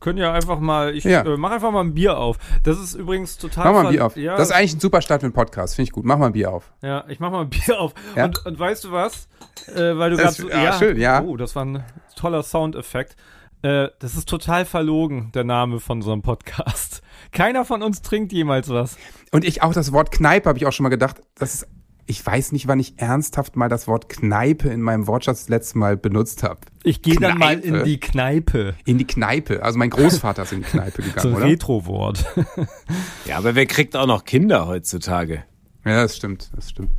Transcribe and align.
können 0.00 0.18
ja 0.18 0.32
einfach 0.32 0.58
mal, 0.58 0.94
ich 0.94 1.04
Ja. 1.04 1.22
äh, 1.22 1.36
mach 1.36 1.50
einfach 1.50 1.70
mal 1.70 1.80
ein 1.82 1.94
Bier 1.94 2.16
auf. 2.18 2.38
Das 2.64 2.78
ist 2.78 2.94
übrigens 2.94 3.36
total. 3.38 3.64
Mach 3.66 3.72
mal 3.82 3.86
ein 3.86 3.92
Bier 3.92 4.06
auf. 4.06 4.16
Ja, 4.16 4.36
Das 4.36 4.48
ist 4.48 4.54
eigentlich 4.54 4.74
ein 4.74 4.80
super 4.80 5.02
Start 5.02 5.20
für 5.20 5.26
einen 5.26 5.34
Podcast. 5.34 5.76
Finde 5.76 5.88
ich 5.88 5.92
gut. 5.92 6.04
Mach 6.04 6.18
mal 6.18 6.26
ein 6.26 6.32
Bier 6.32 6.52
auf. 6.52 6.72
ja, 6.82 7.04
ich 7.08 7.20
mach 7.20 7.30
mal 7.30 7.42
ein 7.42 7.50
Bier 7.50 7.78
auf. 7.80 7.94
Ja? 8.16 8.24
Und, 8.24 8.44
und 8.46 8.58
weißt 8.58 8.84
du 8.84 8.92
was? 8.92 9.28
Äh, 9.74 9.96
weil 9.98 10.10
du 10.10 10.16
gerade 10.16 10.32
so, 10.32 10.48
ja, 10.48 10.72
schön, 10.78 10.98
ja. 10.98 11.22
Oh, 11.22 11.36
das 11.36 11.54
war 11.54 11.64
ein 11.64 11.84
toller 12.16 12.42
Soundeffekt. 12.42 13.16
Äh, 13.62 13.88
das 13.98 14.14
ist 14.14 14.26
total 14.28 14.64
verlogen, 14.64 15.30
der 15.34 15.44
Name 15.44 15.80
von 15.80 15.98
unserem 15.98 16.22
Podcast. 16.22 17.02
Keiner 17.32 17.66
von 17.66 17.82
uns 17.82 18.00
trinkt 18.00 18.32
jemals 18.32 18.70
was. 18.70 18.96
Und 19.32 19.44
ich 19.44 19.62
auch 19.62 19.74
das 19.74 19.92
Wort 19.92 20.10
Kneipe 20.12 20.48
habe 20.48 20.58
ich 20.58 20.66
auch 20.66 20.72
schon 20.72 20.84
mal 20.84 20.88
gedacht. 20.88 21.20
Das 21.36 21.54
ist, 21.56 21.68
ich 22.10 22.26
weiß 22.26 22.50
nicht, 22.52 22.66
wann 22.66 22.80
ich 22.80 22.94
ernsthaft 22.96 23.54
mal 23.56 23.68
das 23.68 23.86
Wort 23.86 24.08
Kneipe 24.08 24.68
in 24.68 24.82
meinem 24.82 25.06
Wortschatz 25.06 25.42
das 25.42 25.48
letzte 25.48 25.78
Mal 25.78 25.96
benutzt 25.96 26.42
habe. 26.42 26.58
Ich 26.82 27.02
gehe 27.02 27.14
dann 27.14 27.38
mal 27.38 27.58
in 27.60 27.84
die 27.84 28.00
Kneipe. 28.00 28.74
In 28.84 28.98
die 28.98 29.06
Kneipe. 29.06 29.62
Also 29.62 29.78
mein 29.78 29.90
Großvater 29.90 30.42
ist 30.42 30.52
in 30.52 30.58
die 30.62 30.68
Kneipe 30.68 31.02
So 31.02 31.08
gegangen, 31.08 31.28
ein 31.28 31.36
oder? 31.36 31.46
Retro-Wort. 31.46 32.24
Ja, 33.26 33.38
aber 33.38 33.54
wer 33.54 33.66
kriegt 33.66 33.96
auch 33.96 34.06
noch 34.06 34.24
Kinder 34.24 34.66
heutzutage? 34.66 35.44
Ja, 35.84 36.02
das 36.02 36.16
stimmt, 36.16 36.50
das 36.56 36.70
stimmt. 36.70 36.90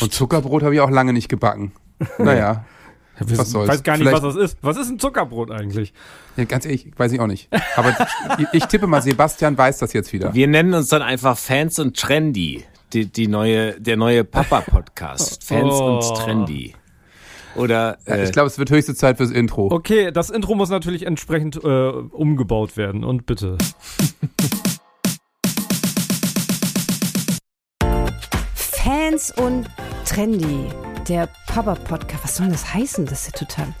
Und 0.00 0.12
Zuckerbrot 0.12 0.62
habe 0.64 0.74
ich 0.74 0.80
auch 0.80 0.90
lange 0.90 1.12
nicht 1.12 1.28
gebacken. 1.28 1.70
Naja, 2.18 2.64
Ich 3.24 3.38
Was 3.38 3.50
soll's? 3.52 3.68
weiß 3.68 3.82
gar 3.84 3.96
nicht, 3.96 4.08
Vielleicht- 4.08 4.22
was 4.24 4.34
das 4.34 4.42
ist. 4.52 4.58
Was 4.62 4.76
ist 4.76 4.90
ein 4.90 4.98
Zuckerbrot 4.98 5.50
eigentlich? 5.52 5.94
ja, 6.36 6.44
ganz 6.44 6.64
ehrlich, 6.66 6.90
weiß 6.96 7.12
ich 7.12 7.20
auch 7.20 7.28
nicht. 7.28 7.48
Aber 7.76 7.96
ich, 8.38 8.46
ich 8.52 8.64
tippe 8.66 8.86
mal, 8.88 9.00
Sebastian 9.00 9.56
weiß 9.56 9.78
das 9.78 9.92
jetzt 9.92 10.12
wieder. 10.12 10.34
Wir 10.34 10.48
nennen 10.48 10.74
uns 10.74 10.88
dann 10.88 11.02
einfach 11.02 11.38
Fans 11.38 11.78
und 11.78 11.96
Trendy. 11.96 12.64
Die, 12.92 13.06
die 13.10 13.26
neue, 13.28 13.80
der 13.80 13.96
neue 13.96 14.24
Papa-Podcast. 14.24 15.44
Fans 15.44 15.74
Oh. 15.74 15.96
und 15.96 16.16
Trendy. 16.18 16.74
Oder 17.56 17.98
Ja, 18.06 18.14
äh, 18.14 18.24
ich 18.24 18.32
glaube, 18.32 18.46
es 18.48 18.58
wird 18.58 18.70
höchste 18.70 18.94
Zeit 18.94 19.16
fürs 19.16 19.30
Intro. 19.30 19.72
Okay, 19.72 20.12
das 20.12 20.30
Intro 20.30 20.54
muss 20.54 20.68
natürlich 20.68 21.04
entsprechend 21.06 21.56
äh, 21.56 21.88
umgebaut 21.88 22.76
werden. 22.76 23.02
Und 23.02 23.26
bitte. 23.26 23.56
Fans 28.54 29.32
und 29.32 29.66
Trendy. 30.04 30.68
Der 31.08 31.28
Papa-Podcast. 31.46 32.24
Was 32.24 32.36
soll 32.36 32.48
das 32.48 32.74
heißen? 32.74 33.06
Das 33.06 33.26
ist 33.28 33.40
ja 33.40 33.46
total. 33.46 33.74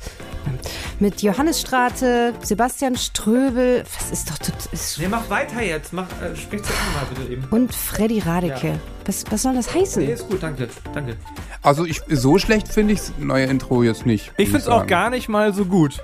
Mit 1.00 1.22
Johannes 1.22 1.60
Strate, 1.60 2.34
Sebastian 2.42 2.96
Ströbel. 2.96 3.84
Was 3.98 4.10
ist 4.10 4.30
doch. 4.30 4.36
Ist, 4.72 4.98
Nee, 4.98 5.08
mach 5.08 5.28
weiter 5.30 5.62
jetzt. 5.62 5.92
Mach, 5.92 6.06
äh, 6.22 6.34
sprich 6.36 6.62
zu 6.62 6.72
Ende 6.72 6.84
mal 6.94 7.06
bitte 7.14 7.32
eben. 7.32 7.44
und 7.50 7.74
Freddy 7.74 8.18
Radeke. 8.20 8.78
Was, 9.04 9.24
was 9.30 9.42
soll 9.42 9.54
das 9.54 9.74
heißen? 9.74 10.02
ist 10.08 10.28
gut, 10.28 10.42
danke. 10.42 10.68
Danke. 10.94 11.16
Also 11.62 11.84
ich, 11.84 12.00
so 12.08 12.38
schlecht 12.38 12.68
finde 12.68 12.94
ich 12.94 13.00
das 13.00 13.12
neue 13.18 13.44
Intro 13.46 13.82
jetzt 13.82 14.06
nicht. 14.06 14.32
Ich 14.36 14.48
muss 14.48 14.62
find's 14.62 14.68
auch 14.68 14.86
gar 14.86 15.10
nicht 15.10 15.28
mal 15.28 15.52
so 15.54 15.64
gut. 15.64 16.02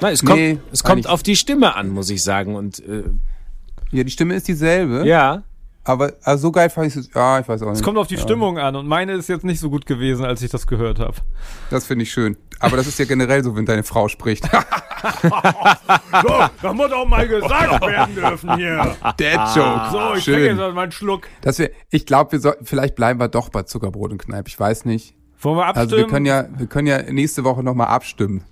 na, 0.00 0.10
es 0.10 0.24
kommt, 0.24 0.36
Nee, 0.38 0.58
es 0.72 0.82
kommt 0.82 1.06
auf 1.08 1.22
die 1.22 1.36
Stimme 1.36 1.74
an, 1.76 1.88
muss 1.90 2.10
ich 2.10 2.22
sagen. 2.22 2.54
Und 2.56 2.80
äh, 2.80 3.04
Ja, 3.92 4.04
die 4.04 4.10
Stimme 4.10 4.34
ist 4.34 4.48
dieselbe. 4.48 5.06
ja, 5.06 5.42
Aber 5.84 6.14
also 6.22 6.48
so 6.48 6.52
geil 6.52 6.70
fand 6.70 6.88
ich 6.88 6.96
es. 6.96 7.10
Ja, 7.14 7.38
ich 7.38 7.48
weiß 7.48 7.62
auch 7.62 7.66
nicht. 7.68 7.76
Es 7.76 7.82
kommt 7.82 7.98
auf 7.98 8.06
die 8.06 8.14
ja. 8.14 8.20
Stimmung 8.20 8.58
an 8.58 8.74
und 8.74 8.86
meine 8.86 9.12
ist 9.12 9.28
jetzt 9.28 9.44
nicht 9.44 9.60
so 9.60 9.68
gut 9.68 9.84
gewesen, 9.84 10.24
als 10.24 10.40
ich 10.40 10.50
das 10.50 10.66
gehört 10.66 10.98
habe. 10.98 11.16
Das 11.70 11.86
finde 11.86 12.04
ich 12.04 12.10
schön. 12.12 12.36
Aber 12.58 12.76
das 12.78 12.86
ist 12.86 12.98
ja 12.98 13.04
generell 13.04 13.44
so, 13.44 13.54
wenn 13.54 13.66
deine 13.66 13.82
Frau 13.82 14.08
spricht. 14.08 14.48
So, 16.22 16.28
das 16.62 16.74
muss 16.74 16.90
auch 16.92 17.06
mal 17.06 17.28
gesagt 17.28 17.86
werden 17.86 18.14
dürfen 18.14 18.56
hier. 18.56 18.96
Dad 19.18 19.54
Joke. 19.54 19.88
So, 19.92 20.14
ich 20.14 20.24
trinke 20.24 20.46
jetzt 20.46 20.56
mal 20.56 20.78
einen 20.78 20.92
Schluck. 20.92 21.28
Dass 21.42 21.58
wir, 21.58 21.70
ich 21.90 22.06
glaube, 22.06 22.32
wir 22.32 22.40
soll, 22.40 22.56
vielleicht 22.62 22.94
bleiben 22.94 23.20
wir 23.20 23.28
doch 23.28 23.50
bei 23.50 23.64
Zuckerbrot 23.64 24.12
und 24.12 24.18
Kneipe. 24.18 24.48
Ich 24.48 24.58
weiß 24.58 24.86
nicht. 24.86 25.14
Wollen 25.40 25.58
wir 25.58 25.66
abstimmen? 25.66 25.84
Also 25.84 25.96
wir 25.98 26.06
können 26.06 26.24
ja, 26.24 26.46
wir 26.56 26.66
können 26.66 26.86
ja 26.86 27.02
nächste 27.02 27.44
Woche 27.44 27.62
nochmal 27.62 27.88
abstimmen. 27.88 28.44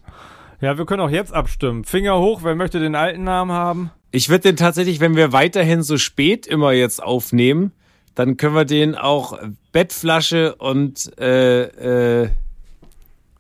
Ja, 0.63 0.79
wir 0.79 0.87
können 0.87 1.01
auch 1.03 1.11
jetzt 1.11 1.35
abstimmen. 1.35 1.85
Finger 1.85 2.19
hoch, 2.19 2.41
wer 2.43 2.55
möchte 2.55 2.81
den 2.81 2.95
alten 2.95 3.25
Namen 3.25 3.53
haben? 3.53 3.91
ich 4.13 4.29
würde 4.29 4.43
den 4.43 4.57
tatsächlich, 4.57 5.01
wenn 5.01 5.17
wir 5.17 5.33
weiterhin 5.33 5.83
so 5.83 5.97
spät 5.97 6.47
immer 6.47 6.73
jetzt 6.73 7.03
aufnehmen, 7.03 7.73
dann 8.15 8.37
können 8.37 8.55
wir 8.55 8.67
den 8.67 8.95
auch 8.95 9.39
Bettflasche 9.73 10.55
und 10.57 11.19
äh, 11.19 12.23
äh, 12.25 12.29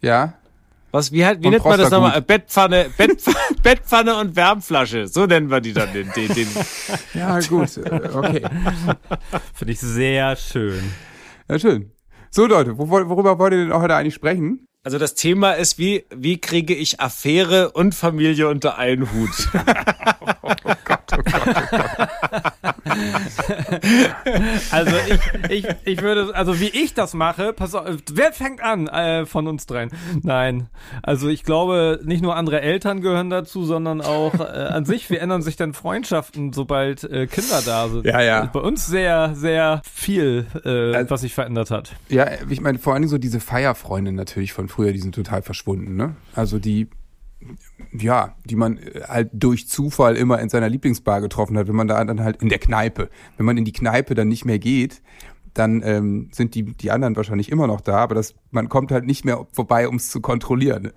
Ja? 0.01 0.35
was, 0.91 1.13
wie, 1.13 1.25
halt, 1.25 1.43
wie 1.43 1.49
nennt 1.51 1.65
man 1.65 1.79
das 1.79 1.91
nochmal? 1.91 2.21
Bettpfanne, 2.23 2.87
Bettpfanne, 2.97 3.37
Bettpfanne 3.63 4.17
und 4.17 4.35
Wärmflasche. 4.37 5.09
So 5.09 5.27
nennen 5.27 5.51
wir 5.51 5.61
die 5.61 5.73
dann. 5.75 5.93
Den, 5.93 6.11
den, 6.17 6.29
den. 6.35 6.49
Ja, 7.15 7.39
gut. 7.41 7.77
Äh, 7.77 8.09
Okay. 8.15 8.43
Finde 9.55 9.73
ich 9.73 9.81
sehr 9.81 10.37
schön. 10.37 10.83
Ja, 11.49 11.59
schön. 11.59 11.93
So, 12.31 12.47
Leute, 12.47 12.77
wo, 12.79 12.89
worüber 12.91 13.39
wollt 13.39 13.53
ihr 13.53 13.65
denn 13.67 13.75
heute 13.75 13.95
eigentlich 13.95 14.15
sprechen? 14.15 14.67
Also 14.85 14.99
das 14.99 15.15
Thema 15.15 15.53
ist, 15.53 15.79
wie, 15.79 16.05
wie 16.11 16.41
kriege 16.41 16.75
ich 16.75 17.01
Affäre 17.01 17.71
und 17.71 17.95
Familie 17.95 18.49
unter 18.49 18.79
einen 18.79 19.13
Hut? 19.13 19.31
Also 24.71 24.93
ich, 25.09 25.51
ich, 25.51 25.67
ich 25.85 26.03
würde, 26.03 26.35
also 26.35 26.61
wie 26.61 26.69
ich 26.69 26.95
das 26.95 27.15
mache, 27.15 27.53
pass 27.53 27.75
auf, 27.75 27.87
wer 28.13 28.33
fängt 28.33 28.63
an 28.63 28.89
äh, 28.89 29.27
von 29.27 29.47
uns 29.47 29.67
dreien? 29.67 29.91
Nein, 30.23 30.69
also 31.03 31.29
ich 31.29 31.43
glaube, 31.45 32.01
nicht 32.05 32.23
nur 32.23 32.37
andere 32.37 32.61
Eltern 32.61 33.01
gehören 33.01 33.31
dazu, 33.31 33.65
sondern 33.65 34.01
auch 34.01 34.35
äh, 34.35 34.43
an 34.43 34.85
sich, 34.85 35.11
wie 35.11 35.17
ändern 35.17 35.43
sich 35.43 35.57
denn 35.57 35.73
Freundschaften, 35.75 36.53
sobald 36.53 37.05
äh, 37.05 37.27
Kinder 37.27 37.61
da 37.65 37.89
sind? 37.89 38.05
Ja, 38.07 38.21
ja. 38.23 38.45
Bei 38.47 38.61
uns 38.61 38.87
sehr, 38.87 39.35
sehr 39.35 39.83
viel, 39.91 40.47
äh, 40.65 40.95
Also- 40.97 41.11
was 41.11 41.21
sich 41.23 41.35
verändert 41.35 41.71
hat. 41.71 41.93
Ja, 42.09 42.27
ich 42.49 42.61
meine, 42.61 42.79
vor 42.79 42.95
allen 42.95 43.03
Dingen 43.03 43.11
so 43.11 43.19
diese 43.19 43.41
Feierfreunde 43.41 44.13
natürlich 44.13 44.53
von 44.53 44.69
früher, 44.69 44.93
die 44.93 44.99
sind 45.01 45.15
total 45.15 45.43
verschwunden, 45.43 45.97
ne? 45.97 46.17
Also 46.35 46.59
die, 46.59 46.89
ja, 47.93 48.37
die 48.45 48.57
man 48.57 48.79
äh, 48.79 49.03
halt 49.07 49.31
durch 49.33 49.69
Zufall 49.69 50.17
immer 50.17 50.41
in 50.41 50.49
seiner 50.49 50.69
Lieblingsbar 50.69 51.21
getroffen 51.21 51.57
hat, 51.59 51.69
wenn 51.69 51.77
man 51.77 51.89
da 51.89 52.05
dann 52.05 52.23
halt 52.23 52.43
in 52.43 52.49
der 52.49 52.59
Kneipe, 52.59 53.09
wenn 53.37 53.47
man 53.47 53.57
in 53.57 53.65
die 53.65 53.73
Kneipe 53.73 54.15
dann 54.15 54.29
nicht 54.29 54.45
mehr 54.45 54.59
geht, 54.59 55.03
dann 55.55 55.83
ähm, 55.85 56.29
sind 56.33 56.55
die, 56.55 56.63
die 56.63 56.91
anderen 56.91 57.15
wahrscheinlich 57.17 57.51
immer 57.51 57.67
noch 57.67 57.81
da, 57.81 57.97
aber 57.97 58.15
das, 58.15 58.35
man 58.51 58.69
kommt 58.69 58.91
halt 58.91 59.05
nicht 59.05 59.25
mehr 59.25 59.47
vorbei, 59.53 59.87
um 59.87 59.97
es 59.97 60.11
zu 60.11 60.21
kontrollieren. 60.21 60.93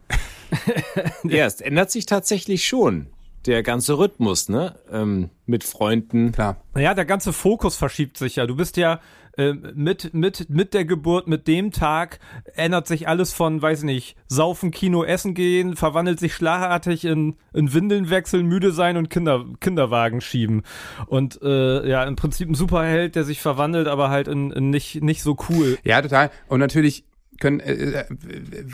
ja, 1.23 1.45
es 1.45 1.59
ändert 1.59 1.91
sich 1.91 2.05
tatsächlich 2.05 2.65
schon. 2.65 3.07
Der 3.45 3.61
ganze 3.61 3.99
Rhythmus, 3.99 4.49
ne? 4.49 4.75
Ähm, 4.91 5.29
mit 5.45 5.63
Freunden. 5.63 6.31
Klar. 6.31 6.57
Naja, 6.73 6.95
der 6.95 7.05
ganze 7.05 7.31
Fokus 7.31 7.75
verschiebt 7.75 8.17
sich 8.17 8.37
ja. 8.37 8.47
Du 8.47 8.55
bist 8.55 8.75
ja 8.75 8.99
äh, 9.37 9.53
mit, 9.53 10.13
mit, 10.13 10.49
mit 10.49 10.73
der 10.73 10.85
Geburt, 10.85 11.27
mit 11.27 11.47
dem 11.47 11.71
Tag 11.71 12.19
ändert 12.55 12.87
sich 12.87 13.07
alles 13.07 13.33
von, 13.33 13.61
weiß 13.61 13.83
nicht, 13.83 14.15
saufen, 14.27 14.71
Kino, 14.71 15.03
essen 15.03 15.33
gehen, 15.33 15.75
verwandelt 15.75 16.19
sich 16.19 16.33
schlagartig 16.33 17.05
in, 17.05 17.35
in 17.53 17.73
Windeln 17.73 18.09
wechseln, 18.09 18.47
müde 18.47 18.71
sein 18.71 18.97
und 18.97 19.09
Kinder, 19.09 19.45
Kinderwagen 19.59 20.21
schieben. 20.21 20.63
Und 21.07 21.41
äh, 21.41 21.87
ja, 21.87 22.03
im 22.03 22.15
Prinzip 22.15 22.49
ein 22.49 22.55
Superheld, 22.55 23.15
der 23.15 23.23
sich 23.23 23.41
verwandelt, 23.41 23.87
aber 23.87 24.09
halt 24.09 24.27
in, 24.27 24.51
in 24.51 24.69
nicht, 24.69 25.03
nicht 25.03 25.21
so 25.21 25.37
cool. 25.49 25.77
Ja, 25.83 26.01
total. 26.01 26.31
Und 26.47 26.59
natürlich 26.59 27.05
können, 27.39 27.59
äh, 27.59 27.73
äh, 27.73 28.05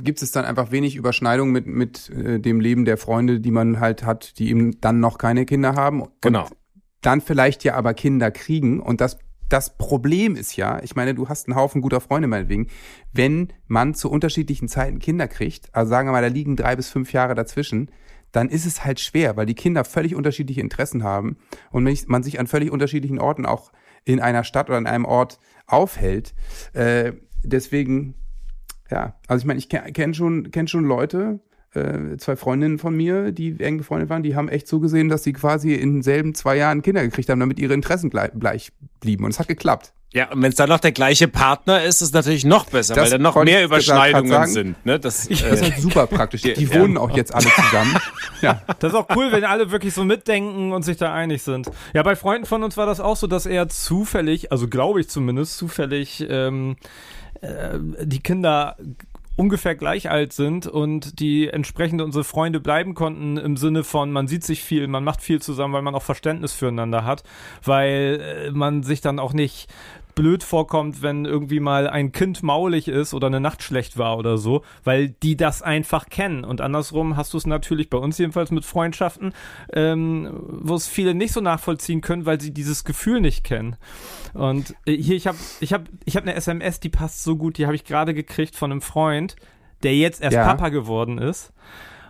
gibt 0.04 0.22
es 0.22 0.32
dann 0.32 0.46
einfach 0.46 0.72
wenig 0.72 0.96
Überschneidung 0.96 1.52
mit, 1.52 1.66
mit 1.68 2.10
äh, 2.10 2.40
dem 2.40 2.60
Leben 2.60 2.86
der 2.86 2.98
Freunde, 2.98 3.40
die 3.40 3.52
man 3.52 3.80
halt 3.80 4.04
hat, 4.04 4.38
die 4.40 4.50
eben 4.50 4.80
dann 4.82 5.00
noch 5.00 5.18
keine 5.18 5.46
Kinder 5.46 5.76
haben. 5.76 6.02
Und 6.02 6.12
Genau. 6.22 6.48
Dann 7.02 7.22
vielleicht 7.22 7.64
ja 7.64 7.74
aber 7.74 7.96
Kinder 7.96 8.30
kriegen. 8.30 8.80
Und 8.80 9.02
das, 9.02 9.18
das 9.52 9.78
Problem 9.78 10.36
ist 10.38 10.56
ja, 10.56 10.82
ich 10.82 10.96
meine, 10.96 11.14
du 11.14 11.28
hast 11.28 11.48
einen 11.48 11.58
Haufen 11.58 11.82
guter 11.82 12.00
Freunde 12.00 12.30
meinetwegen, 12.30 12.68
wenn 13.12 13.52
man 13.68 13.94
zu 13.94 14.10
unterschiedlichen 14.10 14.70
Zeiten 14.70 15.00
Kinder 15.00 15.28
kriegt, 15.28 15.74
also 15.76 15.90
sagen 15.90 16.08
wir 16.08 16.14
mal, 16.14 16.22
da 16.22 16.30
liegen 16.30 16.56
drei 16.56 16.76
bis 16.78 16.90
fünf 16.90 17.12
Jahre 17.12 17.36
dazwischen, 17.36 17.92
dann 18.32 18.48
ist 18.48 18.66
es 18.66 18.86
halt 18.86 19.02
schwer, 19.02 19.36
weil 19.36 19.46
die 19.46 19.54
Kinder 19.54 19.84
völlig 19.84 20.16
unterschiedliche 20.16 20.62
Interessen 20.62 21.04
haben 21.04 21.36
und 21.70 21.84
man 22.08 22.24
sich 22.24 22.40
an 22.40 22.48
völlig 22.48 22.72
unterschiedlichen 22.72 23.20
Orten 23.20 23.46
auch 23.46 23.74
in 24.06 24.22
einer 24.22 24.46
Stadt 24.46 24.70
oder 24.70 24.78
in 24.78 24.88
einem 24.88 25.04
Ort 25.04 25.38
aufhält. 25.68 26.34
Äh, 26.72 27.12
deswegen, 27.44 28.16
ja, 28.90 29.20
also 29.28 29.42
ich 29.42 29.46
meine, 29.46 29.60
ich 29.60 29.68
kenne 29.68 29.92
kenn 29.92 30.14
schon, 30.14 30.50
kenn 30.52 30.70
schon 30.70 30.86
Leute, 30.86 31.42
äh, 31.74 32.18
zwei 32.18 32.36
Freundinnen 32.36 32.80
von 32.80 32.96
mir, 32.96 33.32
die 33.32 33.60
eng 33.60 33.78
befreundet 33.78 34.10
waren, 34.10 34.24
die 34.24 34.36
haben 34.36 34.50
echt 34.50 34.68
so 34.68 34.80
gesehen, 34.80 35.10
dass 35.10 35.24
sie 35.24 35.34
quasi 35.34 35.74
in 35.74 35.94
denselben 35.94 36.36
zwei 36.36 36.58
Jahren 36.58 36.82
Kinder 36.82 37.02
gekriegt 37.04 37.30
haben, 37.30 37.40
damit 37.40 37.60
ihre 37.60 37.74
Interessen 37.74 38.10
gleich, 38.10 38.32
gleich 38.38 38.72
blieben. 39.00 39.24
Und 39.26 39.32
es 39.32 39.40
hat 39.40 39.48
geklappt. 39.48 39.94
Ja, 40.14 40.30
und 40.30 40.42
wenn 40.42 40.50
es 40.50 40.56
dann 40.56 40.68
noch 40.68 40.82
der 40.82 40.92
gleiche 40.92 41.30
Partner 41.30 41.82
ist, 41.84 42.02
ist 42.02 42.10
es 42.10 42.12
natürlich 42.14 42.44
noch 42.44 42.66
besser, 42.66 42.96
Das 42.96 43.06
weil 43.06 43.12
dann 43.12 43.22
noch 43.22 43.42
mehr 43.46 43.60
ich 43.60 43.66
Überschneidungen 43.66 44.30
sagen. 44.30 44.52
sind. 44.52 44.86
Ne? 44.86 45.00
Das, 45.00 45.30
Das 45.30 45.42
ist 45.42 45.42
äh, 45.44 45.72
halt 45.72 45.78
super 45.82 46.06
praktisch. 46.08 46.42
Die 46.42 46.50
Ja. 46.66 46.74
wohnen 46.82 46.98
auch 46.98 47.16
jetzt 47.16 47.34
alle 47.34 47.46
zusammen. 47.48 47.96
Ja. 48.42 48.60
Das 48.80 48.92
ist 48.92 48.98
auch 48.98 49.06
cool, 49.16 49.32
wenn 49.32 49.44
alle 49.44 49.70
wirklich 49.70 49.94
so 49.94 50.04
mitdenken 50.04 50.72
und 50.72 50.82
sich 50.82 50.98
da 50.98 51.14
einig 51.14 51.44
sind. 51.44 51.70
Ja, 51.94 52.02
bei 52.02 52.16
Freunden 52.16 52.48
von 52.48 52.64
uns 52.64 52.76
war 52.76 52.88
das 52.88 53.00
auch 53.00 53.16
so, 53.16 53.28
dass 53.28 53.46
er 53.46 53.70
zufällig, 53.70 54.52
also 54.52 54.68
glaube 54.68 55.00
ich 55.00 55.10
zumindest, 55.10 55.58
zufällig 55.58 56.26
ähm, 56.28 56.76
äh, 57.42 57.78
die 58.04 58.20
Kinder 58.20 58.78
ungefähr 59.36 59.76
gleich 59.76 60.10
alt 60.10 60.34
sind 60.34 60.68
und 60.68 61.20
die 61.20 61.48
entsprechend 61.48 62.02
unsere 62.02 62.24
Freunde 62.24 62.60
bleiben 62.60 62.94
konnten 62.94 63.38
im 63.38 63.58
Sinne 63.58 63.84
von, 63.84 64.12
man 64.12 64.28
sieht 64.28 64.44
sich 64.44 64.64
viel, 64.64 64.88
man 64.88 65.04
macht 65.04 65.22
viel 65.22 65.42
zusammen, 65.42 65.74
weil 65.74 65.82
man 65.82 65.96
auch 65.96 66.04
Verständnis 66.04 66.54
füreinander 66.54 67.06
hat, 67.06 67.24
weil 67.64 68.22
äh, 68.22 68.52
man 68.52 68.84
sich 68.84 69.02
dann 69.02 69.20
auch 69.20 69.34
nicht 69.34 69.70
blöd 70.16 70.44
vorkommt, 70.44 71.02
wenn 71.02 71.26
irgendwie 71.26 71.60
mal 71.60 71.90
ein 71.90 72.12
Kind 72.12 72.44
maulig 72.44 72.88
ist 72.88 73.14
oder 73.14 73.28
eine 73.28 73.40
Nacht 73.40 73.64
schlecht 73.64 73.98
war 73.98 74.18
oder 74.18 74.38
so, 74.38 74.64
weil 74.84 75.10
die 75.10 75.36
das 75.38 75.62
einfach 75.62 76.08
kennen. 76.10 76.44
Und 76.44 76.62
andersrum 76.62 77.16
hast 77.18 77.34
du 77.34 77.38
es 77.38 77.46
natürlich 77.48 77.90
bei 77.90 77.98
uns 77.98 78.18
jedenfalls 78.18 78.52
mit 78.52 78.66
Freundschaften, 78.66 79.34
ähm, 79.74 80.30
wo 80.50 80.76
es 80.76 80.88
viele 80.88 81.14
nicht 81.14 81.34
so 81.34 81.42
nachvollziehen 81.42 82.02
können, 82.02 82.26
weil 82.26 82.40
sie 82.42 82.54
dieses 82.54 82.84
Gefühl 82.84 83.22
nicht 83.22 83.44
kennen. 83.44 83.76
Und 84.34 84.76
äh, 84.86 84.96
hier, 84.96 85.16
ich 85.16 85.28
habe 85.28 85.38
ich 85.60 85.74
hab, 85.74 85.84
ich 86.06 86.16
hab 86.16 86.24
eine 86.24 86.36
SMS, 86.36 86.80
die 86.80 86.90
passt 86.90 87.24
so 87.24 87.36
gut, 87.36 87.58
die 87.58 87.66
habe 87.66 87.76
ich 87.76 87.84
gerade 87.86 88.14
gekriegt 88.14 88.56
von 88.56 88.72
einem 88.72 88.82
Freund, 88.82 89.36
der 89.84 89.96
jetzt 89.96 90.22
erst 90.22 90.36
Ja. 90.36 90.46
Papa 90.46 90.70
geworden 90.70 91.18
ist. 91.18 91.54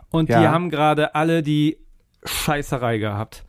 Und 0.09 0.29
Ja. 0.29 0.41
die 0.41 0.47
haben 0.47 0.69
gerade 0.69 1.15
alle 1.15 1.41
die 1.41 1.77
Scheißerei 2.25 2.97
gehabt. 2.97 3.43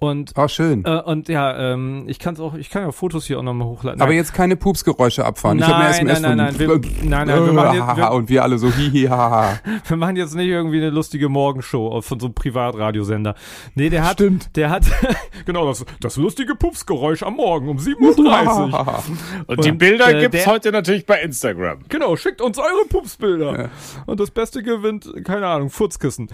Und 0.00 0.32
Oh, 0.36 0.48
schön. 0.48 0.84
äh, 0.84 1.00
und 1.02 1.28
ja, 1.28 1.72
ähm, 1.72 2.04
ich 2.08 2.18
kann 2.18 2.36
auch, 2.38 2.54
ich 2.54 2.68
kann 2.68 2.82
ja 2.82 2.90
Fotos 2.92 3.26
hier 3.26 3.38
auch 3.38 3.42
nochmal 3.42 3.68
hochladen. 3.68 4.00
Aber 4.02 4.10
Nein. 4.10 4.18
jetzt 4.18 4.34
keine 4.34 4.56
Pupsgeräusche 4.56 5.24
abfahren. 5.24 5.58
ich 5.58 5.64
habe 5.64 5.76
eine 5.76 5.84
Nein, 5.84 5.92
SMS 5.94 6.20
nein, 6.20 6.36
nein, 6.36 6.54
von 6.54 6.66
nein, 6.66 6.82
wir- 6.82 7.08
nein, 7.08 7.26
nein, 7.28 7.46
wir 7.46 7.52
machen 7.52 7.76
jetzt- 7.78 7.96
wir- 7.96 8.10
und 8.12 8.28
wir 8.28 8.42
alle 8.42 8.58
so 8.58 8.70
hihi 8.70 9.04
haha. 9.04 9.60
wir 9.88 9.96
machen 9.96 10.16
jetzt 10.16 10.34
nicht 10.34 10.48
irgendwie 10.48 10.78
eine 10.78 10.90
lustige 10.90 11.28
Morgenshow 11.28 12.02
von 12.02 12.20
so 12.20 12.26
einem 12.26 12.34
Privatradiosender. 12.34 13.34
Nee, 13.76 13.88
der 13.88 14.04
hat, 14.04 14.14
Stimmt. 14.14 14.54
der 14.56 14.68
hat, 14.70 14.84
genau, 15.46 15.66
das, 15.68 15.86
das 16.00 16.16
lustige 16.16 16.54
Pupsgeräusch 16.56 17.22
am 17.22 17.34
Morgen 17.36 17.68
um 17.68 17.78
7.30 17.78 18.72
Uhr. 18.72 19.02
Und, 19.46 19.64
die 19.64 19.70
Und, 19.70 19.78
Bilder 19.78 20.08
äh, 20.14 20.20
gibt's 20.20 20.44
der- 20.44 20.52
heute 20.52 20.72
natürlich 20.72 21.06
bei 21.06 21.22
Instagram. 21.22 21.78
Genau, 21.88 22.16
schickt 22.16 22.42
uns 22.42 22.58
eure 22.58 22.84
Pupsbilder. 22.90 23.58
Ja. 23.62 23.68
Und 24.06 24.18
das 24.20 24.32
Beste 24.32 24.62
gewinnt, 24.62 25.08
keine 25.24 25.46
Ahnung, 25.46 25.70
Furzkissen. 25.70 26.28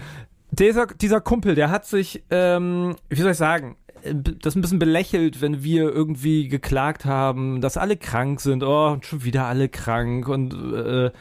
Dieser, 0.51 0.87
dieser 0.87 1.21
Kumpel, 1.21 1.55
der 1.55 1.69
hat 1.69 1.85
sich, 1.85 2.23
ähm, 2.29 2.95
wie 3.09 3.21
soll 3.21 3.31
ich 3.31 3.37
sagen, 3.37 3.77
äh, 4.03 4.13
das 4.15 4.55
ein 4.55 4.61
bisschen 4.61 4.79
belächelt, 4.79 5.41
wenn 5.41 5.63
wir 5.63 5.83
irgendwie 5.91 6.47
geklagt 6.49 7.05
haben, 7.05 7.61
dass 7.61 7.77
alle 7.77 7.97
krank 7.97 8.41
sind. 8.41 8.63
Oh, 8.63 8.97
schon 9.01 9.23
wieder 9.23 9.45
alle 9.45 9.69
krank 9.69 10.27
und 10.27 10.53
äh, 10.53 11.11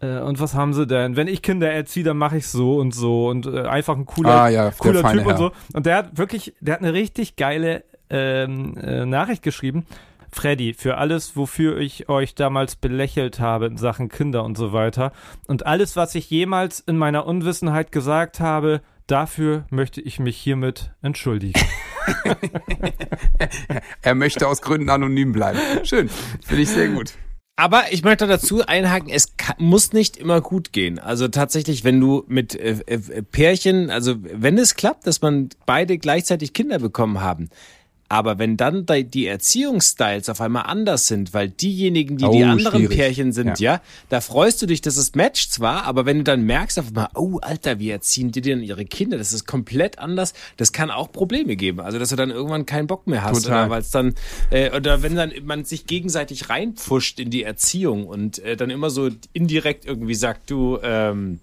äh, 0.00 0.20
und 0.20 0.40
was 0.40 0.54
haben 0.54 0.74
sie 0.74 0.86
denn? 0.86 1.16
Wenn 1.16 1.28
ich 1.28 1.40
Kinder 1.42 1.70
erziehe, 1.70 2.04
dann 2.04 2.16
mache 2.18 2.38
ich 2.38 2.48
so 2.48 2.78
und 2.78 2.92
so 2.94 3.28
und 3.28 3.46
äh, 3.46 3.62
einfach 3.62 3.96
ein 3.96 4.06
cooler, 4.06 4.30
Ah, 4.42 4.48
ja, 4.48 4.70
cooler 4.76 5.02
Typ 5.08 5.20
und 5.24 5.32
Herr. 5.32 5.36
so. 5.38 5.52
Und 5.72 5.86
der 5.86 5.96
hat 5.96 6.18
wirklich, 6.18 6.52
der 6.60 6.74
hat 6.74 6.80
eine 6.82 6.92
richtig 6.92 7.36
geile 7.36 7.84
ähm, 8.10 8.76
äh, 8.76 9.06
Nachricht 9.06 9.42
geschrieben. 9.42 9.86
Freddy, 10.34 10.74
für 10.74 10.98
alles, 10.98 11.36
wofür 11.36 11.78
ich 11.78 12.08
euch 12.08 12.34
damals 12.34 12.76
belächelt 12.76 13.40
habe 13.40 13.66
in 13.66 13.76
Sachen 13.76 14.08
Kinder 14.08 14.44
und 14.44 14.58
so 14.58 14.72
weiter 14.72 15.12
und 15.46 15.64
alles, 15.64 15.96
was 15.96 16.14
ich 16.14 16.28
jemals 16.28 16.80
in 16.80 16.98
meiner 16.98 17.26
Unwissenheit 17.26 17.92
gesagt 17.92 18.40
habe, 18.40 18.82
dafür 19.06 19.64
möchte 19.70 20.00
ich 20.00 20.18
mich 20.18 20.36
hiermit 20.36 20.92
entschuldigen. 21.02 21.60
Er 24.02 24.14
möchte 24.14 24.46
aus 24.46 24.60
Gründen 24.60 24.90
anonym 24.90 25.32
bleiben. 25.32 25.58
Schön. 25.84 26.10
Finde 26.44 26.62
ich 26.62 26.68
sehr 26.68 26.88
gut. 26.88 27.14
Aber 27.56 27.92
ich 27.92 28.02
möchte 28.02 28.26
dazu 28.26 28.66
einhaken, 28.66 29.08
es 29.10 29.36
kann, 29.36 29.54
muss 29.58 29.92
nicht 29.92 30.16
immer 30.16 30.40
gut 30.40 30.72
gehen. 30.72 30.98
Also 30.98 31.28
tatsächlich, 31.28 31.84
wenn 31.84 32.00
du 32.00 32.24
mit 32.26 32.54
äh, 32.56 32.80
äh, 32.86 33.22
Pärchen, 33.22 33.90
also 33.90 34.16
wenn 34.18 34.58
es 34.58 34.74
klappt, 34.74 35.06
dass 35.06 35.22
man 35.22 35.50
beide 35.64 35.96
gleichzeitig 35.96 36.52
Kinder 36.52 36.80
bekommen 36.80 37.20
haben, 37.20 37.50
aber 38.08 38.38
wenn 38.38 38.56
dann 38.56 38.86
die 38.86 39.04
die 39.04 39.26
Erziehungsstyles 39.26 40.28
auf 40.28 40.40
einmal 40.40 40.64
anders 40.64 41.06
sind, 41.06 41.32
weil 41.34 41.48
diejenigen, 41.48 42.16
die 42.16 42.24
die 42.24 42.42
Oh, 42.42 42.44
anderen 42.44 42.80
schwierig. 42.80 42.96
Pärchen 42.96 43.32
sind, 43.32 43.60
ja. 43.60 43.80
da 44.08 44.20
freust 44.20 44.60
du 44.60 44.66
dich, 44.66 44.80
dass 44.80 44.96
es 44.96 45.14
matcht 45.14 45.52
zwar, 45.52 45.84
aber 45.84 46.04
wenn 46.06 46.18
du 46.18 46.24
dann 46.24 46.42
merkst 46.42 46.78
auf 46.78 46.88
einmal, 46.88 47.08
oh 47.14 47.38
Alter, 47.40 47.78
wie 47.78 47.90
erziehen 47.90 48.32
die 48.32 48.40
denn 48.40 48.62
ihre 48.62 48.84
Kinder? 48.84 49.18
Das 49.18 49.32
ist 49.32 49.46
komplett 49.46 49.98
anders. 49.98 50.34
Das 50.56 50.72
kann 50.72 50.90
auch 50.90 51.10
Probleme 51.12 51.56
geben. 51.56 51.80
Also 51.80 51.98
dass 51.98 52.10
du 52.10 52.16
dann 52.16 52.30
irgendwann 52.30 52.66
keinen 52.66 52.86
Bock 52.86 53.06
mehr 53.06 53.22
hast 53.22 53.44
Total. 53.44 53.64
oder 53.64 53.70
weil 53.70 53.80
es 53.80 53.90
dann 53.90 54.14
äh, 54.50 54.74
oder 54.76 55.02
wenn 55.02 55.16
dann 55.16 55.32
man 55.44 55.64
sich 55.64 55.86
gegenseitig 55.86 56.50
reinpfuscht 56.50 57.20
in 57.20 57.30
die 57.30 57.42
Erziehung 57.42 58.06
und 58.06 58.38
äh, 58.40 58.56
dann 58.56 58.70
immer 58.70 58.90
so 58.90 59.10
indirekt 59.32 59.84
irgendwie 59.86 60.14
sagt, 60.14 60.50
du 60.50 60.78
ähm, 60.82 61.40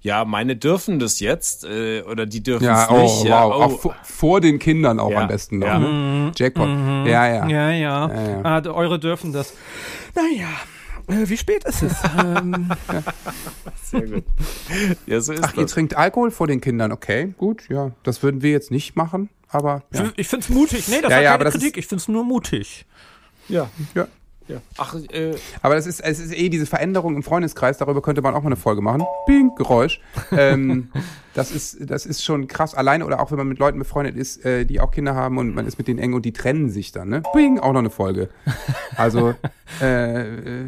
ja, 0.00 0.24
meine 0.24 0.56
dürfen 0.56 0.98
das 0.98 1.20
jetzt 1.20 1.64
äh, 1.64 2.02
oder 2.02 2.26
die 2.26 2.42
dürfen 2.42 2.64
es 2.64 2.68
Ja, 2.68 2.90
oh, 2.90 3.02
nicht. 3.02 3.24
ja, 3.24 3.44
wow. 3.46 3.54
oh. 3.56 3.62
Auch 3.62 3.80
vor, 3.80 3.96
vor 4.02 4.40
den 4.40 4.58
Kindern 4.58 4.98
auch 5.00 5.10
Ja, 5.10 5.22
am 5.22 5.28
besten 5.28 5.58
noch. 5.58 5.66
ja. 5.66 5.78
Ne? 5.78 6.32
Jackpot. 6.36 6.68
Ja, 6.68 7.04
ja. 7.04 7.48
Ja, 7.48 7.70
ja. 7.70 7.72
Ja, 7.72 8.30
ja. 8.30 8.40
Ah, 8.44 8.62
eure 8.68 8.98
dürfen 8.98 9.32
das. 9.32 9.54
Naja, 10.14 10.48
äh, 11.08 11.28
wie 11.28 11.36
spät 11.36 11.64
ist 11.64 11.82
es? 11.82 11.94
ähm, 12.18 12.70
Sehr 13.82 14.02
gut. 14.02 14.24
Ja, 15.06 15.20
so 15.20 15.32
ist 15.32 15.42
Ach, 15.44 15.54
ihr 15.56 15.62
das. 15.62 15.72
trinkt 15.72 15.96
Alkohol 15.96 16.30
vor 16.30 16.46
den 16.46 16.60
Kindern. 16.60 16.92
Okay, 16.92 17.34
gut. 17.38 17.68
Ja, 17.68 17.92
das 18.02 18.22
würden 18.22 18.42
wir 18.42 18.50
jetzt 18.50 18.70
nicht 18.70 18.96
machen. 18.96 19.28
Aber 19.50 19.82
ja. 19.94 20.10
Ich 20.16 20.28
find's 20.28 20.48
mutig. 20.50 20.88
Nee, 20.88 21.00
das 21.00 21.10
Ja, 21.10 21.16
war 21.16 21.22
ja, 21.22 21.38
keine 21.38 21.50
Kritik. 21.50 21.76
Ich 21.78 21.86
find's 21.86 22.06
nur 22.08 22.24
mutig. 22.24 22.84
Ja. 23.48 23.70
ja. 23.94 24.06
Ja. 24.48 24.60
Ach, 24.76 24.94
äh, 25.12 25.34
Aber 25.62 25.74
das 25.74 25.86
ist, 25.86 26.00
es 26.00 26.18
ist 26.18 26.34
eh 26.34 26.48
diese 26.48 26.66
Veränderung 26.66 27.16
im 27.16 27.22
Freundeskreis, 27.22 27.78
darüber 27.78 28.02
könnte 28.02 28.22
man 28.22 28.34
auch 28.34 28.42
mal 28.42 28.48
eine 28.48 28.56
Folge 28.56 28.80
machen. 28.80 29.02
Bing, 29.26 29.50
Geräusch. 29.56 30.00
ähm, 30.32 30.90
das 31.34 31.50
ist, 31.50 31.90
das 31.90 32.06
ist 32.06 32.24
schon 32.24 32.48
krass. 32.48 32.74
Alleine 32.74 33.04
oder 33.06 33.20
auch 33.20 33.30
wenn 33.30 33.38
man 33.38 33.48
mit 33.48 33.58
Leuten 33.58 33.78
befreundet 33.78 34.16
ist, 34.16 34.44
äh, 34.44 34.64
die 34.64 34.80
auch 34.80 34.90
Kinder 34.90 35.14
haben 35.14 35.38
und 35.38 35.54
man 35.54 35.66
ist 35.66 35.78
mit 35.78 35.86
denen 35.86 35.98
eng 35.98 36.14
und 36.14 36.24
die 36.24 36.32
trennen 36.32 36.70
sich 36.70 36.92
dann, 36.92 37.08
ne? 37.08 37.22
Bing, 37.34 37.58
auch 37.60 37.72
noch 37.72 37.80
eine 37.80 37.90
Folge. 37.90 38.28
Also, 38.96 39.34
äh, 39.80 40.62
äh, 40.62 40.64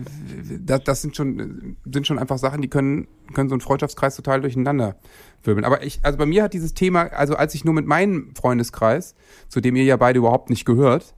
das, 0.61 0.85
das 0.85 1.03
sind 1.03 1.17
schon, 1.17 1.77
sind 1.91 2.06
schon 2.06 2.19
einfach 2.19 2.38
Sachen, 2.38 2.62
die 2.62 2.69
können, 2.69 3.09
können 3.35 3.49
so 3.49 3.55
einen 3.55 3.61
Freundschaftskreis 3.61 4.15
total 4.15 4.41
durcheinander 4.41 4.97
wirbeln. 5.43 5.65
Aber 5.65 5.82
ich, 5.82 6.00
also 6.03 6.19
bei 6.19 6.27
mir 6.27 6.43
hat 6.43 6.53
dieses 6.53 6.75
Thema, 6.75 7.06
also 7.12 7.35
als 7.35 7.55
ich 7.55 7.65
nur 7.65 7.75
mit 7.75 7.87
meinem 7.87 8.35
Freundeskreis, 8.35 9.15
zu 9.49 9.61
dem 9.61 9.77
ihr 9.77 9.85
ja 9.85 9.97
beide 9.97 10.19
überhaupt 10.19 10.50
nicht 10.50 10.65
gehört, 10.65 11.15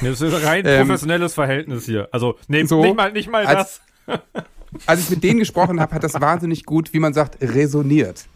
Das 0.00 0.20
ist 0.20 0.34
ein 0.34 0.44
rein 0.44 0.64
Ähm, 0.66 0.86
professionelles 0.86 1.34
Verhältnis 1.34 1.84
hier. 1.86 2.08
Also, 2.12 2.38
nee, 2.48 2.64
so, 2.64 2.82
nicht 2.82 2.96
mal, 2.96 3.12
nicht 3.12 3.30
mal 3.30 3.44
als- 3.46 3.80
das. 4.06 4.20
als 4.86 5.00
ich 5.00 5.10
mit 5.10 5.24
denen 5.24 5.38
gesprochen 5.40 5.80
habe, 5.80 5.94
hat 5.94 6.04
das 6.04 6.14
wahnsinnig 6.20 6.64
gut, 6.64 6.92
wie 6.92 6.98
man 7.00 7.12
sagt, 7.12 7.38
resoniert. 7.42 8.26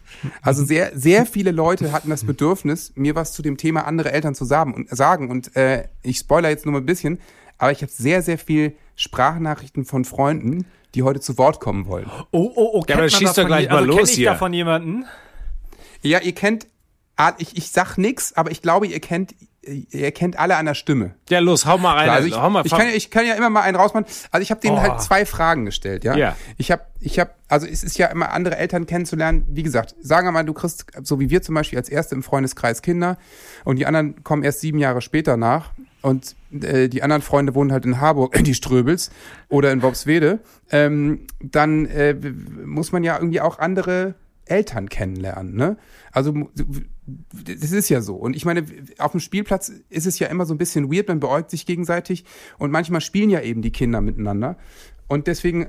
Also 0.41 0.63
sehr, 0.63 0.91
sehr 0.97 1.25
viele 1.25 1.51
Leute 1.51 1.91
hatten 1.91 2.09
das 2.09 2.23
Bedürfnis, 2.25 2.91
mir 2.95 3.15
was 3.15 3.33
zu 3.33 3.41
dem 3.41 3.57
Thema 3.57 3.85
andere 3.87 4.11
Eltern 4.11 4.35
zu 4.35 4.45
sagen 4.45 4.73
und 4.73 4.89
sagen. 4.89 5.29
Und 5.29 5.55
äh, 5.55 5.87
ich 6.03 6.17
spoiler 6.19 6.49
jetzt 6.49 6.65
nur 6.65 6.73
mal 6.73 6.79
ein 6.79 6.85
bisschen, 6.85 7.19
aber 7.57 7.71
ich 7.71 7.81
habe 7.81 7.91
sehr, 7.91 8.21
sehr 8.21 8.37
viel 8.37 8.75
Sprachnachrichten 8.95 9.85
von 9.85 10.05
Freunden, 10.05 10.65
die 10.93 11.03
heute 11.03 11.19
zu 11.19 11.37
Wort 11.37 11.59
kommen 11.59 11.85
wollen. 11.87 12.05
Oh, 12.31 12.51
oh, 12.55 12.69
oh, 12.73 12.83
Ja, 12.87 12.95
aber 12.95 12.95
kennt 12.95 12.99
man 12.99 13.09
schieß 13.09 13.27
das 13.29 13.35
doch 13.35 13.45
gleich 13.47 13.63
je- 13.63 13.69
mal 13.69 13.77
also 13.79 13.91
los 13.97 14.09
ich 14.09 14.15
hier. 14.15 14.29
davon 14.31 14.53
jemanden? 14.53 15.05
Ja, 16.01 16.19
ihr 16.21 16.33
kennt, 16.33 16.67
ah, 17.17 17.33
ich, 17.37 17.57
ich 17.57 17.71
sag 17.71 17.97
nix, 17.97 18.33
aber 18.33 18.51
ich 18.51 18.61
glaube, 18.61 18.87
ihr 18.87 18.99
kennt, 18.99 19.35
ihr 19.91 20.11
kennt 20.11 20.37
alle 20.37 20.55
an 20.57 20.65
der 20.65 20.73
Stimme. 20.75 21.15
ja, 21.29 21.39
los, 21.39 21.65
hau 21.65 21.77
mal 21.77 21.95
rein. 21.95 22.09
Also 22.09 22.27
ich, 22.27 22.35
hau 22.39 22.49
mal 22.49 22.65
ich, 22.65 22.71
kann, 22.71 22.87
ja- 22.87 22.93
ich 22.93 23.09
kann 23.09 23.25
ja 23.25 23.33
immer 23.33 23.49
mal 23.49 23.61
einen 23.61 23.75
rausmachen. 23.77 24.05
Also 24.31 24.41
ich 24.43 24.51
habe 24.51 24.61
denen 24.61 24.77
Oh. 24.77 24.81
halt 24.81 25.01
zwei 25.01 25.25
Fragen 25.25 25.65
gestellt, 25.65 26.03
ja. 26.03 26.15
Ja. 26.15 26.35
Ich 26.57 26.71
habe, 26.71 26.83
ich 26.99 27.19
habe, 27.19 27.31
also 27.47 27.65
es 27.65 27.83
ist 27.83 27.97
ja 27.97 28.07
immer 28.07 28.31
andere 28.31 28.57
Eltern 28.57 28.85
kennenzulernen. 28.85 29.45
Wie 29.49 29.63
gesagt, 29.63 29.95
sagen 30.01 30.27
wir 30.27 30.31
mal, 30.31 30.43
du 30.45 30.53
kriegst, 30.53 30.85
so 31.03 31.19
wie 31.19 31.29
wir 31.29 31.41
zum 31.41 31.55
Beispiel 31.55 31.79
als 31.79 31.89
Erste 31.89 32.15
im 32.15 32.23
Freundeskreis 32.23 32.81
Kinder 32.81 33.17
und 33.63 33.77
die 33.77 33.85
anderen 33.85 34.23
kommen 34.23 34.43
erst 34.43 34.61
sieben 34.61 34.77
Jahre 34.77 35.01
später 35.01 35.37
nach 35.37 35.71
und 36.01 36.35
äh, 36.61 36.87
die 36.87 37.01
anderen 37.03 37.21
Freunde 37.23 37.55
wohnen 37.55 37.71
halt 37.71 37.85
in 37.85 37.99
Harburg, 37.99 38.33
die 38.43 38.53
Ströbels 38.53 39.09
oder 39.49 39.71
in 39.71 39.81
Worpswede. 39.81 40.39
Ähm, 40.71 41.27
dann 41.41 41.85
äh, 41.87 42.13
muss 42.65 42.91
man 42.91 43.03
ja 43.03 43.15
irgendwie 43.17 43.41
auch 43.41 43.59
andere 43.59 44.13
Eltern 44.47 44.89
kennenlernen, 44.89 45.55
ne? 45.55 45.77
Also 46.11 46.31
das 47.05 47.71
ist 47.71 47.89
ja 47.89 48.01
so. 48.01 48.15
Und 48.15 48.35
ich 48.35 48.45
meine, 48.45 48.65
auf 48.97 49.11
dem 49.11 49.19
Spielplatz 49.19 49.71
ist 49.89 50.07
es 50.07 50.17
ja 50.19 50.27
immer 50.27 50.45
so 50.45 50.53
ein 50.53 50.57
bisschen 50.57 50.91
weird, 50.91 51.07
man 51.07 51.19
beäugt 51.19 51.51
sich 51.51 51.65
gegenseitig 51.65 52.25
und 52.57 52.71
manchmal 52.71 53.01
spielen 53.01 53.29
ja 53.29 53.41
eben 53.41 53.61
die 53.61 53.71
Kinder 53.71 54.01
miteinander. 54.01 54.57
Und 55.07 55.27
deswegen, 55.27 55.67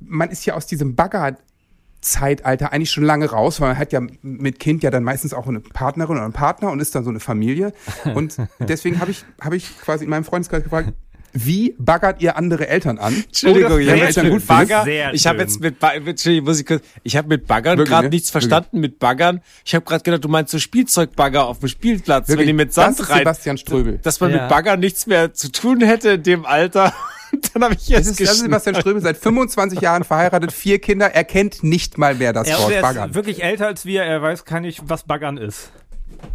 man 0.00 0.30
ist 0.30 0.46
ja 0.46 0.54
aus 0.54 0.66
diesem 0.66 0.94
Bagger-Zeitalter 0.96 2.72
eigentlich 2.72 2.90
schon 2.90 3.04
lange 3.04 3.30
raus, 3.30 3.60
weil 3.60 3.68
man 3.68 3.78
hat 3.78 3.92
ja 3.92 4.00
mit 4.22 4.58
Kind 4.58 4.82
ja 4.82 4.90
dann 4.90 5.04
meistens 5.04 5.34
auch 5.34 5.46
eine 5.46 5.60
Partnerin 5.60 6.16
oder 6.16 6.24
einen 6.24 6.32
Partner 6.32 6.70
und 6.70 6.80
ist 6.80 6.94
dann 6.94 7.04
so 7.04 7.10
eine 7.10 7.20
Familie. 7.20 7.74
Und 8.14 8.38
deswegen 8.60 9.00
habe 9.00 9.10
ich, 9.10 9.26
habe 9.40 9.56
ich 9.56 9.78
quasi 9.78 10.04
in 10.04 10.10
meinem 10.10 10.24
Freundeskreis 10.24 10.64
gefragt, 10.64 10.94
wie 11.32 11.74
baggert 11.78 12.20
ihr 12.22 12.36
andere 12.36 12.68
Eltern 12.68 12.98
an? 12.98 13.14
Entschuldigung, 13.26 13.78
wenn 13.78 13.86
ihr 13.86 13.96
jetzt 13.96 14.22
mit. 14.22 14.46
Bagger. 14.46 14.86
Ich 15.12 15.26
habe 15.26 15.38
schön. 15.38 15.46
jetzt 15.46 15.60
mit, 15.60 15.76
Entschuldigung, 15.82 16.46
muss 16.48 16.60
ich 16.60 16.66
kurz, 16.66 16.82
ich 17.02 17.16
habe 17.16 17.28
mit 17.28 17.46
Baggern 17.46 17.76
gerade 17.84 18.04
ne? 18.08 18.10
nichts 18.10 18.30
verstanden 18.30 18.80
mit 18.80 18.98
Baggern. 18.98 19.40
Ich 19.64 19.74
habe 19.74 19.84
gerade 19.84 20.02
gedacht, 20.02 20.24
du 20.24 20.28
meinst 20.28 20.50
so 20.52 20.58
Spielzeugbagger 20.58 21.44
auf 21.46 21.58
dem 21.60 21.68
Spielplatz, 21.68 22.28
Wirklich, 22.28 22.40
wenn 22.40 22.46
die 22.48 22.52
mit 22.64 22.68
das 22.68 22.74
Sand 22.76 23.00
ist 23.00 23.10
rein, 23.10 23.18
Sebastian 23.18 23.58
Ströbel. 23.58 23.98
dass 24.02 24.20
man 24.20 24.30
Ja. 24.30 24.40
mit 24.42 24.48
Baggern 24.48 24.80
nichts 24.80 25.06
mehr 25.06 25.32
zu 25.34 25.50
tun 25.52 25.80
hätte 25.82 26.10
in 26.12 26.22
dem 26.22 26.46
Alter. 26.46 26.92
Dann 27.52 27.62
habe 27.64 27.74
ich 27.74 27.80
Das 27.80 27.88
jetzt 27.90 28.06
ist, 28.08 28.20
das 28.20 28.30
ist. 28.36 28.40
Sebastian 28.40 28.74
Ströbel, 28.76 29.02
seit 29.02 29.18
25 29.18 29.80
Jahren 29.82 30.02
verheiratet, 30.04 30.50
vier 30.50 30.78
Kinder, 30.78 31.08
er 31.14 31.24
kennt 31.24 31.62
nicht 31.62 31.98
mal 31.98 32.14
mehr 32.14 32.32
das 32.32 32.48
Er, 32.48 32.58
Wort 32.58 32.72
er 32.72 32.80
Baggern. 32.82 33.10
ist 33.10 33.14
wirklich 33.14 33.42
älter 33.42 33.66
als 33.66 33.84
wir, 33.84 34.02
er 34.02 34.22
weiß 34.22 34.46
gar 34.46 34.60
nicht, 34.60 34.80
was 34.84 35.02
Baggern 35.04 35.36
ist. 35.36 35.70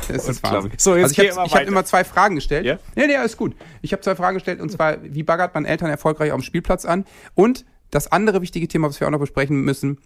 Das 0.07 0.27
ist. 0.27 0.43
Wahnsinn. 0.43 0.71
So, 0.77 0.95
jetzt 0.95 1.17
also 1.17 1.21
ich 1.21 1.37
habe 1.37 1.49
hab 1.49 1.67
immer 1.67 1.85
zwei 1.85 2.03
Fragen 2.03 2.35
gestellt. 2.35 2.65
Ja? 2.65 2.79
Nee, 2.95 3.07
nee, 3.07 3.15
alles 3.15 3.37
gut. 3.37 3.55
Ich 3.81 3.91
habe 3.91 4.01
zwei 4.01 4.15
Fragen 4.15 4.35
gestellt 4.35 4.59
und 4.59 4.71
zwar, 4.71 4.97
wie 5.03 5.23
baggert 5.23 5.53
man 5.53 5.65
Eltern 5.65 5.89
erfolgreich 5.89 6.31
auf 6.31 6.39
dem 6.39 6.43
Spielplatz 6.43 6.85
an? 6.85 7.05
Und 7.35 7.65
das 7.91 8.11
andere 8.11 8.41
wichtige 8.41 8.67
Thema, 8.67 8.89
was 8.89 8.99
wir 8.99 9.07
auch 9.07 9.11
noch 9.11 9.19
besprechen 9.19 9.61
müssen, 9.61 9.99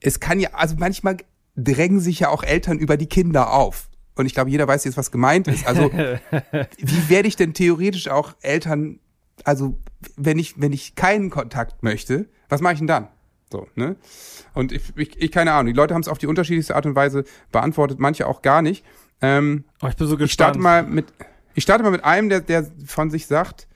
es 0.00 0.20
kann 0.20 0.40
ja, 0.40 0.50
also 0.52 0.76
manchmal 0.78 1.16
drängen 1.56 2.00
sich 2.00 2.20
ja 2.20 2.28
auch 2.28 2.42
Eltern 2.42 2.78
über 2.78 2.96
die 2.96 3.06
Kinder 3.06 3.52
auf. 3.52 3.88
und 4.14 4.26
ich 4.26 4.34
glaube, 4.34 4.50
jeder 4.50 4.68
weiß 4.68 4.84
jetzt, 4.84 4.96
was 4.96 5.10
gemeint 5.10 5.48
ist. 5.48 5.66
Also, 5.66 5.90
wie 6.78 7.08
werde 7.08 7.28
ich 7.28 7.36
denn 7.36 7.54
theoretisch 7.54 8.08
auch 8.08 8.34
Eltern, 8.40 9.00
also, 9.44 9.78
wenn 10.16 10.38
ich, 10.38 10.60
wenn 10.60 10.72
ich 10.72 10.94
keinen 10.94 11.30
Kontakt 11.30 11.82
möchte, 11.82 12.28
was 12.48 12.60
mache 12.60 12.74
ich 12.74 12.78
denn 12.78 12.86
dann? 12.86 13.08
So, 13.50 13.68
ne? 13.76 13.96
Und 14.54 14.72
ich, 14.72 14.82
ich, 14.96 15.20
ich 15.20 15.30
keine 15.30 15.52
Ahnung. 15.52 15.66
Die 15.66 15.72
Leute 15.76 15.94
haben 15.94 16.02
es 16.02 16.08
auf 16.08 16.18
die 16.18 16.26
unterschiedlichste 16.26 16.74
Art 16.74 16.86
und 16.86 16.94
Weise 16.96 17.24
beantwortet, 17.52 17.98
manche 18.00 18.26
auch 18.26 18.42
gar 18.42 18.62
nicht. 18.62 18.84
Ähm, 19.22 19.64
Oh, 19.82 19.86
ich 19.86 19.96
bin 19.96 20.06
so 20.06 20.14
ich 20.14 20.18
gespannt. 20.20 20.32
starte 20.32 20.58
mal 20.58 20.82
mit, 20.82 21.06
ich 21.54 21.62
starte 21.62 21.82
mal 21.84 21.90
mit 21.90 22.04
einem, 22.04 22.28
der, 22.28 22.40
der 22.40 22.66
von 22.86 23.10
sich 23.10 23.26
sagt, 23.26 23.68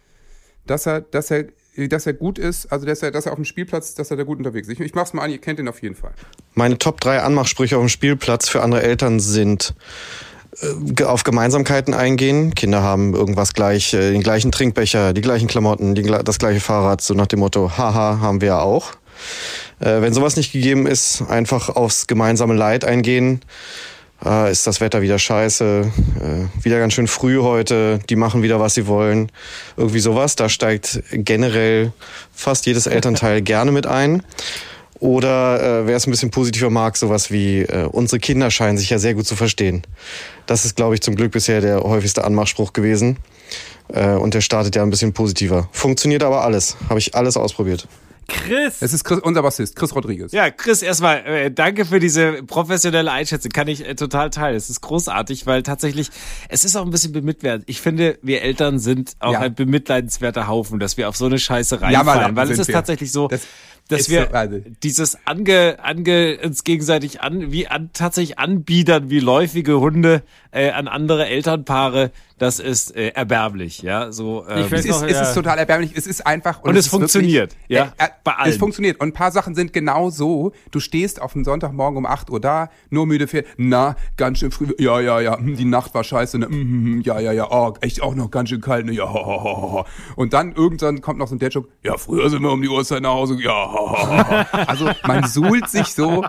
dass 0.67 0.87
er, 0.87 1.01
dass 1.01 1.31
er, 1.31 1.47
dass 1.77 2.07
er 2.07 2.13
gut 2.15 2.39
ist, 2.39 2.67
also 2.73 2.85
dass 2.85 3.03
er, 3.03 3.11
dass 3.13 3.27
er 3.27 3.33
auf 3.33 3.39
dem 3.39 3.45
Spielplatz, 3.45 3.95
dass 3.95 4.11
er 4.11 4.17
da 4.17 4.25
gut 4.25 4.39
unterwegs 4.39 4.67
ist. 4.69 4.75
Ich, 4.75 4.81
ich 4.81 4.95
mach's 4.95 5.13
mal 5.13 5.23
an, 5.23 5.31
ihr 5.31 5.39
kennt 5.39 5.61
ihn 5.61 5.69
auf 5.69 5.81
jeden 5.83 5.95
Fall. 5.95 6.13
Meine 6.55 6.77
Top 6.77 7.01
3 7.01 7.21
Anmachsprüche 7.23 7.77
auf 7.77 7.83
dem 7.85 7.89
Spielplatz 7.89 8.49
für 8.49 8.63
andere 8.63 8.83
Eltern 8.83 9.21
sind 9.21 9.75
äh, 10.99 11.05
auf 11.05 11.23
Gemeinsamkeiten 11.23 11.95
eingehen. 11.95 12.55
Kinder 12.57 12.83
haben 12.83 13.15
irgendwas 13.15 13.55
gleich, 13.55 13.95
äh, 13.95 14.11
den 14.11 14.23
gleichen 14.23 14.51
Trinkbecher, 14.53 15.13
die 15.13 15.21
gleichen 15.21 15.47
Klamotten, 15.49 15.95
die, 15.95 16.03
das 16.03 16.39
gleiche 16.39 16.61
Fahrrad, 16.61 17.01
so 17.01 17.15
nach 17.15 17.29
dem 17.29 17.39
Motto, 17.39 17.79
haha, 17.79 18.19
haben 18.21 18.41
wir 18.41 18.49
ja 18.49 18.61
auch. 18.61 18.93
Äh, 19.81 20.01
wenn 20.01 20.13
sowas 20.13 20.37
nicht 20.37 20.53
gegeben 20.53 20.87
ist, 20.87 21.23
einfach 21.29 21.69
aufs 21.69 22.07
gemeinsame 22.07 22.55
Leid 22.55 22.85
eingehen. 22.85 23.41
Äh, 24.25 24.53
ist 24.53 24.67
das 24.67 24.81
Wetter 24.81 25.01
wieder 25.01 25.19
scheiße, 25.19 25.91
äh, 26.21 26.65
wieder 26.65 26.79
ganz 26.79 26.93
schön 26.93 27.07
früh 27.07 27.39
heute, 27.41 28.01
die 28.11 28.17
machen 28.17 28.43
wieder, 28.43 28.61
was 28.61 28.75
sie 28.75 28.87
wollen. 28.87 29.33
Irgendwie 29.77 30.01
sowas. 30.01 30.37
Da 30.37 30.49
steigt 30.49 31.03
generell 31.13 31.93
fast 32.33 32.67
jedes 32.67 32.87
Elternteil 32.87 33.41
gerne 33.43 33.73
mit 33.73 33.87
ein. 33.87 34.23
Oder 34.99 35.63
äh, 35.63 35.87
wer 35.87 35.97
es 35.97 36.07
ein 36.07 36.11
bisschen 36.11 36.31
positiver 36.31 36.69
mag, 36.69 36.99
sowas 36.99 37.31
wie 37.31 37.63
äh, 37.63 37.85
unsere 37.91 38.21
Kinder 38.21 38.51
scheinen 38.51 38.77
sich 38.77 38.91
ja 38.91 38.99
sehr 38.99 39.15
gut 39.15 39.27
zu 39.27 39.35
verstehen. 39.35 39.83
Das 40.45 40.67
ist, 40.67 40.77
glaube 40.77 40.95
ich, 40.95 41.01
zum 41.01 41.17
Glück 41.17 41.33
bisher 41.33 41.63
der 41.63 41.81
häufigste 41.83 42.23
Anmachspruch 42.23 42.75
gewesen. 42.75 43.17
Äh, 43.89 44.11
und 44.11 44.35
der 44.35 44.43
startet 44.43 44.77
ja 44.77 44.83
ein 44.83 44.91
bisschen 44.91 45.15
positiver. 45.15 45.71
Funktioniert 45.73 46.23
aber 46.23 46.45
alles. 46.45 46.77
Habe 46.91 46.99
ich 46.99 47.15
alles 47.15 47.39
ausprobiert. 47.39 47.89
Chris! 48.31 48.77
Es 48.81 48.93
ist 48.93 49.05
Chris, 49.05 49.19
unser 49.21 49.43
Bassist, 49.43 49.77
Chris 49.77 49.95
Rodriguez. 49.95 50.33
Ja, 50.33 50.51
Chris, 50.51 50.83
erstmal 50.83 51.19
äh, 51.27 51.51
danke 51.51 51.85
für 51.85 51.99
diese 52.01 52.43
professionelle 52.45 53.11
Einschätzung. 53.11 53.51
Kann 53.51 53.69
ich 53.69 53.87
äh, 53.87 53.95
total 53.95 54.31
teilen. 54.31 54.57
Es 54.57 54.71
ist 54.71 54.81
großartig, 54.81 55.47
weil 55.47 55.63
tatsächlich, 55.63 56.09
es 56.49 56.65
ist 56.65 56.77
auch 56.77 56.85
ein 56.85 56.91
bisschen 56.91 57.13
bemitleidend. 57.13 57.65
Ich 57.69 57.81
finde, 57.81 58.19
wir 58.23 58.43
Eltern 58.43 58.79
sind 58.79 59.13
auch 59.19 59.33
Ja. 59.33 59.41
ein 59.41 59.55
bemitleidenswerter 59.55 60.47
Haufen, 60.49 60.79
dass 60.79 60.97
wir 60.97 61.09
auf 61.09 61.17
so 61.17 61.27
eine 61.27 61.39
Scheiße 61.39 61.81
reinfallen. 61.83 62.37
weil 62.37 62.51
es 62.51 62.59
ist 62.59 62.69
wir. 62.69 62.75
tatsächlich 62.75 63.13
so, 63.13 63.29
Das 63.29 63.43
dass 63.89 64.09
wir 64.09 64.29
so, 64.31 64.37
also- 64.37 64.61
dieses 64.85 65.19
ange, 65.27 65.79
ange 65.83 66.39
uns 66.45 66.63
gegenseitig 66.63 67.21
an, 67.23 67.51
wie 67.51 67.67
an, 67.67 67.91
tatsächlich 67.93 68.39
anbiedern 68.39 69.11
wie 69.11 69.19
läufige 69.19 69.81
Hunde 69.81 70.23
äh, 70.53 70.71
an 70.71 70.87
andere 70.87 71.27
Elternpaare, 71.27 72.13
das 72.41 72.59
ist 72.59 72.97
äh, 72.97 73.09
erbärmlich, 73.09 73.83
ja. 73.83 74.11
So, 74.13 74.47
Ich 74.49 74.73
weiß 74.73 74.81
Es 74.81 74.85
ist, 74.87 74.91
noch, 74.93 75.03
es 75.07 75.13
ja. 75.13 75.23
ist 75.25 75.35
total 75.35 75.59
erbärmlich. 75.59 75.93
Es 75.95 76.07
ist 76.07 76.27
einfach. 76.27 76.63
Und 76.63 76.75
es 76.75 76.87
ist 76.87 76.91
funktioniert, 76.91 77.53
wirklich, 77.53 77.69
ja, 77.69 77.93
Äh, 77.99 78.07
äh, 78.07 78.09
bei 78.25 78.33
allen. 78.33 78.51
Es 78.51 78.57
funktioniert. 78.57 78.99
Und 78.99 79.09
ein 79.09 79.13
paar 79.13 79.31
Sachen 79.31 79.55
sind 79.55 79.75
genau 79.75 80.09
so. 80.09 80.53
Du 80.71 80.81
stehst 80.81 81.21
auf 81.21 81.35
einem 81.35 81.45
Sonntagmorgen 81.45 81.99
um 81.99 82.07
8 82.07 82.31
Uhr 82.31 82.41
da, 82.41 82.71
nur 82.89 83.07
müde 83.07 83.27
für, 83.27 83.45
na, 83.59 83.95
ganz 84.17 84.39
schön 84.39 84.53
früh. 84.53 84.69
Ja, 84.79 85.01
ja, 85.01 85.21
ja, 85.21 85.37
hm, 85.37 85.55
die 85.55 85.67
Nacht 85.67 85.93
war 85.93 86.03
scheiße. 86.03 86.39
Ne? 86.39 86.47
hm, 86.47 86.53
hm, 86.53 87.01
Ja, 87.03 87.21
ja, 87.21 87.33
ja, 87.33 87.47
oh, 87.51 87.75
echt 87.83 88.01
auch 88.01 88.15
noch 88.15 88.31
ganz 88.31 88.49
schön 88.49 88.63
kalt. 88.63 88.87
Ne? 88.87 88.93
Ja, 88.93 89.05
ho, 89.13 89.27
ho, 89.27 89.45
ho, 89.45 89.73
ho. 89.73 89.85
Und 90.17 90.33
dann 90.33 90.55
irgendwann 90.55 91.03
kommt 91.03 91.19
noch 91.19 91.29
so 91.29 91.35
ein 91.35 91.41
Dad-Joke. 91.41 91.69
Ja, 91.83 91.99
früher 91.99 92.31
sind 92.31 92.41
wir 92.41 92.51
um 92.53 92.63
die 92.63 92.71
Uhrzeit 92.71 93.03
nach 93.03 93.11
Hause. 93.13 93.37
Ja, 93.39 93.71
ho, 93.71 93.91
ho, 93.91 94.31
ho. 94.31 94.45
Also 94.67 94.91
man 95.07 95.25
suhlt 95.29 95.69
sich 95.69 95.89
so. 95.89 96.25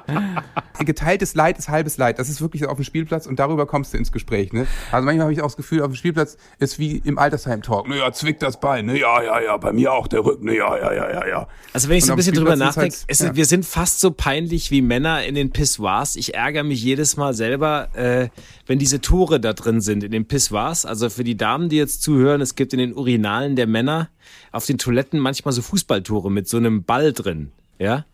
Geteiltes 0.80 1.36
Leid 1.36 1.58
ist 1.58 1.70
halbes 1.70 1.96
Leid. 1.96 2.20
Das 2.20 2.28
ist 2.28 2.42
wirklich 2.42 2.66
auf 2.66 2.76
dem 2.76 2.84
Spielplatz 2.84 3.28
und 3.28 3.40
darüber 3.40 3.66
kommst 3.66 3.94
du 3.94 3.98
ins 3.98 4.12
Gespräch. 4.12 4.52
Ne? 4.52 4.68
Also 4.92 5.06
manchmal 5.06 5.24
habe 5.26 5.34
ich 5.34 5.40
auch 5.42 5.46
das 5.46 5.56
Gefühl, 5.56 5.82
auf 5.82 5.88
dem 5.92 6.01
Spielplatz 6.02 6.36
ist 6.58 6.80
wie 6.80 6.98
im 7.06 7.20
Altersheim-Talk. 7.20 7.88
Ne, 7.88 8.00
ja, 8.00 8.12
zwickt 8.12 8.42
das 8.42 8.60
Bein. 8.60 8.88
Ne, 8.88 9.00
ja, 9.00 9.22
ja, 9.22 9.40
ja, 9.40 9.58
bei 9.58 9.72
mir 9.72 9.94
auch 9.94 10.08
der 10.08 10.26
Rücken. 10.26 10.46
Ne, 10.46 10.58
ja, 10.58 10.76
ja, 10.76 10.92
ja, 10.92 11.12
ja, 11.12 11.28
ja. 11.28 11.48
Also 11.74 11.90
wenn 11.90 11.98
ich 11.98 12.06
so 12.06 12.14
ein 12.14 12.16
bisschen 12.16 12.34
drüber 12.34 12.56
nachdenke, 12.56 12.96
halt- 13.08 13.20
ja. 13.20 13.36
wir 13.36 13.46
sind 13.46 13.64
fast 13.66 14.00
so 14.00 14.10
peinlich 14.10 14.72
wie 14.72 14.82
Männer 14.82 15.24
in 15.24 15.36
den 15.36 15.52
Pissoirs. 15.52 16.16
Ich 16.16 16.34
ärgere 16.34 16.64
mich 16.64 16.82
jedes 16.84 17.18
Mal 17.18 17.36
selber, 17.36 17.90
äh, 17.96 18.30
wenn 18.66 18.80
diese 18.80 19.00
Tore 19.00 19.40
da 19.40 19.54
drin 19.54 19.80
sind 19.80 20.04
in 20.04 20.12
den 20.12 20.26
Pissoirs. 20.28 20.86
Also 20.88 21.12
für 21.12 21.24
die 21.24 21.38
Damen, 21.38 21.70
die 21.70 21.78
jetzt 21.78 22.02
zuhören, 22.02 22.42
es 22.42 22.56
gibt 22.56 22.74
in 22.74 22.80
den 22.80 22.96
Urinalen 22.96 23.56
der 23.56 23.68
Männer 23.68 24.10
auf 24.52 24.66
den 24.66 24.80
Toiletten 24.80 25.20
manchmal 25.20 25.52
so 25.54 25.62
Fußballtore 25.62 26.32
mit 26.32 26.48
so 26.50 26.58
einem 26.58 26.84
Ball 26.84 27.14
drin, 27.14 27.52
ja. 27.78 28.06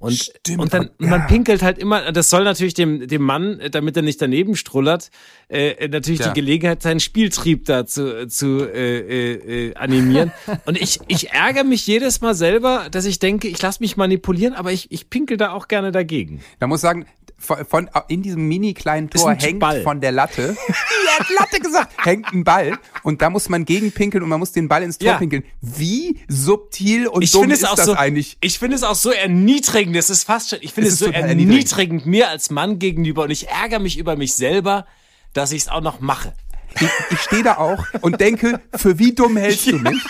Und, 0.00 0.14
Stimmt, 0.14 0.60
und 0.60 0.72
dann, 0.72 0.90
man 0.96 1.26
pinkelt 1.26 1.62
halt 1.62 1.78
immer, 1.78 2.10
das 2.10 2.30
soll 2.30 2.44
natürlich 2.44 2.72
dem, 2.72 3.06
dem 3.06 3.20
Mann, 3.22 3.60
äh, 3.60 3.68
damit 3.68 3.96
er 3.96 4.02
nicht 4.02 4.20
daneben 4.20 4.56
strullert, 4.56 5.10
äh, 5.48 5.88
natürlich 5.88 6.20
Ja. 6.20 6.28
die 6.32 6.40
Gelegenheit, 6.40 6.80
seinen 6.80 7.00
Spieltrieb 7.00 7.66
da 7.66 7.84
zu, 7.84 8.26
zu 8.26 8.60
äh, 8.64 8.98
äh, 9.00 9.68
äh, 9.68 9.74
animieren. 9.74 10.32
Und 10.64 10.80
ich, 10.80 11.00
ich 11.06 11.32
ärgere 11.32 11.64
mich 11.64 11.86
jedes 11.86 12.22
Mal 12.22 12.34
selber, 12.34 12.86
dass 12.90 13.04
ich 13.04 13.18
denke, 13.18 13.46
ich 13.48 13.60
lasse 13.60 13.82
mich 13.82 13.98
manipulieren, 13.98 14.54
aber 14.54 14.72
ich, 14.72 14.90
ich 14.90 15.10
pinkel 15.10 15.36
da 15.36 15.52
auch 15.52 15.68
gerne 15.68 15.92
dagegen. 15.92 16.40
Da 16.60 16.66
muss 16.66 16.80
sagen, 16.80 17.04
von, 17.40 17.64
von 17.66 17.90
in 18.08 18.22
diesem 18.22 18.46
mini 18.46 18.74
kleinen 18.74 19.10
Tor 19.10 19.32
hängt 19.34 19.58
Ball. 19.60 19.82
von 19.82 20.00
der 20.00 20.12
Latte, 20.12 20.54
ja, 20.68 21.18
hat 21.18 21.26
Latte 21.38 21.58
gesagt, 21.60 21.94
hängt 22.04 22.32
ein 22.32 22.44
Ball 22.44 22.78
und 23.02 23.22
da 23.22 23.30
muss 23.30 23.48
man 23.48 23.64
gegenpinkeln 23.64 24.22
und 24.22 24.28
man 24.28 24.38
muss 24.38 24.52
den 24.52 24.68
Ball 24.68 24.82
ins 24.82 24.98
Tor 24.98 25.12
Ja. 25.12 25.16
pinkeln. 25.18 25.42
Wie 25.60 26.20
subtil 26.28 27.06
und 27.08 27.22
Ich 27.22 27.32
dumm 27.32 27.42
finde 27.42 27.54
es 27.56 27.62
ist 27.62 27.68
auch 27.68 27.74
das 27.76 27.86
so, 27.86 27.94
eigentlich? 27.94 28.36
ich 28.40 28.58
finde 28.58 28.76
es 28.76 28.82
auch 28.82 28.94
so 28.94 29.10
erniedrigend. 29.10 29.96
Es 29.96 30.10
ist 30.10 30.24
fast 30.24 30.50
schon, 30.50 30.58
ich 30.62 30.72
finde 30.74 30.88
Es 30.88 30.94
es 30.94 31.00
so 31.00 31.06
total 31.06 31.24
erniedrigend 31.28 32.06
mir 32.06 32.28
als 32.28 32.50
Mann 32.50 32.78
gegenüber 32.78 33.24
und 33.24 33.30
ich 33.30 33.48
ärgere 33.48 33.78
mich 33.80 33.98
über 33.98 34.16
mich 34.16 34.34
selber, 34.34 34.86
dass 35.32 35.50
ich 35.52 35.62
es 35.62 35.68
auch 35.68 35.80
noch 35.80 36.00
mache. 36.00 36.34
Ich, 36.76 36.88
ich 37.10 37.20
stehe 37.20 37.42
da 37.42 37.56
auch 37.56 37.84
und 38.00 38.20
denke, 38.20 38.60
für 38.76 38.98
wie 39.00 39.12
dumm 39.12 39.36
hältst 39.36 39.66
du 39.72 39.78
mich? 39.80 40.00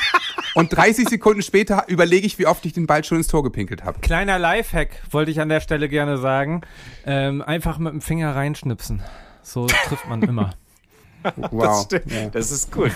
Und 0.55 0.75
30 0.77 1.09
Sekunden 1.09 1.43
später 1.43 1.85
überlege 1.89 2.27
ich, 2.27 2.39
wie 2.39 2.47
oft 2.47 2.65
ich 2.67 2.73
den 2.73 2.87
Ball 2.87 3.05
schon 3.05 3.19
ins 3.19 3.29
Tor 3.29 3.43
gepinkelt 3.43 3.85
habe. 3.85 4.01
Kleiner 4.01 4.39
Lifehack 4.39 4.91
wollte 5.11 5.31
ich 5.31 5.41
an 5.41 5.49
der 5.49 5.61
Stelle 5.61 5.89
gerne 5.89 6.19
sagen. 6.19 6.63
Ähm, 7.07 7.43
einfach 7.43 7.79
mit 7.79 7.93
dem 7.93 8.01
Finger 8.01 8.35
reinschnipsen. 8.35 9.03
So 9.43 9.67
trifft 9.67 10.09
man 10.09 10.23
immer. 10.23 10.51
Wow. 11.51 11.87
Das 12.33 12.51
ist 12.51 12.73
gut. 12.73 12.93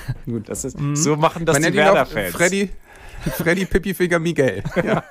Das 0.46 0.64
ist, 0.64 0.78
So 0.94 1.14
machen 1.14 1.44
das 1.44 1.60
Man 1.60 1.70
die 1.72 1.76
Werder-Fans. 1.76 2.34
Freddy, 2.34 2.70
Freddy 3.36 3.66
Pippifinger 3.66 4.18
Miguel. 4.18 4.62
Ja. 4.82 5.04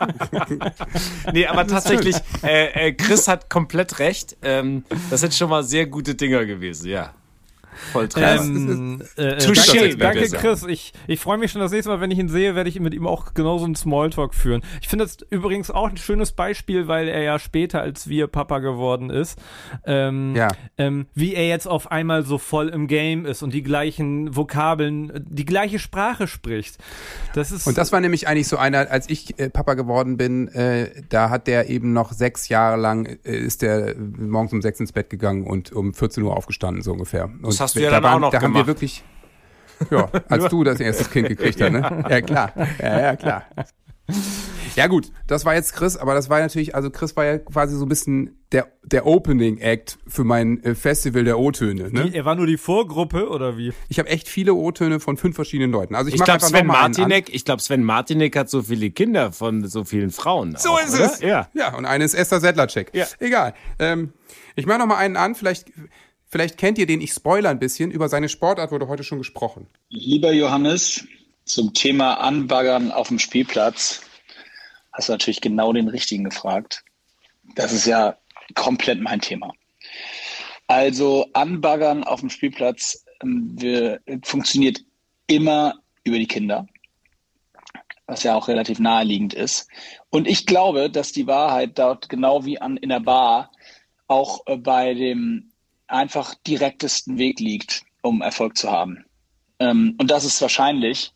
Nee, 1.32 1.46
aber 1.46 1.68
tatsächlich, 1.68 2.16
äh, 2.44 2.88
äh, 2.88 2.94
Chris 2.94 3.28
hat 3.28 3.52
komplett 3.52 4.00
recht. 4.00 4.38
Ähm, 4.42 4.84
das 5.12 5.22
sind 5.22 5.34
schon 5.36 5.50
mal 5.52 5.64
sehr 5.64 5.86
gute 5.86 6.16
Dinger 6.16 6.46
gewesen, 6.46 6.90
ja. 6.90 7.14
Voll 7.92 8.08
treffend. 8.08 8.70
Ähm, 8.70 9.02
äh, 9.18 9.22
äh, 9.22 9.38
Touché, 9.38 9.96
danke, 9.98 10.22
danke. 10.22 10.38
Chris. 10.38 10.63
Ich, 10.68 10.94
ich 11.08 11.20
freue 11.20 11.38
mich 11.38 11.52
schon 11.52 11.62
das 11.62 11.72
nächste 11.72 11.90
Mal, 11.90 12.02
wenn 12.02 12.12
ich 12.12 12.20
ihn 12.20 12.30
sehe, 12.30 12.56
werde 12.56 12.70
ich 12.70 12.80
mit 12.80 12.94
ihm 12.94 13.06
auch 13.08 13.34
genauso 13.34 13.66
einen 13.66 13.75
Smalltalk 13.75 14.34
führen. 14.34 14.62
Ich 14.82 14.88
finde 14.88 15.06
das 15.06 15.18
übrigens 15.30 15.70
auch 15.72 15.90
ein 15.90 15.98
schönes 15.98 16.32
Beispiel, 16.32 16.88
weil 16.88 17.08
er 17.08 17.22
ja 17.22 17.40
später 17.40 17.82
als 17.82 18.08
wir 18.08 18.28
Papa 18.28 18.60
geworden 18.60 19.10
ist, 19.10 19.38
ähm, 19.86 20.36
Ja. 20.36 20.48
ähm, 20.78 21.08
wie 21.13 21.34
er 21.36 21.48
jetzt 21.48 21.68
auf 21.68 21.92
einmal 21.92 22.24
so 22.24 22.38
voll 22.38 22.70
im 22.70 22.88
Game 22.88 23.25
ist 23.25 23.44
und 23.44 23.54
die 23.54 23.63
gleichen 23.63 24.36
Vokabeln, 24.36 25.10
äh, 25.10 25.22
die 25.24 25.46
gleiche 25.46 25.80
Sprache 25.80 26.28
spricht. 26.28 26.78
Das 27.34 27.52
ist 27.52 27.68
Und 27.68 27.78
das 27.78 27.92
war 27.92 28.00
nämlich 28.00 28.28
eigentlich 28.28 28.48
so 28.48 28.58
einer, 28.58 28.90
als 28.92 29.10
ich 29.10 29.40
äh, 29.40 29.50
Papa 29.50 29.74
geworden 29.74 30.18
bin, 30.18 30.48
äh, 30.50 30.90
da 31.10 31.30
hat 31.30 31.48
der 31.48 31.70
eben 31.70 31.94
noch 31.94 32.12
sechs 32.13 32.50
Jahre 32.50 32.78
lang, 32.80 33.06
äh, 33.24 33.36
ist 33.36 33.62
der 33.62 33.96
morgens 33.98 34.54
um 34.54 34.62
sechs 34.62 34.80
ins 34.80 34.92
Bett 34.92 35.10
gegangen 35.10 35.46
und 35.46 35.72
um 35.74 35.94
14 35.94 36.24
Uhr 36.24 36.36
aufgestanden, 36.36 36.82
so 36.84 36.92
ungefähr. 36.94 37.25
Und 37.42 37.60
hast 37.60 37.73
du 37.75 37.82
ja 37.82 37.89
da 37.92 38.00
dann 38.01 38.13
auch 38.13 38.20
noch 38.20 38.32
Da 38.32 38.38
haben 38.42 38.53
wir 38.53 38.63
gemacht. 38.63 38.68
wirklich, 38.68 39.03
ja, 39.92 40.10
als 40.30 40.48
du 40.50 40.63
das 40.63 40.80
erste 40.80 41.06
Kind 41.06 41.27
gekriegt 41.30 41.62
hast, 41.62 41.72
ne? 41.72 42.06
Ja, 42.10 42.22
klar. 42.22 42.53
Ja, 42.82 43.00
ja, 43.01 43.15
klar. 43.15 43.44
Ja 44.75 44.88
gut, 44.88 45.12
das 45.27 45.46
war 45.46 45.53
jetzt 45.53 45.74
Chris, 45.75 45.98
aber 45.98 46.15
das 46.15 46.30
war 46.32 46.39
natürlich, 46.39 46.74
also 46.74 46.89
Chris 46.89 47.15
war 47.15 47.25
ja 47.25 47.38
quasi 47.38 47.77
so 47.77 47.86
ein 47.86 47.89
bisschen 47.89 48.39
der, 48.51 48.68
der 48.84 49.06
Opening 49.06 49.60
Act 49.60 50.00
für 50.08 50.24
mein 50.24 50.63
äh, 50.63 50.74
Festival 50.74 51.24
der 51.24 51.38
O-Töne. 51.38 51.89
Ne? 51.92 52.10
er 52.12 52.25
war 52.25 52.34
nur 52.36 52.48
die 52.48 52.58
Vorgruppe 52.58 53.30
oder 53.30 53.56
wie? 53.56 53.72
Ich 53.88 54.00
habe 54.00 54.10
echt 54.10 54.27
viele 54.27 54.56
O-Töne 54.56 55.00
von 55.00 55.15
fünf 55.15 55.36
verschiedenen 55.36 55.72
Leuten. 55.72 55.94
Also 55.96 56.10
ich, 56.10 56.15
Ich 56.15 56.24
glaube, 56.24 56.42
Sven. 56.42 56.65
Martinek, 56.65 57.34
ich 57.34 57.46
glaube, 57.46 57.62
Sven 57.62 57.84
Martinek 57.84 58.36
hat 58.36 58.50
so 58.50 58.63
viele 58.63 58.89
Kinder 58.89 59.32
von 59.32 59.65
so 59.68 59.84
vielen 59.86 60.10
Frauen. 60.10 60.56
So 60.58 60.72
auch, 60.72 60.82
ist 60.84 60.96
oder? 60.96 61.06
es. 61.06 61.22
Ja. 61.22 61.50
Ja, 61.53 61.75
und 61.75 61.86
eine 61.86 62.03
ist 62.03 62.15
Esther 62.15 62.39
Sedlacek. 62.42 62.89
Ja. 62.94 63.06
Egal. 63.20 63.53
Ähm, 63.77 64.13
ich 64.56 64.65
mache 64.65 64.80
noch 64.80 64.88
mal 64.88 64.98
einen 64.98 65.18
an. 65.18 65.36
Vielleicht, 65.36 65.72
vielleicht 66.34 66.58
kennt 66.58 66.80
ihr 66.80 66.88
den. 66.88 67.00
Ich 67.00 67.12
spoiler 67.12 67.50
ein 67.50 67.60
bisschen. 67.60 67.92
Über 67.92 68.10
seine 68.10 68.28
Sportart 68.28 68.72
wurde 68.72 68.88
heute 68.88 69.04
schon 69.04 69.20
gesprochen. 69.20 69.68
Lieber 69.90 70.34
Johannes, 70.34 71.06
zum 71.46 71.74
Thema 71.75 72.16
Anbaggern 72.16 72.92
auf 72.92 73.10
dem 73.10 73.20
Spielplatz 73.20 74.02
hast 74.92 75.10
du 75.10 75.13
natürlich 75.13 75.42
genau 75.42 75.72
den 75.74 75.88
richtigen 75.88 76.24
gefragt. 76.24 76.84
Das 77.56 77.72
ist 77.72 77.86
ja 77.86 78.18
komplett 78.56 79.00
mein 79.00 79.22
Thema. 79.22 79.54
Also 80.66 81.28
Anbaggern 81.34 82.04
auf 82.04 82.22
dem 82.22 82.32
Spielplatz 82.32 83.06
ähm, 83.22 83.52
wir, 83.56 84.02
funktioniert 84.24 84.82
immer 85.28 85.75
über 86.04 86.18
die 86.18 86.28
Kinder, 86.28 86.66
was 88.08 88.24
ja 88.24 88.34
auch 88.34 88.48
relativ 88.48 88.80
naheliegend 88.80 89.36
ist. 89.36 89.68
Und 90.10 90.28
ich 90.28 90.48
glaube, 90.48 90.90
dass 90.90 91.12
die 91.12 91.28
Wahrheit 91.28 91.78
dort 91.78 92.10
genau 92.10 92.44
wie 92.44 92.60
an, 92.60 92.78
in 92.78 92.90
der 92.90 93.02
Bar 93.02 93.52
auch 94.08 94.42
äh, 94.48 94.58
bei 94.58 94.96
dem 94.96 95.53
einfach 95.94 96.36
direktesten 96.48 97.18
Weg 97.18 97.40
liegt, 97.40 97.84
um 98.02 98.22
Erfolg 98.22 98.58
zu 98.58 98.72
haben. 98.72 99.06
Ähm, 99.60 99.96
und 100.00 100.12
das 100.12 100.26
ist 100.26 100.42
wahrscheinlich 100.42 101.14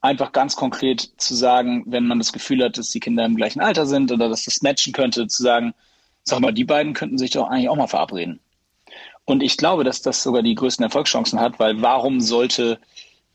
einfach 0.00 0.32
ganz 0.32 0.56
konkret 0.56 1.10
zu 1.16 1.34
sagen, 1.34 1.84
wenn 1.86 2.06
man 2.06 2.18
das 2.18 2.32
Gefühl 2.32 2.62
hat, 2.62 2.76
dass 2.78 2.90
die 2.90 3.00
Kinder 3.00 3.24
im 3.24 3.36
gleichen 3.36 3.60
Alter 3.60 3.86
sind 3.86 4.12
oder 4.12 4.28
dass 4.28 4.44
das 4.44 4.62
matchen 4.62 4.92
könnte, 4.92 5.26
zu 5.26 5.42
sagen, 5.42 5.74
sag 6.22 6.40
mal, 6.40 6.52
die 6.52 6.64
beiden 6.64 6.92
könnten 6.92 7.18
sich 7.18 7.30
doch 7.30 7.48
eigentlich 7.48 7.68
auch 7.68 7.76
mal 7.76 7.86
verabreden. 7.86 8.40
Und 9.24 9.42
ich 9.42 9.56
glaube, 9.56 9.84
dass 9.84 10.02
das 10.02 10.22
sogar 10.22 10.42
die 10.42 10.54
größten 10.54 10.84
Erfolgschancen 10.84 11.40
hat, 11.40 11.58
weil 11.58 11.80
warum 11.82 12.20
sollte 12.20 12.78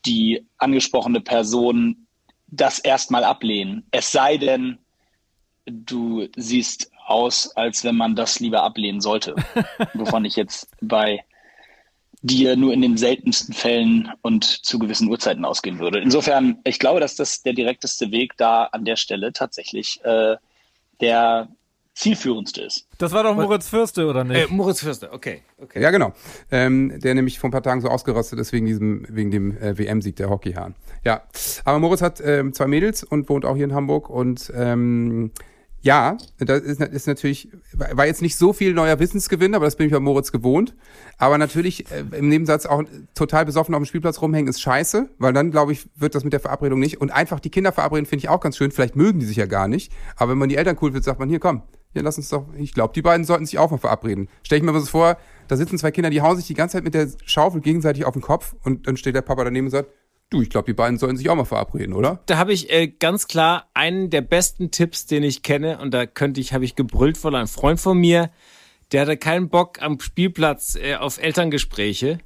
die 0.06 0.46
angesprochene 0.58 1.20
Person 1.20 2.06
das 2.46 2.78
erstmal 2.78 3.24
ablehnen? 3.24 3.84
Es 3.90 4.12
sei 4.12 4.36
denn, 4.36 4.78
du 5.66 6.28
siehst 6.36 6.90
aus, 7.06 7.54
als 7.56 7.84
wenn 7.84 7.96
man 7.96 8.16
das 8.16 8.40
lieber 8.40 8.62
ablehnen 8.62 9.00
sollte. 9.00 9.34
Wovon 9.94 10.24
ich 10.24 10.36
jetzt 10.36 10.68
bei 10.80 11.24
dir 12.22 12.56
nur 12.56 12.72
in 12.72 12.82
den 12.82 12.96
seltensten 12.96 13.52
Fällen 13.52 14.10
und 14.22 14.44
zu 14.44 14.78
gewissen 14.78 15.08
Uhrzeiten 15.08 15.44
ausgehen 15.44 15.80
würde. 15.80 15.98
Insofern, 15.98 16.58
ich 16.64 16.78
glaube, 16.78 17.00
dass 17.00 17.16
das 17.16 17.42
der 17.42 17.52
direkteste 17.52 18.12
Weg 18.12 18.36
da 18.36 18.64
an 18.64 18.84
der 18.84 18.96
Stelle 18.96 19.32
tatsächlich 19.32 20.00
äh, 20.04 20.36
der 21.00 21.48
zielführendste 21.94 22.62
ist. 22.62 22.86
Das 22.98 23.12
war 23.12 23.22
doch 23.22 23.34
Moritz 23.34 23.68
Fürste, 23.68 24.06
oder 24.06 24.24
nicht? 24.24 24.50
Äh, 24.50 24.54
Moritz 24.54 24.80
Fürste, 24.80 25.12
okay. 25.12 25.42
okay. 25.58 25.82
Ja, 25.82 25.90
genau. 25.90 26.12
Ähm, 26.50 26.98
der 27.00 27.14
nämlich 27.14 27.38
vor 27.38 27.48
ein 27.48 27.52
paar 27.52 27.62
Tagen 27.62 27.80
so 27.80 27.88
ausgerostet 27.88 28.38
ist 28.38 28.52
wegen 28.52 28.66
diesem, 28.66 29.04
wegen 29.08 29.30
dem 29.30 29.56
äh, 29.58 29.76
WM-Sieg 29.76 30.16
der 30.16 30.30
Hockeyhahn. 30.30 30.74
Ja. 31.04 31.22
Aber 31.64 31.78
Moritz 31.80 32.00
hat 32.00 32.22
ähm, 32.24 32.54
zwei 32.54 32.66
Mädels 32.66 33.02
und 33.04 33.28
wohnt 33.28 33.44
auch 33.44 33.56
hier 33.56 33.64
in 33.64 33.74
Hamburg 33.74 34.08
und 34.08 34.50
ähm, 34.54 35.32
ja, 35.82 36.16
das 36.38 36.60
ist, 36.60 36.80
ist 36.80 37.06
natürlich, 37.08 37.48
war 37.72 38.06
jetzt 38.06 38.22
nicht 38.22 38.36
so 38.36 38.52
viel 38.52 38.72
neuer 38.72 39.00
Wissensgewinn, 39.00 39.56
aber 39.56 39.64
das 39.64 39.74
bin 39.74 39.86
ich 39.86 39.92
bei 39.92 39.98
Moritz 39.98 40.30
gewohnt. 40.30 40.76
Aber 41.18 41.38
natürlich 41.38 41.90
äh, 41.90 42.04
im 42.16 42.28
Nebensatz 42.28 42.66
auch 42.66 42.84
total 43.14 43.44
besoffen 43.44 43.74
auf 43.74 43.80
dem 43.80 43.86
Spielplatz 43.86 44.22
rumhängen 44.22 44.48
ist 44.48 44.60
scheiße, 44.60 45.10
weil 45.18 45.32
dann, 45.32 45.50
glaube 45.50 45.72
ich, 45.72 45.88
wird 45.96 46.14
das 46.14 46.22
mit 46.22 46.32
der 46.32 46.40
Verabredung 46.40 46.78
nicht. 46.78 47.00
Und 47.00 47.10
einfach 47.10 47.40
die 47.40 47.50
Kinder 47.50 47.72
verabreden 47.72 48.06
finde 48.06 48.20
ich 48.20 48.28
auch 48.28 48.40
ganz 48.40 48.56
schön. 48.56 48.70
Vielleicht 48.70 48.94
mögen 48.94 49.18
die 49.18 49.26
sich 49.26 49.36
ja 49.36 49.46
gar 49.46 49.66
nicht. 49.66 49.92
Aber 50.16 50.30
wenn 50.30 50.38
man 50.38 50.48
die 50.48 50.56
Eltern 50.56 50.78
cool 50.80 50.94
wird, 50.94 51.02
sagt 51.02 51.18
man, 51.18 51.28
hier 51.28 51.40
komm, 51.40 51.62
hier 51.92 52.02
lass 52.02 52.16
uns 52.16 52.28
doch, 52.28 52.46
ich 52.56 52.72
glaube, 52.72 52.94
die 52.94 53.02
beiden 53.02 53.24
sollten 53.24 53.44
sich 53.44 53.58
auch 53.58 53.70
mal 53.72 53.78
verabreden. 53.78 54.28
Stell 54.44 54.58
ich 54.58 54.64
mir 54.64 54.72
mal 54.72 54.80
so 54.80 54.86
vor, 54.86 55.18
da 55.48 55.56
sitzen 55.56 55.78
zwei 55.78 55.90
Kinder, 55.90 56.10
die 56.10 56.22
hauen 56.22 56.36
sich 56.36 56.46
die 56.46 56.54
ganze 56.54 56.74
Zeit 56.74 56.84
mit 56.84 56.94
der 56.94 57.08
Schaufel 57.24 57.60
gegenseitig 57.60 58.04
auf 58.04 58.14
den 58.14 58.22
Kopf 58.22 58.54
und 58.62 58.86
dann 58.86 58.96
steht 58.96 59.16
der 59.16 59.22
Papa 59.22 59.42
daneben 59.44 59.66
und 59.66 59.72
sagt, 59.72 59.90
Du, 60.32 60.40
ich 60.40 60.48
glaube, 60.48 60.64
die 60.64 60.72
beiden 60.72 60.96
sollten 60.96 61.18
sich 61.18 61.28
auch 61.28 61.36
mal 61.36 61.44
verabreden, 61.44 61.92
oder? 61.92 62.20
Da 62.24 62.38
habe 62.38 62.54
ich 62.54 62.72
äh, 62.72 62.86
ganz 62.88 63.28
klar 63.28 63.68
einen 63.74 64.08
der 64.08 64.22
besten 64.22 64.70
Tipps, 64.70 65.04
den 65.04 65.22
ich 65.24 65.42
kenne, 65.42 65.78
und 65.78 65.92
da 65.92 66.06
könnte 66.06 66.40
ich, 66.40 66.54
habe 66.54 66.64
ich 66.64 66.74
gebrüllt 66.74 67.18
von 67.18 67.34
einem 67.34 67.48
Freund 67.48 67.78
von 67.78 67.98
mir, 67.98 68.30
der 68.92 69.02
hatte 69.02 69.18
keinen 69.18 69.50
Bock 69.50 69.82
am 69.82 70.00
Spielplatz 70.00 70.74
äh, 70.74 70.94
auf 70.94 71.22
Elterngespräche. 71.22 72.18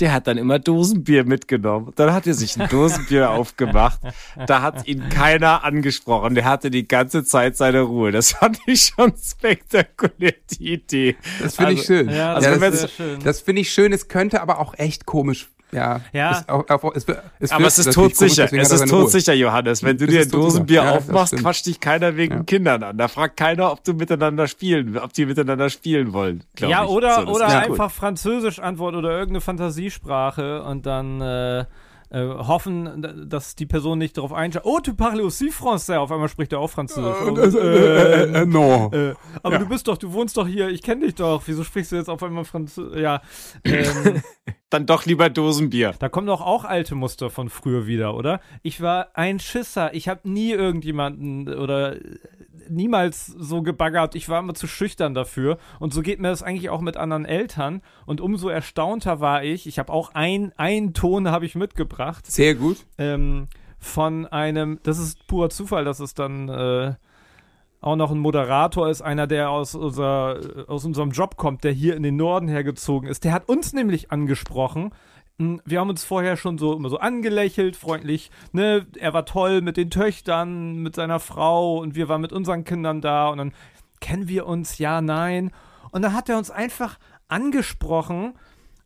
Der 0.00 0.14
hat 0.14 0.26
dann 0.26 0.38
immer 0.38 0.58
Dosenbier 0.58 1.24
mitgenommen. 1.24 1.92
Dann 1.96 2.14
hat 2.14 2.26
er 2.26 2.32
sich 2.32 2.58
ein 2.58 2.66
Dosenbier 2.70 3.30
aufgemacht. 3.30 4.00
Da 4.46 4.62
hat 4.62 4.88
ihn 4.88 5.10
keiner 5.10 5.64
angesprochen. 5.64 6.34
Der 6.34 6.46
hatte 6.46 6.70
die 6.70 6.88
ganze 6.88 7.24
Zeit 7.24 7.58
seine 7.58 7.82
Ruhe. 7.82 8.10
Das 8.10 8.32
fand 8.32 8.58
ich 8.64 8.92
schon 8.96 9.12
spektakulär, 9.22 10.32
die 10.50 10.72
Idee. 10.72 11.16
Das 11.42 11.56
finde 11.56 11.68
also, 11.68 11.80
ich 11.80 11.86
schön. 11.86 12.08
Ja, 12.08 12.34
also 12.34 12.48
das 12.48 12.58
das, 12.58 12.80
sehr 12.80 12.88
schön. 12.88 13.20
das 13.22 13.40
finde 13.42 13.60
ich 13.60 13.70
schön. 13.70 13.92
Es 13.92 14.08
könnte 14.08 14.40
aber 14.40 14.60
auch 14.60 14.72
echt 14.78 15.04
komisch 15.04 15.50
ja, 15.72 16.00
Ja. 16.12 16.30
Ist 16.32 16.48
auch, 16.48 16.68
auch, 16.68 16.94
es, 16.94 17.06
es 17.38 17.50
Aber 17.52 17.66
es 17.66 17.78
ist 17.78 17.94
komisch, 17.94 18.14
todsicher. 18.18 18.52
Es 18.52 18.70
ist 18.70 18.88
todsicher, 18.88 19.34
Johannes. 19.34 19.82
Wenn 19.82 19.96
du 19.98 20.04
Es 20.04 20.10
dir 20.10 20.16
ein 20.18 20.22
ist. 20.24 20.34
Dosenbier 20.34 20.84
Ja, 20.84 20.90
aufmachst, 20.96 21.36
quatscht 21.36 21.66
dich 21.66 21.80
keiner 21.80 22.16
wegen 22.16 22.34
Ja. 22.38 22.42
Kindern 22.44 22.82
an. 22.82 22.98
Da 22.98 23.08
fragt 23.08 23.36
keiner, 23.36 23.72
ob 23.72 23.82
du 23.84 23.94
miteinander 23.94 24.46
spielen, 24.48 24.96
ob 24.98 25.12
die 25.12 25.26
miteinander 25.26 25.70
spielen 25.70 26.12
wollen. 26.12 26.44
Ja, 26.58 26.84
ich. 26.84 26.90
oder, 26.90 27.22
So, 27.26 27.32
oder 27.32 27.46
ist 27.46 27.54
gut. 27.54 27.70
einfach 27.70 27.90
Französisch 27.90 28.58
antworten 28.58 28.96
oder 28.98 29.10
irgendeine 29.12 29.40
Fantasiesprache 29.40 30.62
und 30.62 30.86
dann 30.86 31.20
äh, 31.20 31.60
äh, 31.60 31.64
hoffen, 32.28 33.26
dass 33.30 33.56
die 33.56 33.64
Person 33.64 33.98
nicht 33.98 34.18
darauf 34.18 34.34
einschaltet. 34.34 34.70
Oh, 34.70 34.80
tu 34.80 34.94
parles 34.94 35.24
aussi 35.24 35.48
français. 35.50 35.96
Auf 35.96 36.12
einmal 36.12 36.28
spricht 36.28 36.52
er 36.52 36.58
auch 36.58 36.68
Französisch. 36.68 37.20
Und, 37.22 37.38
äh, 37.38 38.24
äh, 38.24 38.42
äh, 38.42 38.44
no. 38.46 38.90
äh, 38.92 39.14
aber 39.42 39.54
Ja. 39.54 39.58
du 39.60 39.66
bist 39.68 39.88
doch, 39.88 39.96
du 39.96 40.12
wohnst 40.12 40.36
doch 40.36 40.46
hier, 40.46 40.68
ich 40.68 40.82
kenne 40.82 41.06
dich 41.06 41.14
doch. 41.14 41.42
Wieso 41.46 41.64
sprichst 41.64 41.90
du 41.92 41.96
jetzt 41.96 42.10
auf 42.10 42.22
einmal 42.22 42.44
Französisch? 42.44 43.00
Ja. 43.00 43.22
Ähm, 43.64 44.22
Dann 44.72 44.86
doch 44.86 45.04
lieber 45.04 45.28
Dosenbier. 45.28 45.94
da 45.98 46.08
kommen 46.08 46.26
doch 46.26 46.40
auch 46.40 46.64
alte 46.64 46.94
Muster 46.94 47.28
von 47.28 47.50
früher 47.50 47.86
wieder, 47.86 48.16
oder? 48.16 48.40
Ich 48.62 48.80
war 48.80 49.08
ein 49.12 49.38
Schisser. 49.38 49.92
Ich 49.92 50.08
habe 50.08 50.26
nie 50.28 50.52
irgendjemanden 50.52 51.46
oder 51.54 51.96
äh, 51.96 52.00
niemals 52.70 53.26
so 53.26 53.60
gebaggert. 53.60 54.14
Ich 54.14 54.30
war 54.30 54.38
immer 54.38 54.54
zu 54.54 54.66
schüchtern 54.66 55.12
dafür. 55.12 55.58
Und 55.78 55.92
so 55.92 56.00
geht 56.00 56.20
mir 56.20 56.28
das 56.28 56.42
eigentlich 56.42 56.70
auch 56.70 56.80
mit 56.80 56.96
anderen 56.96 57.26
Eltern. 57.26 57.82
Und 58.06 58.22
umso 58.22 58.48
erstaunter 58.48 59.20
war 59.20 59.44
ich. 59.44 59.66
Ich 59.66 59.78
habe 59.78 59.92
auch 59.92 60.14
ein, 60.14 60.52
einen 60.56 60.94
Ton 60.94 61.28
habe 61.28 61.44
ich 61.44 61.54
mitgebracht 61.54 62.24
Sehr 62.30 62.54
gut. 62.54 62.78
ähm, 62.96 63.48
von 63.78 64.26
einem, 64.26 64.78
das 64.84 64.98
ist 64.98 65.26
purer 65.26 65.50
Zufall, 65.50 65.84
dass 65.84 66.00
es 66.00 66.14
dann 66.14 66.48
äh, 66.48 66.94
auch 67.82 67.96
noch 67.96 68.12
ein 68.12 68.18
Moderator 68.18 68.88
ist, 68.88 69.02
einer, 69.02 69.26
der 69.26 69.50
aus, 69.50 69.74
unser, 69.74 70.38
aus 70.68 70.84
unserem 70.84 71.10
Job 71.10 71.36
kommt, 71.36 71.64
der 71.64 71.72
hier 71.72 71.96
in 71.96 72.04
den 72.04 72.16
Norden 72.16 72.48
hergezogen 72.48 73.08
ist. 73.08 73.24
Der 73.24 73.32
hat 73.32 73.48
uns 73.48 73.72
nämlich 73.72 74.12
angesprochen. 74.12 74.94
Hm, 75.38 75.60
Wir 75.64 75.80
haben 75.80 75.90
uns 75.90 76.04
vorher 76.04 76.36
schon 76.36 76.58
so 76.58 76.74
immer 76.74 76.88
so 76.88 76.98
angelächelt, 76.98 77.76
freundlich. 77.76 78.30
Ne, 78.52 78.86
er 78.98 79.12
war 79.12 79.26
toll 79.26 79.62
mit 79.62 79.76
den 79.76 79.90
Töchtern, 79.90 80.76
mit 80.76 80.94
seiner 80.94 81.18
Frau 81.18 81.78
und 81.78 81.96
wir 81.96 82.08
waren 82.08 82.20
mit 82.20 82.32
unseren 82.32 82.62
Kindern 82.62 83.00
da 83.00 83.28
und 83.28 83.38
dann 83.38 83.52
kennen 84.00 84.28
wir 84.28 84.46
uns, 84.46 84.78
ja, 84.78 85.00
nein. 85.00 85.50
Und 85.90 86.02
dann 86.02 86.14
hat 86.14 86.28
er 86.28 86.38
uns 86.38 86.50
einfach 86.50 86.98
angesprochen 87.26 88.34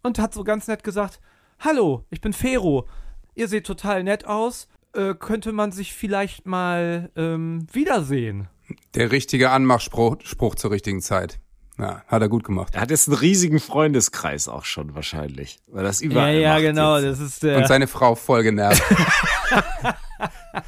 und 0.03 0.19
hat 0.19 0.33
so 0.33 0.43
ganz 0.43 0.69
nett 0.69 0.85
gesagt: 0.85 1.21
Hallo, 1.61 2.05
ich 2.09 2.23
bin 2.23 2.33
Fero. 2.33 2.87
Ihr 3.35 3.49
seht 3.49 3.67
total 3.67 4.05
nett 4.05 4.25
aus. 4.27 4.69
Äh, 4.95 5.15
könnte 5.15 5.53
man 5.53 5.71
sich 5.71 5.93
vielleicht 5.93 6.47
mal 6.47 7.11
ähm, 7.15 7.67
wiedersehen? 7.71 8.49
Der 8.95 9.13
richtige 9.13 9.51
Anmachspruch 9.51 10.17
Spruch 10.25 10.55
zur 10.55 10.71
richtigen 10.71 11.01
Zeit. 11.03 11.39
Ja, 11.79 12.03
hat 12.07 12.23
er 12.23 12.29
gut 12.31 12.45
gemacht. 12.45 12.75
Er 12.75 12.81
hat 12.81 12.91
jetzt 12.91 13.07
einen 13.09 13.19
riesigen 13.19 13.61
Freundeskreis 13.61 14.49
auch 14.49 14.65
schon 14.65 14.95
wahrscheinlich. 14.95 15.59
Weil 15.67 15.85
das 15.85 16.01
überall 16.01 16.41
macht 16.43 16.63
Jetzt. 16.63 16.63
genau, 16.63 17.01
Das 17.01 17.21
ist 17.21 17.43
der. 17.43 17.59
Und 17.59 17.69
seine 17.69 17.87
Frau 17.87 18.15
voll 18.15 18.43
genervt. 18.43 18.83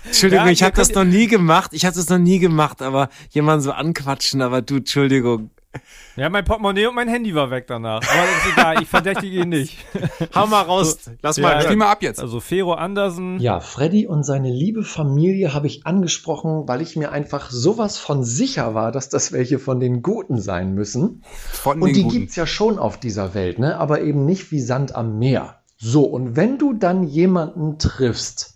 Entschuldigung, 0.05 0.47
Ja, 0.47 0.53
ich 0.53 0.63
habe 0.63 0.77
das 0.77 0.91
noch 0.93 1.05
nie 1.05 1.27
gemacht. 1.27 1.71
Ich 1.73 1.87
habe 1.87 1.97
das 1.97 2.09
noch 2.11 2.19
nie 2.19 2.39
gemacht, 2.39 2.83
aber 2.83 3.09
jemanden 3.31 3.63
so 3.63 3.73
anquatschen, 3.73 4.43
aber 4.43 4.61
du, 4.61 4.77
Entschuldigung. 4.77 5.51
Ja, 6.17 6.29
mein 6.29 6.45
Portemonnaie 6.45 6.87
und 6.87 6.95
mein 6.95 7.09
Handy 7.09 7.35
war 7.35 7.51
weg 7.51 7.67
danach. 7.67 8.01
Aber 8.03 8.23
das 8.27 8.47
ist 8.47 8.53
egal, 8.53 8.83
ich 8.83 8.89
verdächtige 8.89 9.43
ihn 9.43 9.49
nicht. 9.51 9.79
Hau 10.35 10.47
mal 10.47 10.63
raus. 10.63 10.99
Lass 11.23 11.37
Ja, 11.37 11.43
mal 11.43 11.53
ja. 11.55 11.63
Spiel 11.63 11.77
mal 11.77 11.91
ab 11.91 12.03
jetzt. 12.03 12.21
Also 12.21 12.41
Fero 12.41 12.75
Andersen. 12.75 13.39
Ja, 13.41 13.61
Freddy 13.61 14.07
und 14.07 14.25
seine 14.25 14.51
liebe 14.51 14.83
Familie 14.85 15.55
habe 15.55 15.67
ich 15.67 15.87
angesprochen, 15.87 16.67
weil 16.67 16.81
ich 16.83 16.97
mir 16.97 17.13
einfach 17.13 17.51
sowas 17.51 17.99
von 17.99 18.25
sicher 18.25 18.75
war, 18.75 18.93
dass 18.93 19.09
das 19.09 19.33
welche 19.33 19.59
von 19.59 19.81
den 19.81 20.03
Guten 20.03 20.41
sein 20.41 20.75
müssen. 20.75 21.23
Von 21.53 21.81
Und 21.83 21.89
den 21.89 21.95
die 21.95 22.03
Guten. 22.05 22.19
gibt's 22.21 22.37
ja 22.37 22.47
schon 22.47 22.79
auf 22.79 22.99
dieser 22.99 23.35
Welt, 23.35 23.59
ne? 23.59 23.79
Aber 23.79 24.01
eben 24.03 24.25
nicht 24.25 24.51
wie 24.53 24.61
Sand 24.61 24.95
am 24.95 25.19
Meer. 25.19 25.61
So, 25.77 26.03
und 26.05 26.35
wenn 26.37 26.59
du 26.59 26.73
dann 26.73 27.05
jemanden 27.05 27.79
triffst, 27.79 28.55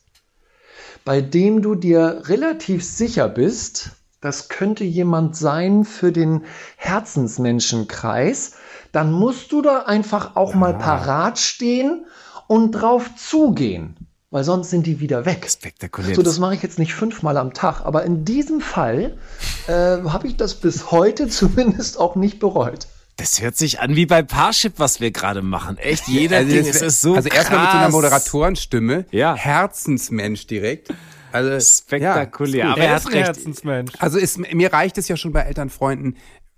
bei 1.05 1.21
dem 1.21 1.63
du 1.63 1.75
dir 1.75 2.23
relativ 2.27 2.85
sicher 2.85 3.29
bist, 3.29 3.93
das 4.23 4.49
könnte 4.49 4.85
jemand 4.85 5.37
sein 5.37 5.85
für 5.85 6.13
den 6.13 6.45
Herzensmenschenkreis, 6.77 8.53
dann 8.93 9.13
musst 9.13 9.53
du 9.53 9.61
da 9.61 9.81
einfach 9.81 10.37
auch 10.37 10.55
mal 10.55 10.79
parat 10.79 11.39
stehen 11.39 12.07
und 12.47 12.71
drauf 12.73 13.11
zugehen, 13.17 13.97
weil 14.31 14.45
sonst 14.45 14.71
sind 14.71 14.87
die 14.87 15.01
wieder 15.01 15.27
weg. 15.27 15.47
Spektakulär. 15.51 16.15
So, 16.15 16.23
das 16.23 16.39
mache 16.39 16.55
ich 16.55 16.63
jetzt 16.63 16.79
nicht 16.79 16.95
fünfmal 16.95 17.37
am 17.37 17.53
Tag, 17.53 17.81
aber 17.85 18.05
in 18.05 18.25
diesem 18.25 18.61
Fall 18.61 19.19
äh, 19.67 19.73
habe 19.73 20.29
ich 20.29 20.37
das 20.37 20.55
bis 20.55 20.91
heute 20.93 21.29
zumindest 21.29 21.99
auch 21.99 22.15
nicht 22.15 22.39
bereut. 22.39 22.87
Das 23.17 23.43
hört 23.43 23.57
sich 23.57 23.81
an 23.81 23.95
wie 23.97 24.07
bei 24.07 24.23
Parship, 24.23 24.75
was 24.79 25.01
wir 25.01 25.11
gerade 25.11 25.43
machen. 25.43 25.79
Echt, 25.79 26.09
jeder 26.09 26.39
Also, 26.39 26.51
Ding, 26.51 26.67
das 26.67 26.77
es 26.77 26.83
ist 26.83 27.01
so 27.03 27.15
also 27.15 27.29
erstmal 27.29 27.61
mit 27.61 27.71
so 27.73 27.77
einer. 27.77 27.91
Moderatorenstimme. 27.91 29.05
Ja. 29.11 29.35
Herzensmensch 29.35 30.47
direkt. 30.47 30.89
Also, 31.33 31.83
Spektakulär. 31.83 32.65
Ja, 32.65 32.73
Aber 32.73 32.83
er 32.83 32.95
hat 32.95 33.07
recht. 33.07 33.27
Herzensmensch. 33.27 33.93
Also 33.99 34.19
ist, 34.19 34.39
mir 34.39 34.73
reicht 34.73 34.99
es 34.99 35.09
ja 35.09 35.17
schon 35.17 35.33
bei 35.33 35.41
Elternfreunden, 35.41 36.17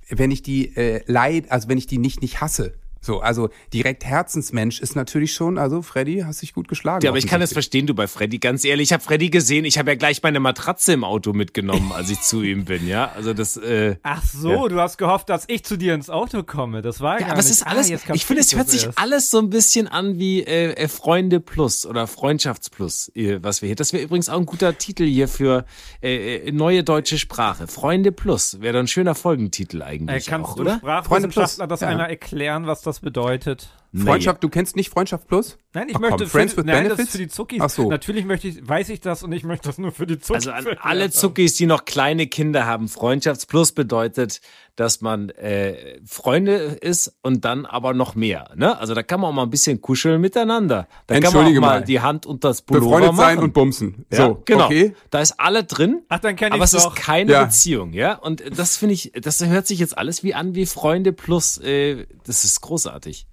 wenn 0.09 0.31
ich 0.31 0.43
die 0.43 0.77
äh, 0.77 1.03
leid, 1.07 1.51
also 1.51 1.69
wenn 1.69 1.79
ich 1.79 1.87
die 1.87 1.99
nicht 1.99 2.23
nicht 2.23 2.41
hasse. 2.41 2.75
So, 3.05 3.21
also 3.21 3.51
direkt 3.75 4.05
Herzensmensch 4.05 4.81
ist 4.81 4.97
natürlich 4.97 5.35
schon, 5.35 5.59
also 5.59 5.83
Freddy, 5.83 6.23
hast 6.27 6.41
dich 6.41 6.55
gut 6.55 6.69
geschlagen. 6.69 7.05
Ja, 7.05 7.11
aber 7.11 7.19
ich 7.19 7.27
kann 7.27 7.43
es 7.43 7.53
verstehen, 7.53 7.87
du 7.87 7.95
bei 7.95 8.07
Freddy. 8.07 8.39
Ganz 8.39 8.65
ehrlich, 8.65 8.89
ich 8.89 8.93
habe 8.95 9.03
Freddy 9.03 9.29
gesehen. 9.29 9.67
Ich 9.67 9.77
habe 9.77 9.91
ja 9.91 9.95
gleich 9.95 10.23
meine 10.23 10.41
Matratze 10.41 10.95
im 10.95 11.05
Auto 11.05 11.35
mitgenommen, 11.35 11.93
als 11.93 12.09
ich 12.09 12.23
zu 12.23 12.43
ihm 12.43 12.65
bin. 12.65 12.89
Ja, 12.89 13.13
also 13.15 13.35
das. 13.35 13.59
Äh, 13.59 13.97
Ach 14.03 14.23
so, 14.25 14.69
du 14.69 14.81
hast 14.81 14.97
gehofft, 14.97 15.29
dass 15.29 15.45
ich 15.49 15.65
zu 15.65 15.77
dir 15.77 15.95
ins 15.95 16.09
Auto 16.09 16.43
komme. 16.45 16.81
Das 16.81 17.03
war 17.03 17.21
ja, 17.21 17.27
gar 17.27 17.31
aber 17.33 17.41
es 17.41 17.47
nicht. 17.47 17.57
ist 17.57 17.67
alles. 17.67 17.89
Ah, 17.89 17.91
jetzt 17.91 18.07
kapier 18.07 18.17
ich 18.17 18.25
finde, 18.25 18.41
es 18.41 18.49
das 18.49 18.59
hört 18.59 18.71
sich 18.71 18.89
alles 18.97 19.31
so 19.31 19.39
ein 19.39 19.51
bisschen 19.51 19.87
an 19.87 20.19
wie 20.19 20.43
äh, 20.43 20.73
äh, 20.73 20.89
Freunde 20.89 21.41
Plus 21.41 21.85
oder 21.85 22.07
Freundschaftsplus, 22.07 23.13
äh, 23.15 23.43
was 23.43 23.61
wir 23.61 23.67
hier. 23.67 23.77
Das 23.77 23.93
wäre 23.93 24.03
übrigens 24.03 24.31
auch 24.31 24.39
ein 24.39 24.47
guter 24.47 24.79
Titel 24.79 25.05
hier 25.05 25.29
für 25.29 25.67
äh, 26.03 26.37
äh, 26.37 26.53
neue 26.53 26.83
deutsche 26.83 27.19
Sprache. 27.19 27.67
Freunde 27.67 28.13
Plus 28.13 28.63
wäre 28.63 28.73
doch 28.73 28.81
ein 28.81 28.89
schöner 28.89 29.15
Folgentitel 29.15 29.83
Äh, 29.83 29.85
eigentlich 29.85 30.27
kannst 30.27 30.53
auch, 30.53 30.55
du 30.57 30.63
oder? 30.63 30.77
Sprachwissenschaftler 30.79 31.05
Freunde 31.05 31.69
das 31.69 31.69
Plus, 31.69 31.81
ja. 31.83 31.89
einmal 31.89 32.09
erklären, 32.09 32.67
was 32.67 32.81
das 32.81 32.94
was 32.95 33.03
bedeutet. 33.03 33.73
Freundschaft, 33.97 34.43
du 34.43 34.49
kennst 34.49 34.77
nicht 34.77 34.91
Freundschaft 34.91 35.29
Plus? 35.29 35.57
Nein, 35.73 35.89
ich 35.89 35.97
Ach 35.97 36.01
komm, 36.01 36.11
möchte 36.11 36.27
Friends 36.27 36.53
für, 36.55 36.59
with 36.61 36.67
nein, 36.67 36.85
das 36.89 36.97
Benefits? 36.97 37.03
ist 37.09 37.13
für 37.13 37.19
die 37.19 37.29
Zuckis. 37.29 37.61
Ach 37.63 37.71
so. 37.71 37.89
Natürlich 37.91 38.25
möchte 38.25 38.49
ich, 38.49 38.67
weiß 38.69 38.89
ich 38.89 39.01
das 39.01 39.23
und 39.23 39.33
ich 39.33 39.45
möchte 39.45 39.69
das 39.69 39.79
nur 39.79 39.93
für 39.93 40.07
die 40.07 40.19
Zuckis. 40.19 40.47
Also 40.49 40.71
an 40.71 40.77
alle 40.81 41.11
Zuckis, 41.11 41.55
die 41.55 41.67
noch 41.67 41.85
kleine 41.85 42.27
Kinder 42.27 42.67
haben, 42.67 42.89
Freundschaftsplus 42.89 43.73
bedeutet, 43.73 44.41
dass 44.77 45.01
man 45.01 45.31
äh, 45.31 46.01
Freunde 46.05 46.55
ist 46.55 47.15
und 47.23 47.45
dann 47.45 47.67
aber 47.67 47.95
noch 47.95 48.15
mehr. 48.17 48.51
Ne? 48.57 48.77
Also 48.79 48.95
da 48.95 49.03
kann 49.05 49.21
man 49.21 49.31
auch 49.31 49.35
mal 49.35 49.43
ein 49.45 49.51
bisschen 49.51 49.81
kuscheln 49.81 50.21
miteinander. 50.21 50.89
Da 51.07 51.15
kann 51.15 51.23
man 51.23 51.25
auch 51.25 51.27
Entschuldige 51.39 51.61
mal, 51.61 51.81
mal. 51.81 51.85
die 51.85 52.01
Hand 52.01 52.27
unter 52.27 52.49
das 52.49 52.63
Pullover 52.63 52.87
Befreundet 52.97 53.17
sein 53.17 53.35
machen. 53.37 53.45
und 53.45 53.53
bumsen. 53.55 54.07
Ja, 54.11 54.17
so, 54.27 54.43
genau. 54.45 54.65
okay. 54.67 54.95
Da 55.11 55.21
ist 55.21 55.39
alle 55.39 55.63
drin. 55.65 56.03
Ach, 56.09 56.19
dann 56.19 56.35
kenn 56.37 56.53
aber 56.53 56.65
ich's 56.65 56.73
es 56.73 56.83
doch. 56.83 56.97
ist 56.97 57.03
keine 57.03 57.31
Ja. 57.33 57.45
Beziehung, 57.45 57.93
ja. 57.93 58.15
Und 58.15 58.43
das 58.59 58.77
finde 58.77 58.95
ich, 58.95 59.13
das 59.21 59.45
hört 59.45 59.67
sich 59.69 59.79
jetzt 59.79 59.97
alles 59.97 60.23
wie 60.25 60.35
an 60.35 60.55
wie 60.57 60.67
Freunde 60.67 61.13
plus. 61.13 61.59
Äh, 61.59 62.07
das 62.25 62.45
ist 62.45 62.61
großartig. 62.61 63.27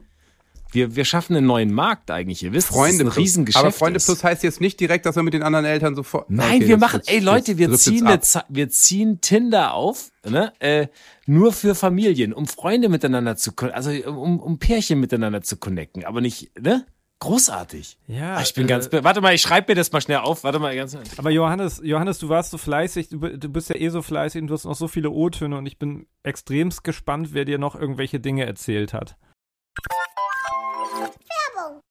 Wir, 0.71 0.95
wir 0.95 1.05
schaffen 1.05 1.35
einen 1.35 1.45
neuen 1.45 1.73
Markt 1.73 2.11
eigentlich. 2.11 2.43
Ihr 2.43 2.53
wisst, 2.53 2.69
Freunde 2.69 2.89
das 2.89 2.97
ist 2.97 3.01
ein 3.01 3.05
Plus. 3.13 3.17
Riesengeschäft. 3.17 3.63
Aber 3.63 3.71
Freunde 3.73 3.97
ist. 3.97 4.05
Plus 4.05 4.23
heißt 4.23 4.43
jetzt 4.43 4.61
nicht 4.61 4.79
direkt, 4.79 5.05
dass 5.05 5.15
wir 5.15 5.23
mit 5.23 5.33
den 5.33 5.43
anderen 5.43 5.65
Eltern 5.65 5.95
sofort. 5.95 6.29
Nein, 6.29 6.57
Okay, 6.57 6.67
wir 6.67 6.77
machen, 6.77 7.01
ey 7.05 7.19
Leute, 7.19 7.57
wir 7.57 7.71
ziehen, 7.73 8.07
eine, 8.07 8.19
wir 8.49 8.69
ziehen 8.69 9.19
Tinder 9.21 9.73
auf, 9.73 10.11
ne, 10.27 10.53
äh, 10.59 10.87
nur 11.25 11.53
für 11.53 11.75
Familien, 11.75 12.33
um 12.33 12.45
Freunde 12.47 12.89
miteinander 12.89 13.35
zu, 13.35 13.51
also 13.73 13.91
um, 14.09 14.39
um 14.39 14.59
Pärchen 14.59 14.99
miteinander 14.99 15.41
zu 15.41 15.57
connecten, 15.57 16.05
aber 16.05 16.21
nicht, 16.21 16.51
ne? 16.59 16.85
Großartig. 17.19 17.99
Ja, 18.07 18.37
Ah, 18.37 18.41
ich 18.41 18.55
bin 18.55 18.63
äh, 18.65 18.67
ganz, 18.67 18.89
warte 18.91 19.21
mal, 19.21 19.35
ich 19.35 19.43
schreibe 19.43 19.71
mir 19.71 19.75
das 19.75 19.91
mal 19.91 20.01
schnell 20.01 20.17
auf, 20.17 20.43
warte 20.43 20.57
mal 20.57 20.75
ganz, 20.75 20.97
Aber 21.17 21.29
Johannes, 21.29 21.79
Johannes, 21.83 22.17
du 22.17 22.29
warst 22.29 22.49
so 22.49 22.57
fleißig, 22.57 23.09
du, 23.09 23.19
du 23.19 23.49
bist 23.49 23.69
ja 23.69 23.75
eh 23.75 23.89
so 23.89 24.01
fleißig 24.01 24.41
und 24.41 24.47
du 24.47 24.55
hast 24.55 24.65
noch 24.65 24.75
so 24.75 24.87
viele 24.87 25.11
O-Töne 25.11 25.55
und 25.55 25.67
ich 25.67 25.77
bin 25.77 26.07
extremst 26.23 26.83
gespannt, 26.83 27.29
wer 27.33 27.45
dir 27.45 27.59
noch 27.59 27.75
irgendwelche 27.75 28.19
Dinge 28.19 28.45
erzählt 28.47 28.93
hat. 28.93 29.17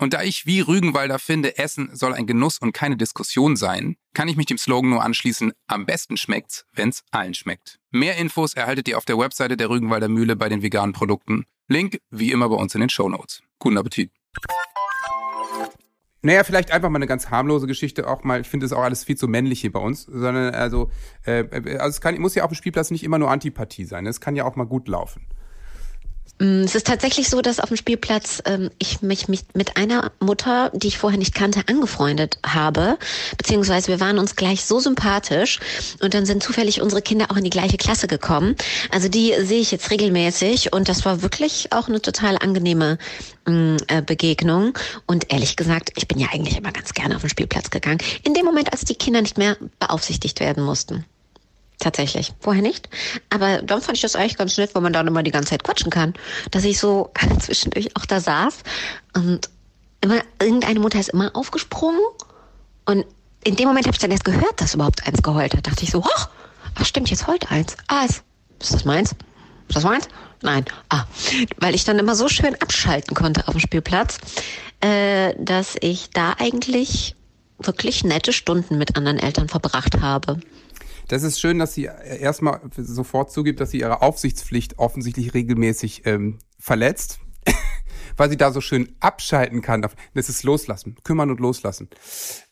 Und 0.00 0.14
da 0.14 0.22
ich 0.22 0.46
wie 0.46 0.60
Rügenwalder 0.60 1.18
finde, 1.18 1.58
Essen 1.58 1.90
soll 1.92 2.14
ein 2.14 2.26
Genuss 2.26 2.56
und 2.58 2.72
keine 2.72 2.96
Diskussion 2.96 3.54
sein, 3.54 3.96
kann 4.14 4.28
ich 4.28 4.36
mich 4.36 4.46
dem 4.46 4.56
Slogan 4.56 4.88
nur 4.88 5.04
anschließen, 5.04 5.52
am 5.66 5.84
besten 5.84 6.16
schmeckt's, 6.16 6.64
wenn's 6.72 7.04
allen 7.10 7.34
schmeckt. 7.34 7.78
Mehr 7.90 8.16
Infos 8.16 8.54
erhaltet 8.54 8.88
ihr 8.88 8.96
auf 8.96 9.04
der 9.04 9.18
Webseite 9.18 9.58
der 9.58 9.68
Rügenwalder 9.68 10.08
Mühle 10.08 10.36
bei 10.36 10.48
den 10.48 10.62
veganen 10.62 10.94
Produkten. 10.94 11.44
Link 11.68 12.00
wie 12.08 12.32
immer 12.32 12.48
bei 12.48 12.56
uns 12.56 12.74
in 12.74 12.80
den 12.80 12.88
Shownotes. 12.88 13.42
Guten 13.58 13.76
Appetit. 13.76 14.10
Naja, 16.22 16.44
vielleicht 16.44 16.70
einfach 16.70 16.88
mal 16.88 16.96
eine 16.96 17.06
ganz 17.06 17.28
harmlose 17.28 17.66
Geschichte 17.66 18.08
auch 18.08 18.24
mal. 18.24 18.40
Ich 18.40 18.48
finde 18.48 18.64
es 18.64 18.72
auch 18.72 18.82
alles 18.82 19.04
viel 19.04 19.18
zu 19.18 19.28
männlich 19.28 19.60
hier 19.60 19.72
bei 19.72 19.80
uns, 19.80 20.04
sondern 20.04 20.54
also, 20.54 20.90
äh, 21.26 21.44
also 21.78 21.88
es 21.88 22.00
kann, 22.00 22.18
muss 22.20 22.34
ja 22.34 22.44
auf 22.44 22.50
dem 22.50 22.56
Spielplatz 22.56 22.90
nicht 22.90 23.04
immer 23.04 23.18
nur 23.18 23.30
Antipathie 23.30 23.84
sein. 23.84 24.06
Es 24.06 24.22
kann 24.22 24.34
ja 24.34 24.44
auch 24.44 24.56
mal 24.56 24.64
gut 24.64 24.88
laufen. 24.88 25.26
Mm, 26.40 26.62
Es 26.64 26.74
ist 26.74 26.86
tatsächlich 26.86 27.28
so, 27.28 27.42
dass 27.42 27.60
auf 27.60 27.68
dem 27.68 27.76
Spielplatz 27.76 28.42
ähm, 28.46 28.70
ich 28.78 29.02
mich, 29.02 29.28
mit 29.28 29.76
einer 29.76 30.10
Mutter, 30.20 30.70
die 30.74 30.88
ich 30.88 30.98
vorher 30.98 31.18
nicht 31.18 31.34
kannte, 31.34 31.62
angefreundet 31.68 32.38
habe. 32.44 32.98
Beziehungsweise 33.36 33.88
wir 33.88 34.00
waren 34.00 34.18
uns 34.18 34.36
gleich 34.36 34.64
so 34.64 34.80
sympathisch 34.80 35.60
und 36.02 36.14
dann 36.14 36.26
sind 36.26 36.42
zufällig 36.42 36.80
unsere 36.80 37.02
Kinder 37.02 37.26
auch 37.30 37.36
in 37.36 37.44
die 37.44 37.50
gleiche 37.50 37.76
Klasse 37.76 38.08
gekommen. 38.08 38.56
Also 38.90 39.08
die 39.08 39.34
sehe 39.40 39.60
ich 39.60 39.70
jetzt 39.70 39.90
regelmäßig 39.90 40.72
und 40.72 40.88
das 40.88 41.04
war 41.04 41.22
wirklich 41.22 41.72
auch 41.72 41.88
eine 41.88 42.00
total 42.00 42.36
angenehme 42.38 42.98
mm, 43.46 43.76
äh, 43.88 44.02
Begegnung. 44.02 44.76
Und 45.06 45.30
ehrlich 45.30 45.56
gesagt, 45.56 45.90
ich 45.96 46.08
bin 46.08 46.18
ja 46.18 46.28
eigentlich 46.32 46.56
immer 46.56 46.72
ganz 46.72 46.94
gerne 46.94 47.16
auf 47.16 47.22
den 47.22 47.30
Spielplatz 47.30 47.70
gegangen. 47.70 47.98
In 48.24 48.32
dem 48.34 48.46
Moment, 48.46 48.72
als 48.72 48.84
die 48.86 48.94
Kinder 48.94 49.20
nicht 49.20 49.36
mehr 49.36 49.56
beaufsichtigt 49.78 50.40
werden 50.40 50.64
mussten. 50.64 51.04
Tatsächlich. 51.80 52.34
Vorher 52.40 52.62
nicht. 52.62 52.90
Aber 53.30 53.62
dann 53.62 53.80
fand 53.80 53.96
ich 53.96 54.02
das 54.02 54.14
eigentlich 54.14 54.36
ganz 54.36 54.56
nett, 54.58 54.74
weil 54.74 54.82
man 54.82 54.92
dann 54.92 55.06
immer 55.06 55.22
die 55.22 55.30
ganze 55.30 55.50
Zeit 55.50 55.64
quatschen 55.64 55.90
kann. 55.90 56.12
Dass 56.50 56.64
ich 56.64 56.78
so 56.78 57.10
zwischendurch 57.40 57.96
auch 57.96 58.04
da 58.06 58.20
saß 58.20 58.58
und 59.14 59.48
immer, 60.02 60.20
irgendeine 60.40 60.78
Mutter 60.78 61.00
ist 61.00 61.08
immer 61.08 61.34
aufgesprungen. 61.34 62.00
Und 62.84 63.06
in 63.44 63.56
dem 63.56 63.66
Moment 63.66 63.86
habe 63.86 63.94
ich 63.94 64.00
dann 64.00 64.10
erst 64.10 64.24
gehört, 64.24 64.60
dass 64.60 64.74
überhaupt 64.74 65.06
eins 65.06 65.22
geheult 65.22 65.56
hat. 65.56 65.66
Dachte 65.66 65.84
ich 65.84 65.90
so, 65.90 66.04
ach, 66.16 66.28
ach 66.74 66.84
stimmt, 66.84 67.10
jetzt 67.10 67.26
heult 67.26 67.50
eins. 67.50 67.76
Ah, 67.88 68.04
ist, 68.04 68.22
ist 68.60 68.74
das 68.74 68.84
meins? 68.84 69.12
Ist 69.68 69.76
das 69.76 69.84
meins? 69.84 70.06
Nein. 70.42 70.66
Ah, 70.90 71.04
weil 71.58 71.74
ich 71.74 71.84
dann 71.84 71.98
immer 71.98 72.14
so 72.14 72.28
schön 72.28 72.54
abschalten 72.56 73.14
konnte 73.14 73.48
auf 73.48 73.54
dem 73.54 73.60
Spielplatz, 73.60 74.18
äh, 74.80 75.34
dass 75.38 75.76
ich 75.80 76.10
da 76.10 76.34
eigentlich 76.38 77.14
wirklich 77.58 78.04
nette 78.04 78.32
Stunden 78.32 78.76
mit 78.78 78.96
anderen 78.96 79.18
Eltern 79.18 79.48
verbracht 79.48 80.00
habe. 80.00 80.40
Das 81.10 81.24
ist 81.24 81.40
schön, 81.40 81.58
dass 81.58 81.74
sie 81.74 81.90
erstmal 82.20 82.60
sofort 82.76 83.32
zugibt, 83.32 83.58
dass 83.58 83.72
sie 83.72 83.80
ihre 83.80 84.00
Aufsichtspflicht 84.00 84.78
offensichtlich 84.78 85.34
regelmäßig 85.34 86.06
ähm, 86.06 86.38
verletzt, 86.56 87.18
weil 88.16 88.30
sie 88.30 88.36
da 88.36 88.52
so 88.52 88.60
schön 88.60 88.94
abschalten 89.00 89.60
kann. 89.60 89.84
Das 90.14 90.28
ist 90.28 90.44
loslassen, 90.44 90.94
kümmern 91.02 91.32
und 91.32 91.40
loslassen. 91.40 91.88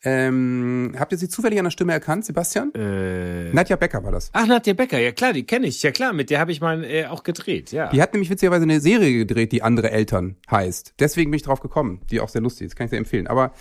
Ähm, 0.02 0.92
habt 0.98 1.12
ihr 1.12 1.18
sie 1.18 1.28
zufällig 1.28 1.60
an 1.60 1.66
der 1.66 1.70
Stimme 1.70 1.92
erkannt, 1.92 2.24
Sebastian? 2.24 2.74
Äh, 2.74 3.52
Nadja 3.52 3.76
Becker 3.76 4.02
war 4.02 4.10
das. 4.10 4.30
ach, 4.32 4.48
Nadja 4.48 4.74
Becker, 4.74 4.98
ja 4.98 5.12
klar, 5.12 5.32
die 5.32 5.44
kenne 5.44 5.68
ich, 5.68 5.80
ja 5.84 5.92
klar, 5.92 6.12
mit 6.12 6.28
der 6.28 6.40
habe 6.40 6.50
ich 6.50 6.60
mal 6.60 6.82
äh, 6.82 7.06
auch 7.06 7.22
gedreht, 7.22 7.70
ja. 7.70 7.90
Die 7.90 8.02
hat 8.02 8.12
nämlich 8.12 8.28
witzigerweise 8.28 8.64
eine 8.64 8.80
Serie 8.80 9.18
gedreht, 9.18 9.52
die 9.52 9.62
andere 9.62 9.92
Eltern 9.92 10.34
heißt. 10.50 10.94
Deswegen 10.98 11.30
bin 11.30 11.36
ich 11.36 11.44
drauf 11.44 11.60
gekommen, 11.60 12.00
die 12.10 12.18
auch 12.20 12.28
sehr 12.28 12.42
lustig 12.42 12.66
ist, 12.66 12.74
kann 12.74 12.86
ich 12.86 12.90
sehr 12.90 12.98
empfehlen. 12.98 13.28
Aber 13.28 13.52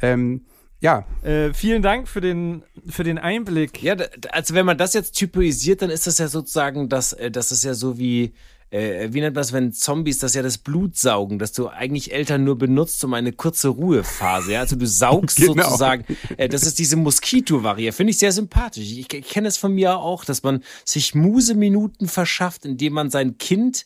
ähm, 0.00 0.46
ja, 0.80 1.04
Äh, 1.22 1.52
vielen 1.54 1.82
Dank 1.82 2.06
für 2.08 2.20
den, 2.20 2.62
für 2.88 3.02
den 3.04 3.18
Einblick. 3.18 3.82
Ja, 3.82 3.94
da- 3.96 4.06
also 4.30 4.54
wenn 4.54 4.66
man 4.66 4.78
das 4.78 4.92
jetzt 4.94 5.12
typisiert, 5.12 5.82
dann 5.82 5.90
ist 5.90 6.06
das 6.06 6.18
ja 6.18 6.28
sozusagen, 6.28 6.88
das, 6.88 7.12
äh, 7.14 7.30
das 7.30 7.50
ist 7.52 7.64
ja 7.64 7.74
so 7.74 7.98
wie, 7.98 8.34
äh, 8.70 9.08
wie 9.12 9.20
nennt 9.20 9.34
man 9.34 9.40
das, 9.42 9.52
wenn 9.52 9.72
Zombies 9.72 10.18
das 10.18 10.34
ja 10.34 10.42
das 10.42 10.58
Blut 10.58 10.96
saugen, 10.96 11.38
dass 11.38 11.52
du 11.52 11.68
eigentlich 11.68 12.12
Eltern 12.12 12.44
nur 12.44 12.58
benutzt 12.58 13.02
um 13.04 13.14
eine 13.14 13.32
kurze 13.32 13.68
Ruhephase. 13.68 14.52
Ja? 14.52 14.60
Also 14.60 14.76
du 14.76 14.86
saugst 14.86 15.36
Genau. 15.40 15.62
sozusagen, 15.64 16.04
äh, 16.36 16.48
das 16.48 16.64
ist 16.64 16.78
diese 16.78 16.96
Moskito-Variante. 16.96 17.96
Finde 17.96 18.10
ich 18.10 18.18
sehr 18.18 18.32
sympathisch. 18.32 18.84
Ich, 18.84 19.12
ich 19.12 19.28
kenne 19.28 19.48
es 19.48 19.56
von 19.56 19.72
mir 19.74 19.96
auch, 19.98 20.24
dass 20.24 20.42
man 20.42 20.62
sich 20.84 21.14
Museminuten 21.14 22.08
verschafft, 22.08 22.64
indem 22.64 22.92
man 22.94 23.10
sein 23.10 23.38
Kind 23.38 23.84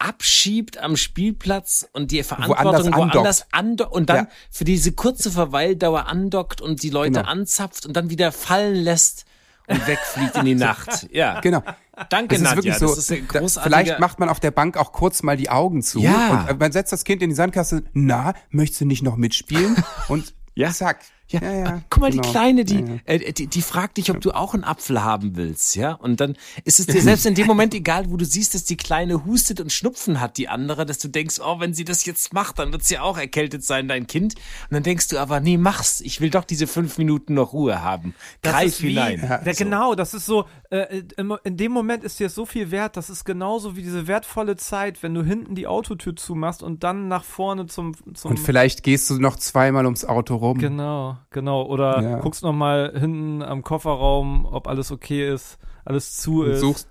abschiebt 0.00 0.78
am 0.78 0.96
Spielplatz 0.96 1.86
und 1.92 2.10
die 2.10 2.22
Verantwortung 2.24 2.92
woanders 2.94 3.46
andockt 3.52 3.92
und 3.92 4.08
dann 4.10 4.16
Ja. 4.24 4.28
für 4.50 4.64
diese 4.64 4.92
kurze 4.92 5.30
Verweildauer 5.30 6.06
andockt 6.06 6.60
und 6.60 6.82
die 6.82 6.90
Leute 6.90 7.12
Genau. 7.20 7.28
anzapft 7.28 7.86
und 7.86 7.94
dann 7.96 8.10
wieder 8.10 8.32
fallen 8.32 8.74
lässt 8.76 9.26
und 9.68 9.86
wegfliegt 9.86 10.36
in 10.36 10.46
die 10.46 10.54
Nacht. 10.66 11.06
Ja. 11.12 11.40
genau. 11.40 11.62
Danke, 12.08 12.28
Das 12.28 12.38
ist 12.38 12.44
Nadja. 12.44 12.56
wirklich 12.56 12.76
so. 12.76 12.86
das 12.86 12.96
ist 12.98 13.12
ein 13.12 13.28
großartiger... 13.28 13.76
vielleicht 13.76 14.00
macht 14.00 14.18
man 14.18 14.30
auf 14.30 14.40
der 14.40 14.50
Bank 14.52 14.78
auch 14.78 14.92
kurz 14.92 15.22
mal 15.22 15.36
die 15.36 15.50
Augen 15.50 15.82
zu. 15.82 16.00
Ja. 16.00 16.46
Und 16.50 16.58
man 16.58 16.72
setzt 16.72 16.92
das 16.94 17.04
Kind 17.04 17.20
in 17.22 17.28
die 17.28 17.36
Sandkasse. 17.36 17.82
Na, 17.92 18.32
möchtest 18.48 18.80
du 18.80 18.86
nicht 18.86 19.02
noch 19.02 19.16
mitspielen? 19.16 19.76
Und 20.08 20.32
Ja. 20.54 20.70
zack. 20.70 21.00
Ja, 21.30 21.40
ja, 21.42 21.52
ja, 21.52 21.82
guck 21.90 22.00
mal, 22.02 22.10
genau. 22.10 22.22
die 22.22 22.28
Kleine, 22.28 22.64
die, 22.64 22.80
Ja, 22.80 22.86
ja. 22.86 22.96
Äh, 23.04 23.32
die, 23.32 23.46
die 23.46 23.62
fragt 23.62 23.96
dich, 23.96 24.10
ob 24.10 24.20
du 24.20 24.32
auch 24.32 24.54
einen 24.54 24.64
Apfel 24.64 25.02
haben 25.04 25.36
willst, 25.36 25.76
ja? 25.76 25.92
Und 25.92 26.20
dann 26.20 26.36
ist 26.64 26.80
es 26.80 26.86
dir 26.88 27.00
selbst 27.02 27.24
in 27.26 27.34
dem 27.34 27.46
Moment 27.46 27.72
egal, 27.74 28.10
wo 28.10 28.16
du 28.16 28.24
siehst, 28.24 28.54
dass 28.54 28.64
die 28.64 28.76
Kleine 28.76 29.24
hustet 29.24 29.60
und 29.60 29.72
Schnupfen 29.72 30.20
hat, 30.20 30.36
die 30.38 30.48
andere, 30.48 30.86
dass 30.86 30.98
du 30.98 31.08
denkst, 31.08 31.36
oh, 31.44 31.60
wenn 31.60 31.72
sie 31.74 31.84
das 31.84 32.04
jetzt 32.04 32.32
macht, 32.34 32.58
dann 32.58 32.72
wird 32.72 32.82
sie 32.84 32.98
auch 32.98 33.16
erkältet 33.16 33.64
sein, 33.64 33.86
dein 33.88 34.06
Kind. 34.06 34.34
Und 34.34 34.72
dann 34.74 34.82
denkst 34.82 35.08
du 35.08 35.18
aber, 35.18 35.40
nee, 35.40 35.56
mach's. 35.56 36.00
Ich 36.00 36.20
will 36.20 36.30
doch 36.30 36.44
diese 36.44 36.66
fünf 36.66 36.98
Minuten 36.98 37.34
noch 37.34 37.52
Ruhe 37.52 37.80
haben. 37.82 38.14
Das 38.42 38.52
Greif 38.54 38.66
ist 38.68 38.82
wie, 38.82 38.88
hinein. 38.88 39.20
Ja, 39.44 39.52
Genau, 39.52 39.94
das 39.94 40.14
ist 40.14 40.26
so, 40.26 40.46
äh, 40.70 41.02
im- 41.16 41.36
in 41.44 41.56
dem 41.56 41.72
Moment 41.72 42.02
ist 42.04 42.18
dir 42.18 42.28
so 42.28 42.44
viel 42.46 42.70
wert, 42.70 42.96
das 42.96 43.08
ist 43.10 43.24
genauso 43.24 43.76
wie 43.76 43.82
diese 43.82 44.06
wertvolle 44.06 44.56
Zeit, 44.56 45.02
wenn 45.02 45.14
du 45.14 45.22
hinten 45.22 45.54
die 45.54 45.66
Autotür 45.66 46.16
zumachst 46.16 46.62
und 46.62 46.82
dann 46.82 47.08
nach 47.08 47.24
vorne 47.24 47.66
zum, 47.66 47.94
zum 48.14 48.32
Und 48.32 48.38
vielleicht 48.40 48.82
gehst 48.82 49.08
du 49.10 49.18
noch 49.20 49.36
zweimal 49.36 49.84
ums 49.84 50.04
Auto 50.04 50.36
rum. 50.36 50.58
Genau, 50.58 51.18
genau. 51.30 51.62
Oder 51.66 52.00
Ja. 52.02 52.18
guckst 52.20 52.42
noch 52.42 52.52
mal 52.52 52.92
hinten 52.98 53.42
am 53.42 53.62
Kofferraum, 53.62 54.46
ob 54.46 54.66
alles 54.68 54.90
okay 54.90 55.32
ist, 55.32 55.58
alles 55.84 56.16
zu 56.16 56.42
Und 56.42 56.50
ist. 56.50 56.60
suchst, 56.60 56.88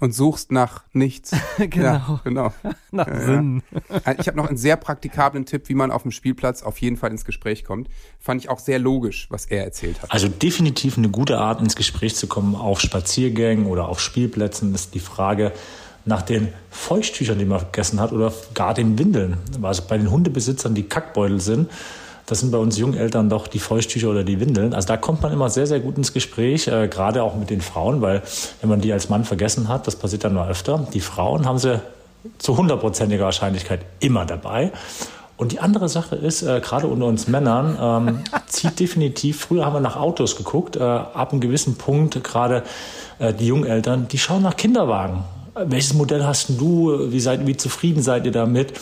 und 0.00 0.12
suchst 0.12 0.50
nach 0.52 0.82
nichts. 0.92 1.30
Genau. 1.58 1.84
Ja, 1.86 2.20
genau. 2.24 2.52
Nach 2.90 3.06
Ja, 3.06 3.14
ja. 3.14 3.20
Sinn. 3.20 3.62
Ich 4.18 4.26
habe 4.26 4.36
noch 4.36 4.48
einen 4.48 4.56
sehr 4.56 4.76
praktikablen 4.76 5.46
Tipp, 5.46 5.68
wie 5.68 5.74
man 5.74 5.90
auf 5.92 6.02
dem 6.02 6.10
Spielplatz 6.10 6.62
auf 6.62 6.78
jeden 6.78 6.96
Fall 6.96 7.10
ins 7.10 7.24
Gespräch 7.24 7.64
kommt. 7.64 7.88
Fand 8.18 8.40
ich 8.42 8.48
auch 8.50 8.58
sehr 8.58 8.78
logisch, 8.80 9.28
was 9.30 9.46
er 9.46 9.64
erzählt 9.64 10.02
hat. 10.02 10.10
Also 10.12 10.28
definitiv 10.28 10.98
eine 10.98 11.08
gute 11.08 11.38
Art, 11.38 11.60
ins 11.60 11.76
Gespräch 11.76 12.16
zu 12.16 12.26
kommen 12.26 12.54
auf 12.56 12.80
Spaziergängen 12.80 13.66
oder 13.66 13.88
auf 13.88 14.00
Spielplätzen, 14.00 14.74
ist 14.74 14.94
die 14.94 15.00
Frage 15.00 15.52
nach 16.04 16.22
den 16.22 16.48
Feuchttüchern, 16.70 17.38
die 17.38 17.44
man 17.46 17.60
vergessen 17.60 17.98
hat 18.00 18.12
oder 18.12 18.32
gar 18.52 18.74
den 18.74 18.98
Windeln. 18.98 19.38
Also 19.62 19.82
bei 19.88 19.96
den 19.96 20.10
Hundebesitzern, 20.10 20.74
die 20.74 20.82
Kackbeutel 20.82 21.40
sind, 21.40 21.70
das 22.26 22.40
sind 22.40 22.50
bei 22.50 22.58
uns 22.58 22.78
jungen 22.78 22.94
Eltern 22.94 23.28
doch 23.28 23.46
die 23.46 23.58
Feuchttücher 23.58 24.08
oder 24.08 24.24
die 24.24 24.40
Windeln. 24.40 24.74
Also 24.74 24.88
da 24.88 24.96
kommt 24.96 25.22
man 25.22 25.32
immer 25.32 25.50
sehr, 25.50 25.66
sehr 25.66 25.80
gut 25.80 25.98
ins 25.98 26.12
Gespräch, 26.12 26.68
äh, 26.68 26.88
gerade 26.88 27.22
auch 27.22 27.36
mit 27.36 27.50
den 27.50 27.60
Frauen, 27.60 28.00
weil 28.00 28.22
wenn 28.60 28.70
man 28.70 28.80
die 28.80 28.92
als 28.92 29.08
Mann 29.08 29.24
vergessen 29.24 29.68
hat, 29.68 29.86
das 29.86 29.96
passiert 29.96 30.24
dann 30.24 30.34
nur 30.34 30.46
öfter, 30.46 30.86
die 30.92 31.00
Frauen 31.00 31.46
haben 31.46 31.58
sie 31.58 31.80
zu 32.38 32.56
hundertprozentiger 32.56 33.24
Wahrscheinlichkeit 33.24 33.80
immer 34.00 34.24
dabei. 34.24 34.72
Und 35.36 35.50
die 35.50 35.58
andere 35.58 35.88
Sache 35.88 36.14
ist, 36.16 36.42
äh, 36.42 36.60
gerade 36.60 36.86
unter 36.86 37.06
uns 37.06 37.26
Männern, 37.26 37.76
ähm, 37.80 38.20
zieht 38.46 38.78
definitiv, 38.78 39.40
früher 39.40 39.66
haben 39.66 39.74
wir 39.74 39.80
nach 39.80 39.96
Autos 39.96 40.36
geguckt, 40.36 40.76
äh, 40.76 40.82
ab 40.82 41.32
einem 41.32 41.40
gewissen 41.40 41.76
Punkt, 41.76 42.22
gerade 42.22 42.62
äh, 43.18 43.34
die 43.34 43.46
jungen 43.46 43.66
Eltern, 43.66 44.06
die 44.08 44.18
schauen 44.18 44.42
nach 44.42 44.56
Kinderwagen. 44.56 45.24
Welches 45.56 45.94
Modell 45.94 46.24
hast 46.24 46.48
du? 46.60 47.10
Wie, 47.12 47.20
seid, 47.20 47.46
wie 47.46 47.56
zufrieden 47.56 48.02
seid 48.02 48.26
ihr 48.26 48.32
damit? 48.32 48.72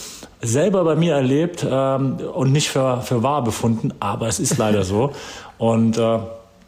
Selber 0.40 0.84
bei 0.84 0.96
mir 0.96 1.14
erlebt 1.14 1.66
ähm, 1.68 2.16
und 2.34 2.50
nicht 2.52 2.68
für, 2.70 3.00
für 3.02 3.22
wahr 3.22 3.44
befunden, 3.44 3.92
aber 4.00 4.26
es 4.28 4.40
ist 4.40 4.58
leider 4.58 4.82
so. 4.84 5.12
Und 5.58 5.96
äh, 5.98 6.18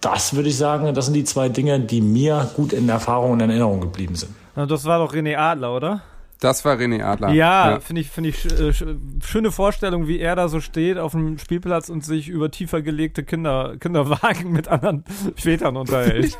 das 0.00 0.36
würde 0.36 0.48
ich 0.50 0.56
sagen, 0.56 0.94
das 0.94 1.06
sind 1.06 1.14
die 1.14 1.24
zwei 1.24 1.48
Dinge, 1.48 1.80
die 1.80 2.00
mir 2.00 2.48
gut 2.54 2.72
in 2.72 2.88
Erfahrung 2.88 3.32
und 3.32 3.40
in 3.40 3.50
Erinnerung 3.50 3.80
geblieben 3.80 4.14
sind. 4.14 4.32
Das 4.54 4.84
war 4.84 4.98
doch 5.00 5.12
René 5.12 5.36
Adler, 5.36 5.74
oder? 5.74 6.02
Das 6.40 6.64
war 6.64 6.76
René 6.76 7.02
Adler. 7.02 7.30
Ja, 7.30 7.80
finde 7.80 8.02
ich, 8.02 8.10
finde 8.10 8.30
ich 8.30 8.44
äh, 8.44 8.68
sch- 8.68 8.96
schöne 9.24 9.50
Vorstellung, 9.50 10.06
wie 10.06 10.20
er 10.20 10.36
da 10.36 10.46
so 10.48 10.60
steht 10.60 10.98
auf 10.98 11.12
dem 11.12 11.38
Spielplatz 11.38 11.88
und 11.88 12.04
sich 12.04 12.28
über 12.28 12.50
tiefer 12.50 12.82
gelegte 12.82 13.24
Kinder, 13.24 13.76
Kinderwagen 13.80 14.52
mit 14.52 14.68
anderen 14.68 15.04
Vätern 15.36 15.76
unterhält. 15.76 16.38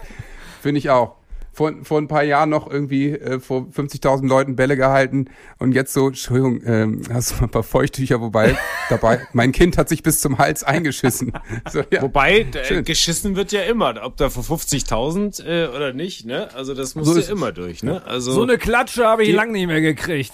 Finde 0.61 0.79
ich 0.79 0.91
auch. 0.91 1.17
Vor, 1.55 1.73
vor 1.85 1.99
ein 1.99 2.09
paar 2.09 2.25
Jahren 2.25 2.51
noch 2.51 2.69
irgendwie 2.71 3.11
äh, 3.13 3.39
vor 3.41 3.69
50.000 3.75 4.27
Leuten 4.27 4.57
Bälle 4.57 4.77
gehalten 4.77 5.27
und 5.59 5.73
jetzt 5.73 5.93
so, 5.93 6.09
Entschuldigung, 6.09 6.61
ähm, 6.67 7.03
hast 7.13 7.31
du 7.31 7.35
mal 7.37 7.43
ein 7.45 7.51
paar 7.51 7.63
Feuchttücher 7.63 8.21
wobei 8.21 8.57
dabei? 8.91 9.27
Mein 9.33 9.53
Kind 9.53 9.79
hat 9.79 9.89
sich 9.89 10.03
bis 10.03 10.21
zum 10.21 10.39
Hals 10.39 10.65
eingeschissen. 10.65 11.33
So, 11.71 11.83
ja. 11.91 12.03
Wobei, 12.03 12.47
äh, 12.69 12.83
geschissen 12.83 13.37
wird 13.37 13.53
ja 13.53 13.63
immer, 13.63 13.95
ob 14.03 14.17
da 14.17 14.29
für 14.31 14.41
50.000 14.41 15.45
äh, 15.45 15.69
oder 15.69 15.93
nicht, 15.93 16.27
ne? 16.27 16.49
Also 16.55 16.75
das 16.75 16.95
muss 16.95 17.07
So 17.07 17.15
ja 17.15 17.19
ist 17.21 17.27
es. 17.27 17.31
immer 17.31 17.53
durch, 17.53 17.83
ne? 17.83 18.05
Also 18.05 18.33
so 18.33 18.43
eine 18.43 18.59
Klatsche 18.59 19.07
habe 19.07 19.23
ich 19.25 19.33
lang 19.33 19.53
nicht 19.53 19.67
mehr 19.67 19.81
gekriegt. 19.81 20.33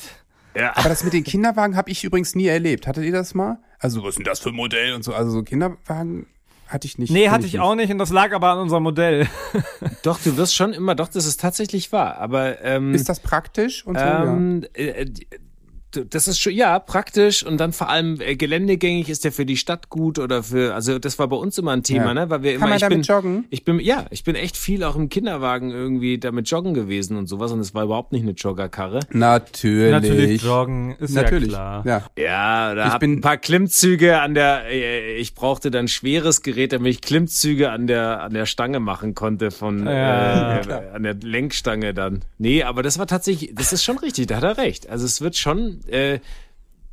ja. 0.54 0.72
Aber 0.76 0.88
das 0.88 1.04
mit 1.04 1.12
den 1.12 1.24
Kinderwagen 1.24 1.76
habe 1.76 1.90
ich 1.90 2.02
übrigens 2.04 2.34
nie 2.34 2.46
erlebt. 2.46 2.86
Hattet 2.86 3.04
ihr 3.04 3.12
das 3.12 3.34
mal? 3.34 3.58
Also, 3.78 4.02
was 4.02 4.10
ist 4.10 4.18
denn 4.18 4.24
das 4.24 4.40
für 4.40 4.48
ein 4.50 4.56
Modell 4.56 4.92
und 4.94 5.04
so? 5.04 5.12
Also, 5.14 5.30
so 5.30 5.42
Kinderwagen 5.42 6.26
hatte 6.70 6.86
ich 6.86 6.96
nicht. 6.98 7.10
Nee, 7.10 7.28
hatte 7.28 7.46
ich 7.46 7.60
auch 7.60 7.74
nicht 7.74 7.90
und 7.92 7.98
das 7.98 8.10
lag 8.10 8.32
aber 8.32 8.48
an 8.48 8.58
unserem 8.60 8.84
Modell. 8.84 9.26
Doch, 10.02 10.18
du 10.20 10.36
wirst 10.36 10.54
schon 10.54 10.72
immer, 10.72 10.94
doch, 10.94 11.08
das 11.08 11.26
ist 11.26 11.40
tatsächlich 11.40 11.92
wahr. 11.92 12.16
Aber 12.18 12.62
ähm, 12.64 12.94
Ist 12.94 13.08
das 13.08 13.20
praktisch 13.20 13.84
und 13.86 13.98
so? 13.98 14.04
ähm, 14.04 14.64
äh, 14.74 15.04
die- 15.04 15.26
das 16.10 16.28
ist 16.28 16.38
schon, 16.38 16.52
ja, 16.52 16.78
praktisch 16.78 17.44
und 17.44 17.58
dann 17.58 17.72
vor 17.72 17.88
allem 17.88 18.20
äh, 18.20 18.36
geländegängig 18.36 19.08
ist 19.08 19.24
der 19.24 19.32
für 19.32 19.44
die 19.46 19.56
Stadt 19.56 19.88
gut 19.88 20.18
oder 20.18 20.42
für, 20.42 20.74
also 20.74 20.98
das 20.98 21.18
war 21.18 21.28
bei 21.28 21.36
uns 21.36 21.58
immer 21.58 21.72
ein 21.72 21.82
Thema, 21.82 22.06
Ja. 22.06 22.14
ne, 22.14 22.30
weil 22.30 22.42
wir 22.42 22.52
Kann 22.52 22.58
immer, 22.60 22.66
man 22.68 22.76
ich 22.76 22.80
damit 22.82 22.96
bin, 22.98 23.02
joggen? 23.02 23.44
ich 23.50 23.64
bin, 23.64 23.80
ja, 23.80 24.06
ich 24.10 24.24
bin 24.24 24.34
echt 24.36 24.56
viel 24.56 24.84
auch 24.84 24.96
im 24.96 25.08
Kinderwagen 25.08 25.70
irgendwie 25.70 26.18
damit 26.18 26.48
joggen 26.50 26.74
gewesen 26.74 27.16
und 27.16 27.26
sowas 27.26 27.52
und 27.52 27.60
es 27.60 27.74
war 27.74 27.84
überhaupt 27.84 28.12
nicht 28.12 28.22
eine 28.22 28.32
Joggerkarre. 28.32 29.00
Natürlich. 29.10 29.90
Natürlich, 29.90 30.42
joggen, 30.42 30.96
ist 30.98 31.14
Natürlich. 31.14 31.52
ja 31.52 31.82
klar. 31.82 31.86
Ja. 31.86 32.22
Ja, 32.22 32.74
da 32.74 32.86
Ich 32.86 32.92
hab 32.92 33.00
bin- 33.00 33.14
ein 33.14 33.20
paar 33.20 33.36
Klimmzüge 33.38 34.20
an 34.20 34.34
der, 34.34 34.66
äh, 34.70 35.16
ich 35.16 35.34
brauchte 35.34 35.70
dann 35.70 35.88
schweres 35.88 36.42
Gerät, 36.42 36.72
damit 36.72 36.92
ich 36.94 37.00
Klimmzüge 37.00 37.70
an 37.70 37.86
der, 37.86 38.22
an 38.22 38.32
der 38.34 38.46
Stange 38.46 38.80
machen 38.80 39.14
konnte 39.14 39.50
von, 39.50 39.86
Ja, 39.86 40.58
äh, 40.58 40.60
äh, 40.68 40.90
an 40.94 41.02
der 41.02 41.14
Lenkstange 41.14 41.94
dann. 41.94 42.20
Nee, 42.38 42.62
aber 42.62 42.82
das 42.82 42.98
war 42.98 43.06
tatsächlich, 43.06 43.52
das 43.54 43.72
ist 43.72 43.84
schon 43.84 43.98
richtig, 43.98 44.26
da 44.28 44.36
hat 44.36 44.44
er 44.44 44.58
recht. 44.58 44.88
Also 44.88 45.04
es 45.06 45.20
wird 45.20 45.36
schon, 45.36 45.79
äh, 45.88 46.20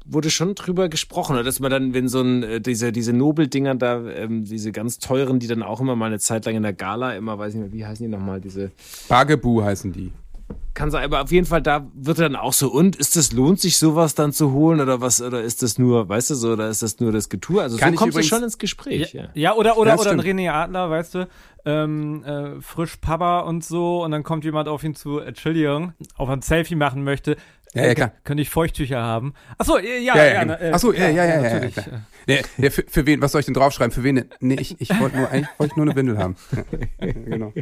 wurde 0.06 0.30
schon 0.30 0.56
drüber 0.56 0.88
gesprochen, 0.88 1.34
oder 1.34 1.44
dass 1.44 1.60
man 1.60 1.70
dann, 1.70 1.94
wenn 1.94 2.08
so 2.08 2.22
ein, 2.22 2.44
äh, 2.44 2.62
diese, 2.62 2.92
diese 2.94 3.12
Nobeldinger 3.14 3.76
da, 3.76 4.06
ähm, 4.08 4.46
diese 4.46 4.72
ganz 4.72 5.00
teuren, 5.00 5.40
die 5.40 5.48
dann 5.48 5.64
auch 5.64 5.82
immer 5.82 5.96
mal 5.98 6.06
eine 6.06 6.20
Zeit 6.20 6.46
lang 6.46 6.56
in 6.56 6.64
der 6.64 6.74
Gala 6.74 7.14
immer, 7.16 7.38
weiß 7.38 7.54
nicht 7.56 7.64
mehr, 7.64 7.74
wie 7.74 7.86
heißen 7.86 8.06
die 8.06 8.12
nochmal, 8.12 8.40
diese, 8.40 8.72
Bagebu 9.10 9.62
heißen 9.64 9.92
die. 9.92 10.14
kann 10.74 10.92
sein, 10.92 11.04
aber 11.04 11.24
auf 11.24 11.32
jeden 11.34 11.46
Fall, 11.46 11.62
da 11.62 11.88
wird 11.94 12.20
dann 12.20 12.38
auch 12.38 12.54
so, 12.54 12.72
und 12.72 12.96
ist 12.96 13.18
das, 13.18 13.34
lohnt 13.34 13.60
sich 13.60 13.78
sowas 13.78 14.16
dann 14.16 14.32
zu 14.32 14.54
holen 14.54 14.80
oder 14.80 15.02
was, 15.02 15.22
oder 15.22 15.42
ist 15.42 15.62
das 15.62 15.78
nur, 15.78 16.08
weißt 16.08 16.30
du 16.30 16.36
so, 16.36 16.54
oder 16.54 16.70
ist 16.70 16.82
das 16.84 17.02
nur 17.02 17.12
das 17.12 17.28
Getue? 17.28 17.62
Also 17.62 17.76
Kann 17.78 17.90
so 17.90 17.94
ich 17.96 18.00
kommst 18.00 18.16
du 18.16 18.20
übrigens- 18.20 18.30
schon 18.30 18.44
ins 18.44 18.58
Gespräch, 18.58 19.14
ja. 19.14 19.28
Ja, 19.34 19.56
oder, 19.56 19.78
oder, 19.78 19.96
Ja, 19.96 20.00
oder 20.00 20.12
ein. 20.12 20.22
René 20.22 20.50
Adler, 20.52 20.90
weißt 20.90 21.16
du, 21.16 21.28
ähm, 21.66 22.24
äh, 22.24 22.62
frisch 22.62 22.96
Papa 22.96 23.42
und 23.42 23.66
so, 23.66 24.06
und 24.06 24.12
dann 24.12 24.24
kommt 24.24 24.46
jemand 24.46 24.70
auf 24.70 24.86
ihn 24.86 24.96
zu, 24.96 25.20
Entschuldigung, 25.20 25.92
ob 26.18 26.30
er 26.30 26.34
ein 26.38 26.42
Selfie 26.42 26.76
machen 26.76 27.04
möchte. 27.04 27.36
Ja, 27.78 27.84
ja, 27.86 27.92
Äh, 27.92 27.96
klar. 27.96 28.12
Könnte 28.24 28.42
ich 28.42 28.50
Feuchttücher 28.50 29.02
haben? 29.02 29.34
Achso, 29.58 29.78
ja, 29.78 29.84
ja, 29.84 29.98
Ja, 30.00 30.16
ja, 30.26 30.34
ja. 30.34 30.42
genau. 30.44 30.54
äh, 30.56 30.72
Ach 30.74 30.80
so, 30.80 30.94
ja, 30.94 31.10
ja, 31.10 31.26
ja, 31.26 31.42
ja, 31.42 31.62
ja, 31.64 31.70
klar. 31.70 31.86
Nee, 32.28 32.42
nee, 32.58 32.70
für, 32.70 32.84
für 32.88 33.06
wen, 33.06 33.22
was 33.22 33.32
soll 33.32 33.40
ich 33.40 33.46
denn 33.46 33.54
draufschreiben? 33.54 33.92
Für 33.92 34.04
wen? 34.04 34.26
Nee, 34.40 34.58
ich, 34.60 34.80
ich 34.82 35.00
wollte 35.00 35.18
nur, 35.18 35.30
eigentlich 35.30 35.48
wollte 35.58 35.72
ich 35.74 35.78
nur 35.78 35.86
eine 35.86 35.96
Windel 35.96 36.18
haben. 36.18 36.36
Ja, 37.00 37.12
genau. 37.12 37.54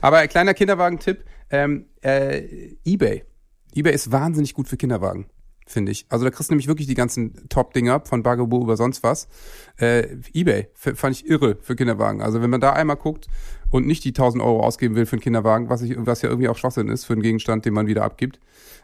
Aber 0.00 0.18
ein 0.18 0.28
kleiner 0.28 0.54
Kinderwagen-Tipp, 0.54 1.24
ähm, 1.50 1.86
äh, 2.02 2.74
Ebay. 2.84 3.24
Ebay 3.74 3.92
ist 3.92 4.10
wahnsinnig 4.10 4.54
gut 4.54 4.68
für 4.68 4.76
Kinderwagen, 4.76 5.26
finde 5.66 5.92
ich. 5.92 6.06
Also 6.08 6.24
da 6.24 6.30
kriegst 6.30 6.50
du 6.50 6.54
nämlich 6.54 6.66
wirklich 6.66 6.86
die 6.88 6.94
ganzen 6.94 7.48
Top-Dinger 7.48 8.02
von 8.06 8.22
Bugaboo 8.22 8.62
über 8.62 8.76
sonst 8.76 9.02
was. 9.02 9.28
Äh, 9.78 10.16
Ebay 10.32 10.68
fand 10.74 11.14
ich 11.16 11.28
irre 11.28 11.56
für 11.60 11.76
Kinderwagen. 11.76 12.22
Also 12.22 12.40
wenn 12.42 12.50
man 12.50 12.60
da 12.60 12.72
einmal 12.72 12.96
guckt 12.96 13.28
und 13.70 13.86
nicht 13.86 14.02
die 14.04 14.08
1000 14.10 14.42
Euro 14.42 14.60
ausgeben 14.64 14.96
will 14.96 15.06
für 15.06 15.14
einen 15.16 15.22
Kinderwagen, 15.22 15.68
was, 15.68 15.82
ich, 15.82 15.94
was 15.98 16.22
ja 16.22 16.30
irgendwie 16.30 16.48
auch 16.48 16.56
Schwachsinn 16.56 16.88
ist 16.88 17.04
für 17.04 17.12
einen 17.12 17.22
Gegenstand, 17.22 17.64
den 17.64 17.74
man 17.74 17.86
wieder 17.86 18.02
abgibt, 18.02 18.40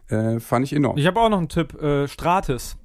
äh, 0.09 0.41
fand 0.41 0.65
ich 0.65 0.73
enorm. 0.73 0.97
Ich 0.99 1.07
habe 1.07 1.21
auch 1.21 1.29
noch 1.29 1.39
einen 1.39 1.49
Tipp, 1.49 1.81
äh, 1.81 2.09
Stratis. 2.09 2.77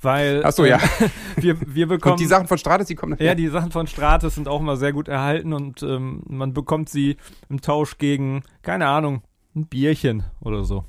Weil 0.00 0.42
Ach 0.44 0.52
so, 0.52 0.66
ja. 0.66 0.78
ähm, 1.00 1.10
wir, 1.36 1.56
wir 1.74 1.88
bekommen 1.88 2.12
Und 2.12 2.20
die 2.20 2.26
Sachen 2.26 2.46
von 2.46 2.58
Stratis, 2.58 2.86
die 2.88 2.94
kommen 2.94 3.12
nachher. 3.12 3.24
Ja, 3.26 3.34
die 3.34 3.48
Sachen 3.48 3.70
von 3.70 3.86
Stratis 3.86 4.34
sind 4.34 4.48
auch 4.48 4.60
immer 4.60 4.76
sehr 4.76 4.92
gut 4.92 5.08
erhalten 5.08 5.52
und 5.54 5.82
ähm, 5.82 6.22
man 6.26 6.52
bekommt 6.52 6.90
sie 6.90 7.16
im 7.48 7.62
Tausch 7.62 7.96
gegen, 7.98 8.42
keine 8.62 8.86
Ahnung, 8.86 9.22
ein 9.56 9.66
Bierchen 9.66 10.24
oder 10.40 10.64
so. 10.64 10.84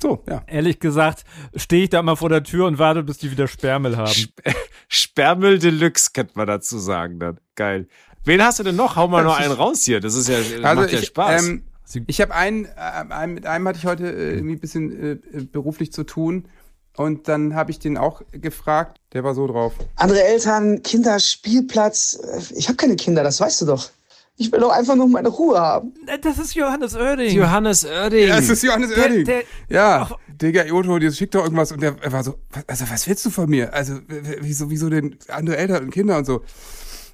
So, 0.00 0.22
ja. 0.28 0.42
Ehrlich 0.46 0.78
gesagt, 0.78 1.24
stehe 1.56 1.84
ich 1.84 1.90
da 1.90 2.02
mal 2.02 2.16
vor 2.16 2.28
der 2.28 2.42
Tür 2.42 2.66
und 2.66 2.78
warte, 2.78 3.02
bis 3.02 3.18
die 3.18 3.30
wieder 3.30 3.48
Sperrmüll 3.48 3.96
haben. 3.96 4.12
Sperrmüll 4.88 5.58
Deluxe, 5.58 6.10
könnte 6.12 6.34
man 6.36 6.46
dazu 6.46 6.78
sagen 6.78 7.18
dann. 7.18 7.40
Geil. 7.54 7.88
Wen 8.24 8.42
hast 8.42 8.58
du 8.58 8.62
denn 8.62 8.76
noch? 8.76 8.96
Hau 8.96 9.08
mal 9.08 9.24
noch 9.24 9.38
einen 9.38 9.52
raus 9.52 9.84
hier. 9.84 10.00
Das 10.00 10.14
ist 10.14 10.28
ja, 10.28 10.36
das 10.38 10.64
Also 10.64 10.82
macht 10.82 10.92
ja 10.92 10.98
ich, 10.98 11.06
Spaß. 11.06 11.48
ähm, 11.48 11.64
ich 12.06 12.20
habe 12.20 12.34
einen, 12.34 12.64
äh, 12.66 12.68
einen, 13.10 13.34
mit 13.34 13.46
einem 13.46 13.66
hatte 13.68 13.78
ich 13.78 13.86
heute 13.86 14.06
äh, 14.08 14.34
irgendwie 14.34 14.54
ein 14.56 14.60
bisschen 14.60 14.92
äh, 14.92 15.10
äh, 15.38 15.44
beruflich 15.44 15.92
zu 15.92 16.04
tun. 16.04 16.48
Und 16.96 17.28
dann 17.28 17.54
habe 17.54 17.70
ich 17.70 17.78
den 17.78 17.98
auch 17.98 18.22
gefragt, 18.32 19.00
der 19.12 19.22
war 19.22 19.34
so 19.34 19.46
drauf. 19.46 19.74
Andere 19.96 20.22
Eltern, 20.24 20.82
Kinder, 20.82 21.18
Spielplatz. 21.20 22.18
Ich 22.54 22.68
habe 22.68 22.76
keine 22.76 22.96
Kinder, 22.96 23.22
das 23.22 23.38
weißt 23.40 23.60
du 23.62 23.66
doch. 23.66 23.90
Ich 24.38 24.50
will 24.52 24.60
doch 24.60 24.70
einfach 24.70 24.96
nur 24.96 25.08
meine 25.08 25.28
Ruhe 25.28 25.58
haben. 25.60 25.94
Äh, 26.06 26.18
Das 26.18 26.38
ist 26.38 26.54
Johannes 26.54 26.94
Oerding. 26.94 27.34
Johannes 27.36 27.84
Oerding. 27.84 28.28
Ja, 28.28 28.38
es 28.38 28.48
ist 28.50 28.62
Johannes 28.62 28.90
Der- 28.94 28.98
Oerding. 29.04 29.24
der- 29.24 29.42
ja, 29.68 30.08
Digga, 30.28 30.64
Otto, 30.72 30.98
dir 30.98 31.10
schickt 31.12 31.34
doch 31.34 31.44
irgendwas. 31.44 31.72
Und 31.72 31.80
der 31.80 31.96
er 32.02 32.12
war 32.12 32.22
so, 32.24 32.38
was, 32.50 32.68
also 32.68 32.84
was 32.90 33.06
willst 33.08 33.24
du 33.24 33.30
von 33.30 33.48
mir? 33.48 33.72
Also, 33.72 33.98
wieso, 34.40 34.68
wieso 34.70 34.90
denn 34.90 35.16
andere 35.28 35.56
Eltern 35.56 35.84
und 35.84 35.90
Kinder 35.90 36.18
und 36.18 36.24
so? 36.26 36.42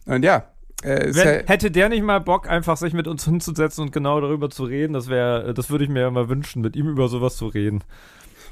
Und 0.07 0.25
ja, 0.25 0.52
äh, 0.83 1.14
Wenn, 1.14 1.27
ja, 1.40 1.47
hätte 1.47 1.71
der 1.71 1.88
nicht 1.88 2.03
mal 2.03 2.18
Bock, 2.21 2.49
einfach 2.49 2.77
sich 2.77 2.92
mit 2.92 3.07
uns 3.07 3.25
hinzusetzen 3.25 3.85
und 3.85 3.92
genau 3.92 4.21
darüber 4.21 4.51
zu 4.51 4.64
reden, 4.64 4.92
das 4.92 5.09
wäre, 5.09 5.55
das 5.55 5.71
würde 5.71 5.85
ich 5.85 5.90
mir 5.90 6.07
immer 6.07 6.29
wünschen, 6.29 6.62
mit 6.62 6.77
ihm 6.77 6.88
über 6.88 7.09
sowas 7.09 7.37
zu 7.37 7.47
reden. 7.47 7.83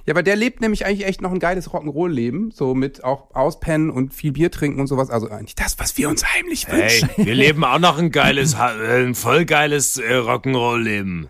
ja, 0.06 0.14
aber 0.14 0.22
der 0.22 0.36
lebt 0.36 0.60
nämlich 0.60 0.86
eigentlich 0.86 1.06
echt 1.06 1.20
noch 1.22 1.32
ein 1.32 1.38
geiles 1.40 1.70
Rock'n'Roll-Leben. 1.70 2.50
So 2.52 2.74
mit 2.74 3.04
auch 3.04 3.34
auspennen 3.34 3.90
und 3.90 4.14
viel 4.14 4.32
Bier 4.32 4.50
trinken 4.50 4.80
und 4.80 4.86
sowas. 4.86 5.10
Also 5.10 5.28
eigentlich 5.28 5.54
das, 5.56 5.78
was 5.78 5.96
wir 5.98 6.08
uns 6.08 6.24
heimlich 6.24 6.66
Hey, 6.68 6.82
wünschen. 7.02 7.10
wir 7.16 7.34
leben 7.46 7.64
auch 7.64 7.78
noch 7.78 7.98
ein 7.98 8.10
geiles, 8.10 8.54
äh, 8.54 9.04
ein 9.04 9.14
voll 9.14 9.44
geiles 9.44 9.98
äh, 9.98 10.14
Rock'n'Roll-Leben. 10.14 11.28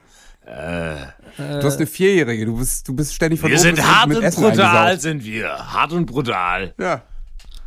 Du 0.51 1.63
hast 1.63 1.77
eine 1.77 1.87
Vierjährige, 1.87 2.45
du 2.47 2.59
bist, 2.59 2.89
du 2.89 2.95
bist 2.95 3.15
ständig 3.15 3.39
von 3.41 3.51
Wir 3.51 3.57
oben 3.57 3.63
sind 3.63 3.83
hart 3.87 4.07
und 4.09 4.15
mit 4.15 4.23
Essen 4.25 4.43
brutal, 4.43 4.67
eingesaugt. 4.89 5.03
sind 5.03 5.25
wir. 5.25 5.49
Hart 5.73 5.93
und 5.93 6.07
brutal. 6.07 6.75
Ja. 6.79 7.03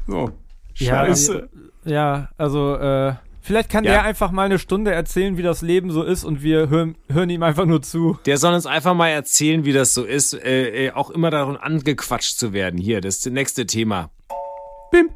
So. 0.06 0.32
Ja, 0.76 1.06
Scheiße. 1.06 1.50
Ja, 1.86 2.30
also, 2.38 2.76
äh, 2.76 3.14
vielleicht 3.44 3.70
kann 3.70 3.84
Ja. 3.84 3.92
der 3.92 4.04
einfach 4.04 4.32
mal 4.32 4.46
eine 4.46 4.58
Stunde 4.58 4.92
erzählen, 4.92 5.38
wie 5.38 5.44
das 5.44 5.62
Leben 5.62 5.92
so 5.92 6.02
ist 6.04 6.24
und 6.24 6.42
wir 6.42 6.70
hören, 6.70 6.96
hören 7.12 7.30
ihm 7.30 7.44
einfach 7.44 7.66
nur 7.66 7.82
zu. 7.82 8.18
Der 8.26 8.38
soll 8.38 8.54
uns 8.54 8.66
einfach 8.66 8.96
mal 8.96 9.10
erzählen, 9.10 9.66
wie 9.66 9.74
das 9.74 9.94
so 9.94 10.04
ist, 10.04 10.34
äh, 10.34 10.88
äh, 10.88 10.92
auch 10.92 11.10
immer 11.12 11.30
darum 11.30 11.58
angequatscht 11.58 12.38
zu 12.40 12.54
werden. 12.54 12.80
Hier, 12.80 13.02
das 13.02 13.18
ist 13.18 13.26
das 13.28 13.34
nächste 13.34 13.66
Thema. 13.68 14.10
Bim. 14.92 15.10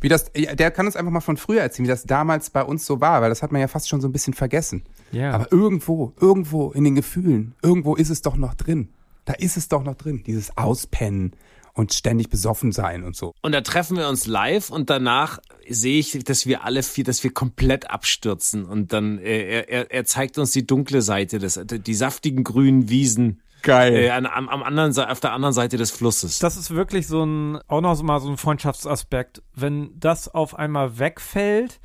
Wie 0.00 0.08
das, 0.08 0.30
der 0.32 0.70
kann 0.70 0.86
uns 0.86 0.94
einfach 0.96 1.10
mal 1.10 1.20
von 1.20 1.36
früher 1.36 1.60
erzählen, 1.60 1.86
wie 1.86 1.90
das 1.90 2.04
damals 2.04 2.50
bei 2.50 2.62
uns 2.62 2.86
so 2.86 3.00
war, 3.00 3.20
weil 3.20 3.30
das 3.30 3.42
hat 3.42 3.50
man 3.52 3.60
ja 3.60 3.68
fast 3.68 3.88
schon 3.88 4.00
so 4.00 4.08
ein 4.08 4.12
bisschen 4.12 4.34
vergessen. 4.34 4.84
Ja. 5.10 5.32
Aber 5.32 5.50
irgendwo, 5.50 6.12
irgendwo 6.20 6.70
in 6.72 6.84
den 6.84 6.94
Gefühlen, 6.94 7.54
irgendwo 7.62 7.94
ist 7.96 8.10
es 8.10 8.22
doch 8.22 8.36
noch 8.36 8.54
drin. 8.54 8.90
Da 9.24 9.34
ist 9.34 9.56
es 9.56 9.68
doch 9.68 9.82
noch 9.84 9.94
drin, 9.96 10.22
dieses 10.26 10.56
Auspennen 10.56 11.32
und 11.74 11.92
ständig 11.92 12.28
besoffen 12.28 12.72
sein 12.72 13.02
und 13.02 13.16
so. 13.16 13.34
Und 13.42 13.52
da 13.52 13.60
treffen 13.62 13.96
wir 13.96 14.08
uns 14.08 14.26
live 14.26 14.70
und 14.70 14.90
danach 14.90 15.38
sehe 15.68 15.98
ich, 15.98 16.22
dass 16.24 16.46
wir 16.46 16.64
alle 16.64 16.82
vier, 16.82 17.04
dass 17.04 17.24
wir 17.24 17.32
komplett 17.32 17.90
abstürzen 17.90 18.64
und 18.64 18.92
dann 18.92 19.18
äh, 19.18 19.62
er, 19.62 19.90
er 19.90 20.04
zeigt 20.04 20.38
uns 20.38 20.52
die 20.52 20.66
dunkle 20.66 21.02
Seite 21.02 21.38
des, 21.38 21.60
die 21.64 21.94
saftigen 21.94 22.44
grünen 22.44 22.88
Wiesen. 22.88 23.40
Geil. 23.62 23.94
Äh, 23.94 24.10
an, 24.10 24.26
am, 24.26 24.48
am 24.48 24.62
anderen, 24.62 24.96
auf 24.98 25.20
der 25.20 25.32
anderen 25.32 25.52
Seite 25.54 25.76
des 25.76 25.92
Flusses. 25.92 26.40
Das 26.40 26.56
ist 26.56 26.72
wirklich 26.74 27.06
so 27.06 27.24
ein, 27.24 27.58
auch 27.68 27.80
noch 27.80 27.94
so 27.94 28.02
mal 28.02 28.20
so 28.20 28.28
ein 28.28 28.36
Freundschaftsaspekt. 28.36 29.40
Wenn 29.54 29.92
das 29.98 30.28
auf 30.28 30.56
einmal 30.58 30.98
wegfällt 30.98 31.80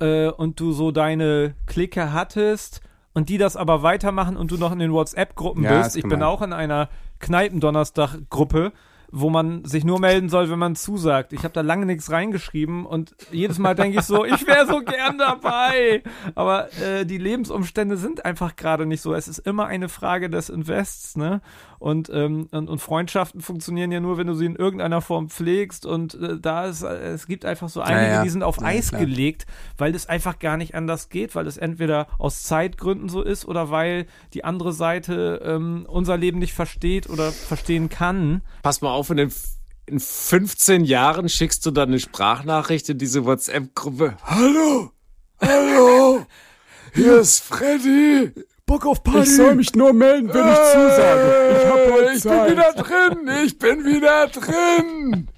äh, 0.00 0.28
und 0.28 0.58
du 0.58 0.72
so 0.72 0.90
deine 0.90 1.54
Clique 1.66 2.12
hattest 2.12 2.80
und 3.14 3.28
die 3.28 3.38
das 3.38 3.56
aber 3.56 3.82
weitermachen 3.84 4.36
und 4.36 4.50
du 4.50 4.56
noch 4.56 4.72
in 4.72 4.80
den 4.80 4.92
WhatsApp-Gruppen 4.92 5.62
Ja, 5.62 5.78
bist. 5.78 5.90
ist 5.90 5.96
Ich 5.96 6.08
bin 6.08 6.22
auch 6.24 6.42
in 6.42 6.52
einer 6.52 6.88
Kneipendonnerstag-Gruppe, 7.20 8.72
wo 9.12 9.28
man 9.28 9.64
sich 9.64 9.84
nur 9.84 10.00
melden 10.00 10.30
soll, 10.30 10.50
wenn 10.50 10.58
man 10.58 10.74
zusagt. 10.74 11.34
Ich 11.34 11.44
habe 11.44 11.52
da 11.52 11.60
lange 11.60 11.84
nichts 11.84 12.10
reingeschrieben 12.10 12.86
und 12.86 13.14
jedes 13.30 13.58
Mal 13.58 13.74
denke 13.74 13.98
ich 13.98 14.04
so, 14.04 14.24
ich 14.24 14.46
wäre 14.46 14.66
so 14.66 14.80
gern 14.80 15.18
dabei. 15.18 16.02
Aber 16.34 16.72
äh, 16.80 17.04
die 17.04 17.18
Lebensumstände 17.18 17.98
sind 17.98 18.24
einfach 18.24 18.56
gerade 18.56 18.86
nicht 18.86 19.02
so. 19.02 19.14
Es 19.14 19.28
ist 19.28 19.38
immer 19.38 19.66
eine 19.66 19.90
Frage 19.90 20.30
des 20.30 20.48
Invests, 20.48 21.16
ne? 21.16 21.42
Und, 21.82 22.10
ähm, 22.14 22.46
und, 22.52 22.70
und 22.70 22.78
Freundschaften 22.78 23.40
funktionieren 23.40 23.90
ja 23.90 23.98
nur, 23.98 24.16
wenn 24.16 24.28
du 24.28 24.34
sie 24.34 24.46
in 24.46 24.54
irgendeiner 24.54 25.00
Form 25.00 25.28
pflegst. 25.28 25.84
Und 25.84 26.14
äh, 26.14 26.38
da 26.40 26.66
ist, 26.66 26.84
äh, 26.84 27.10
es 27.10 27.26
gibt 27.26 27.44
einfach 27.44 27.68
so 27.68 27.80
einige, 27.80 28.12
ja. 28.12 28.22
die 28.22 28.30
sind 28.30 28.44
auf 28.44 28.60
Ja, 28.60 28.66
Eis 28.68 28.90
klar. 28.90 29.00
gelegt, 29.00 29.46
weil 29.78 29.92
es 29.96 30.08
einfach 30.08 30.38
gar 30.38 30.56
nicht 30.56 30.76
anders 30.76 31.08
geht, 31.08 31.34
weil 31.34 31.48
es 31.48 31.56
entweder 31.56 32.06
aus 32.18 32.44
Zeitgründen 32.44 33.08
so 33.08 33.20
ist 33.20 33.46
oder 33.46 33.70
weil 33.72 34.06
die 34.32 34.44
andere 34.44 34.72
Seite 34.72 35.42
ähm, 35.44 35.84
unser 35.88 36.16
Leben 36.16 36.38
nicht 36.38 36.54
versteht 36.54 37.10
oder 37.10 37.32
verstehen 37.32 37.88
kann. 37.88 38.42
Pass 38.62 38.80
mal 38.80 38.92
auf, 38.92 39.01
in, 39.10 39.16
den, 39.18 39.28
F- 39.28 39.56
in 39.86 40.00
15 40.00 40.84
Jahren 40.84 41.28
schickst 41.28 41.64
du 41.66 41.70
dann 41.70 41.88
eine 41.88 41.98
Sprachnachricht 42.00 42.88
in 42.88 42.98
diese 42.98 43.24
WhatsApp-Gruppe. 43.24 44.16
Hallo, 44.24 44.90
hallo, 45.40 46.26
hier 46.94 47.18
ist 47.20 47.40
Freddy. 47.40 48.32
Bock 48.66 48.86
auf 48.86 49.02
Party! 49.02 49.22
Ich 49.28 49.36
soll 49.36 49.54
mich 49.56 49.74
nur 49.74 49.92
melden, 49.92 50.28
wenn 50.32 50.48
ich 50.48 50.56
zusage. 50.56 51.56
Ich 51.60 51.66
hab 51.66 51.92
heute 51.92 52.12
ich 52.14 52.22
Zeit. 52.22 52.46
bin 52.46 52.56
wieder 52.56 52.72
drin, 52.72 53.44
ich 53.44 53.58
bin 53.58 53.84
wieder 53.84 54.28
drin. 54.28 55.28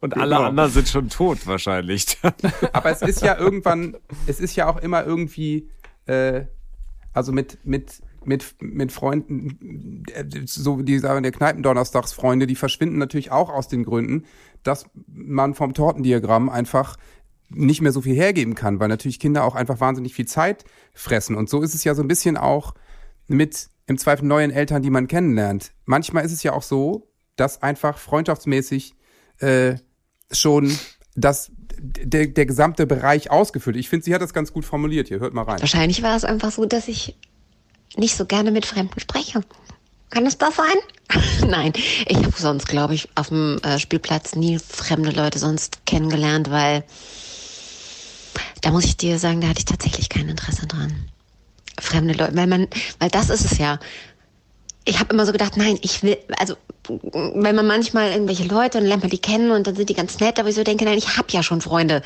Und 0.00 0.16
alle 0.16 0.36
Genau. 0.36 0.48
anderen 0.48 0.70
sind 0.70 0.88
schon 0.88 1.08
tot 1.10 1.46
wahrscheinlich. 1.46 2.16
Aber 2.72 2.90
es 2.90 3.02
ist 3.02 3.20
ja 3.22 3.36
irgendwann, 3.36 3.96
es 4.26 4.40
ist 4.40 4.56
ja 4.56 4.66
auch 4.68 4.78
immer 4.78 5.04
irgendwie, 5.04 5.68
äh, 6.06 6.44
also 7.12 7.32
mit, 7.32 7.58
mit, 7.66 8.00
mit, 8.24 8.54
mit 8.60 8.92
Freunden, 8.92 10.04
so 10.46 10.82
die 10.82 10.98
sagen, 10.98 11.22
der 11.22 11.32
Kneipendonnerstagsfreunde, 11.32 12.46
die 12.46 12.56
verschwinden 12.56 12.98
natürlich 12.98 13.30
auch 13.30 13.50
aus 13.50 13.68
den 13.68 13.84
Gründen, 13.84 14.24
dass 14.62 14.86
man 15.06 15.54
vom 15.54 15.74
Tortendiagramm 15.74 16.48
einfach 16.48 16.96
nicht 17.48 17.80
mehr 17.80 17.92
so 17.92 18.00
viel 18.00 18.14
hergeben 18.14 18.54
kann, 18.54 18.78
weil 18.78 18.88
natürlich 18.88 19.18
Kinder 19.18 19.44
auch 19.44 19.54
einfach 19.54 19.80
wahnsinnig 19.80 20.14
viel 20.14 20.26
Zeit 20.26 20.64
fressen. 20.92 21.34
Und 21.34 21.48
so 21.48 21.62
ist 21.62 21.74
es 21.74 21.84
ja 21.84 21.94
so 21.94 22.02
ein 22.02 22.08
bisschen 22.08 22.36
auch 22.36 22.74
mit 23.26 23.68
im 23.86 23.98
Zweifel 23.98 24.24
neuen 24.24 24.50
Eltern, 24.50 24.82
die 24.82 24.90
man 24.90 25.08
kennenlernt. 25.08 25.72
Manchmal 25.84 26.24
ist 26.24 26.32
es 26.32 26.42
ja 26.42 26.52
auch 26.52 26.62
so, 26.62 27.10
dass 27.34 27.62
einfach 27.62 27.98
freundschaftsmäßig 27.98 28.94
äh, 29.38 29.74
schon 30.30 30.76
das, 31.16 31.50
der, 31.78 32.28
der 32.28 32.46
gesamte 32.46 32.86
Bereich 32.86 33.30
ausgefüllt. 33.30 33.76
Ich 33.76 33.88
finde, 33.88 34.04
sie 34.04 34.14
hat 34.14 34.22
das 34.22 34.32
ganz 34.32 34.52
gut 34.52 34.64
formuliert 34.64 35.08
hier. 35.08 35.18
Hört 35.18 35.34
mal 35.34 35.42
rein. 35.42 35.60
Wahrscheinlich 35.60 36.02
war 36.02 36.16
es 36.16 36.24
einfach 36.24 36.52
so, 36.52 36.66
dass 36.66 36.86
ich 36.86 37.18
nicht 37.96 38.16
so 38.16 38.24
gerne 38.24 38.50
mit 38.50 38.66
Fremden 38.66 39.00
spreche. 39.00 39.42
Kann 40.10 40.26
es 40.26 40.38
das 40.38 40.56
sein? 40.56 40.76
Nein, 41.48 41.72
ich 42.06 42.16
habe 42.16 42.32
sonst, 42.36 42.66
glaube 42.66 42.94
ich, 42.94 43.08
auf 43.14 43.28
dem 43.28 43.58
äh, 43.62 43.78
Spielplatz 43.78 44.34
nie 44.34 44.58
fremde 44.58 45.10
Leute 45.10 45.38
sonst 45.38 45.86
kennengelernt, 45.86 46.50
weil 46.50 46.84
da 48.60 48.70
muss 48.70 48.84
ich 48.84 48.96
dir 48.96 49.18
sagen, 49.18 49.40
da 49.40 49.48
hatte 49.48 49.60
ich 49.60 49.64
tatsächlich 49.64 50.08
kein 50.08 50.28
Interesse 50.28 50.66
dran. 50.66 51.08
Fremde 51.78 52.14
Leute, 52.14 52.36
weil 52.36 52.46
man, 52.46 52.68
weil 52.98 53.10
das 53.10 53.30
ist 53.30 53.44
es 53.44 53.58
ja. 53.58 53.78
Ich 54.90 54.98
habe 54.98 55.14
immer 55.14 55.24
so 55.24 55.30
gedacht, 55.30 55.56
nein, 55.56 55.78
ich 55.82 56.02
will, 56.02 56.18
also 56.36 56.56
wenn 56.88 57.54
man 57.54 57.64
manchmal 57.64 58.10
irgendwelche 58.10 58.42
Leute 58.42 58.78
und 58.78 58.86
lernt 58.86 59.04
man 59.04 59.10
die 59.10 59.18
kennen 59.18 59.52
und 59.52 59.68
dann 59.68 59.76
sind 59.76 59.88
die 59.88 59.94
ganz 59.94 60.18
nett, 60.18 60.40
aber 60.40 60.48
ich 60.48 60.56
so 60.56 60.64
denke, 60.64 60.84
nein, 60.84 60.98
ich 60.98 61.16
habe 61.16 61.28
ja 61.30 61.44
schon 61.44 61.60
Freunde 61.60 62.02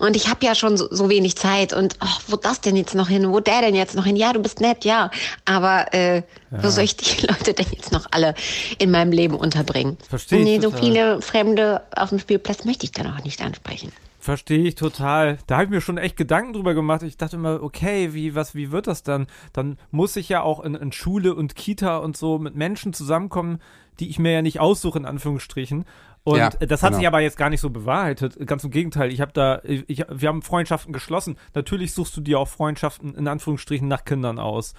und 0.00 0.16
ich 0.16 0.28
habe 0.28 0.44
ja 0.44 0.54
schon 0.54 0.76
so, 0.76 0.86
so 0.90 1.08
wenig 1.08 1.36
Zeit 1.36 1.72
und 1.72 1.96
oh, 2.04 2.18
wo 2.28 2.36
das 2.36 2.60
denn 2.60 2.76
jetzt 2.76 2.94
noch 2.94 3.08
hin, 3.08 3.32
wo 3.32 3.40
der 3.40 3.62
denn 3.62 3.74
jetzt 3.74 3.94
noch 3.94 4.04
hin? 4.04 4.16
Ja, 4.16 4.34
du 4.34 4.40
bist 4.40 4.60
nett, 4.60 4.84
ja, 4.84 5.10
aber 5.46 5.94
äh, 5.94 6.24
wo 6.50 6.68
soll 6.68 6.84
ich 6.84 6.98
die 6.98 7.26
Leute 7.26 7.54
denn 7.54 7.68
jetzt 7.72 7.90
noch 7.90 8.04
alle 8.10 8.34
in 8.76 8.90
meinem 8.90 9.12
Leben 9.12 9.34
unterbringen? 9.34 9.96
Versteh 10.06 10.36
ich 10.36 10.44
Nee, 10.44 10.60
so 10.60 10.70
viele 10.70 11.22
Fremde 11.22 11.80
auf 11.96 12.10
dem 12.10 12.18
Spielplatz 12.18 12.66
möchte 12.66 12.84
ich 12.84 12.92
dann 12.92 13.06
auch 13.06 13.24
nicht 13.24 13.40
ansprechen. 13.40 13.92
Verstehe 14.26 14.64
ich 14.64 14.74
total. 14.74 15.38
Da 15.46 15.54
habe 15.54 15.66
ich 15.66 15.70
mir 15.70 15.80
schon 15.80 15.98
echt 15.98 16.16
Gedanken 16.16 16.52
drüber 16.52 16.74
gemacht. 16.74 17.04
Ich 17.04 17.16
dachte 17.16 17.36
immer, 17.36 17.62
okay, 17.62 18.12
wie, 18.12 18.34
was, 18.34 18.56
wie 18.56 18.72
wird 18.72 18.88
das 18.88 19.04
dann? 19.04 19.28
Dann 19.52 19.78
muss 19.92 20.16
ich 20.16 20.28
ja 20.28 20.42
auch 20.42 20.58
in, 20.58 20.74
in 20.74 20.90
Schule 20.90 21.32
und 21.32 21.54
Kita 21.54 21.98
und 21.98 22.16
so 22.16 22.40
mit 22.40 22.56
Menschen 22.56 22.92
zusammenkommen, 22.92 23.60
die 24.00 24.08
ich 24.08 24.18
mir 24.18 24.32
ja 24.32 24.42
nicht 24.42 24.58
aussuche, 24.58 24.98
in 24.98 25.04
Anführungsstrichen. 25.06 25.84
Und 26.24 26.38
Ja, 26.38 26.48
das 26.48 26.82
hat 26.82 26.88
genau. 26.88 26.98
sich 26.98 27.06
aber 27.06 27.20
jetzt 27.20 27.36
gar 27.36 27.50
nicht 27.50 27.60
so 27.60 27.70
bewahrheitet. 27.70 28.44
Ganz 28.48 28.64
im 28.64 28.72
Gegenteil. 28.72 29.12
Ich 29.12 29.20
habe 29.20 29.30
da, 29.32 29.60
ich, 29.62 30.04
wir 30.10 30.28
haben 30.28 30.42
Freundschaften 30.42 30.92
geschlossen. 30.92 31.36
Natürlich 31.54 31.94
suchst 31.94 32.16
du 32.16 32.20
dir 32.20 32.40
auch 32.40 32.48
Freundschaften 32.48 33.14
in 33.14 33.28
Anführungsstrichen 33.28 33.86
nach 33.86 34.04
Kindern 34.04 34.40
aus. 34.40 34.74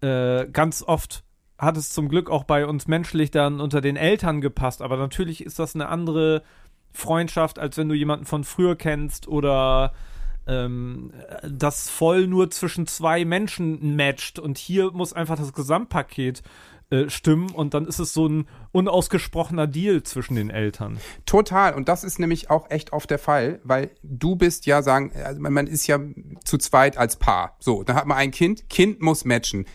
Äh, 0.00 0.46
ganz 0.48 0.82
oft 0.82 1.22
hat 1.56 1.76
es 1.76 1.90
zum 1.90 2.08
Glück 2.08 2.30
auch 2.30 2.42
bei 2.42 2.66
uns 2.66 2.88
menschlich 2.88 3.30
dann 3.30 3.60
unter 3.60 3.80
den 3.80 3.94
Eltern 3.94 4.40
gepasst. 4.40 4.82
Aber 4.82 4.96
natürlich 4.96 5.46
ist 5.46 5.60
das 5.60 5.76
eine 5.76 5.88
andere 5.88 6.42
Freundschaft, 6.92 7.58
als 7.58 7.76
wenn 7.76 7.88
du 7.88 7.94
jemanden 7.94 8.24
von 8.24 8.44
früher 8.44 8.76
kennst 8.76 9.28
oder 9.28 9.92
ähm, 10.46 11.12
das 11.48 11.88
voll 11.88 12.26
nur 12.26 12.50
zwischen 12.50 12.86
zwei 12.86 13.24
Menschen 13.24 13.96
matcht. 13.96 14.38
Und 14.38 14.58
hier 14.58 14.90
muss 14.92 15.12
einfach 15.12 15.36
das 15.36 15.52
Gesamtpaket 15.52 16.42
äh, 16.90 17.10
stimmen 17.10 17.50
und 17.50 17.74
dann 17.74 17.84
ist 17.84 17.98
es 17.98 18.14
so 18.14 18.26
ein 18.26 18.48
unausgesprochener 18.72 19.66
Deal 19.66 20.02
zwischen 20.04 20.36
den 20.36 20.48
Eltern. 20.48 20.98
Total. 21.26 21.74
Und 21.74 21.86
das 21.86 22.02
ist 22.02 22.18
nämlich 22.18 22.48
auch 22.48 22.70
echt 22.70 22.94
oft 22.94 23.10
der 23.10 23.18
Fall, 23.18 23.60
weil 23.62 23.90
du 24.02 24.36
bist 24.36 24.64
ja 24.64 24.80
sagen, 24.80 25.12
also 25.22 25.38
man 25.38 25.66
ist 25.66 25.86
ja 25.86 26.00
zu 26.44 26.56
zweit 26.56 26.96
als 26.96 27.16
Paar. 27.16 27.56
So, 27.58 27.82
dann 27.82 27.94
hat 27.94 28.06
man 28.06 28.16
ein 28.16 28.30
Kind, 28.30 28.70
Kind 28.70 29.02
muss 29.02 29.26
matchen. 29.26 29.66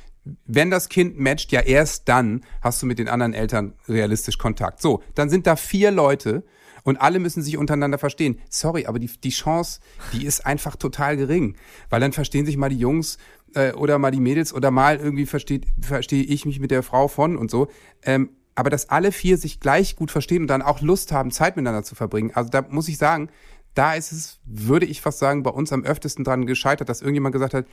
Wenn 0.45 0.71
das 0.71 0.89
Kind 0.89 1.19
matcht, 1.19 1.52
ja 1.52 1.60
erst 1.60 2.10
dann 2.10 2.41
hast 2.62 2.82
du 2.82 2.88
mit 2.88 2.97
den 2.97 3.10
anderen 3.10 3.36
Eltern 3.36 3.73
realistisch 3.88 4.39
Kontakt. 4.39 4.82
So, 4.82 5.04
dann 5.13 5.30
sind 5.30 5.45
da 5.45 5.56
vier 5.56 5.91
Leute 5.91 6.43
und 6.84 6.98
alle 6.98 7.19
müssen 7.19 7.41
sich 7.41 7.58
untereinander 7.58 7.98
verstehen. 7.98 8.39
Sorry, 8.50 8.86
aber 8.86 9.00
die, 9.00 9.10
die 9.24 9.30
Chance, 9.30 9.80
die 10.13 10.26
ist 10.26 10.46
einfach 10.46 10.76
total 10.76 11.17
gering. 11.17 11.56
Weil 11.89 12.02
dann 12.02 12.13
verstehen 12.13 12.46
sich 12.46 12.58
mal 12.58 12.69
die 12.69 12.78
Jungs 12.78 13.17
äh, 13.56 13.72
oder 13.74 13.98
mal 13.98 14.12
die 14.12 14.19
Mädels 14.19 14.54
oder 14.54 14.72
mal 14.72 14.98
irgendwie 14.98 15.26
versteht, 15.26 15.65
verstehe 15.82 16.24
ich 16.24 16.46
mich 16.46 16.60
mit 16.60 16.72
der 16.72 16.84
Frau 16.84 17.08
von 17.08 17.38
und 17.38 17.50
so. 17.50 17.67
Ähm, 18.04 18.30
aber 18.56 18.69
dass 18.69 18.89
alle 18.89 19.12
vier 19.12 19.38
sich 19.38 19.60
gleich 19.60 19.96
gut 19.96 20.12
verstehen 20.12 20.43
und 20.43 20.48
dann 20.48 20.62
auch 20.62 20.82
Lust 20.82 21.12
haben, 21.12 21.32
Zeit 21.32 21.56
miteinander 21.56 21.84
zu 21.84 21.96
verbringen. 21.96 22.32
Also 22.36 22.50
da 22.50 22.63
muss 22.69 22.88
ich 22.88 22.98
sagen, 22.98 23.30
da 23.74 23.96
ist 23.96 24.12
es, 24.12 24.39
würde 24.46 24.86
ich 24.86 25.02
fast 25.02 25.19
sagen, 25.19 25.41
bei 25.41 25.50
uns 25.50 25.74
am 25.74 25.84
öftesten 25.84 26.24
dran 26.24 26.46
gescheitert, 26.46 26.89
dass 26.89 27.02
irgendjemand 27.02 27.34
gesagt 27.34 27.56
hat, 27.56 27.65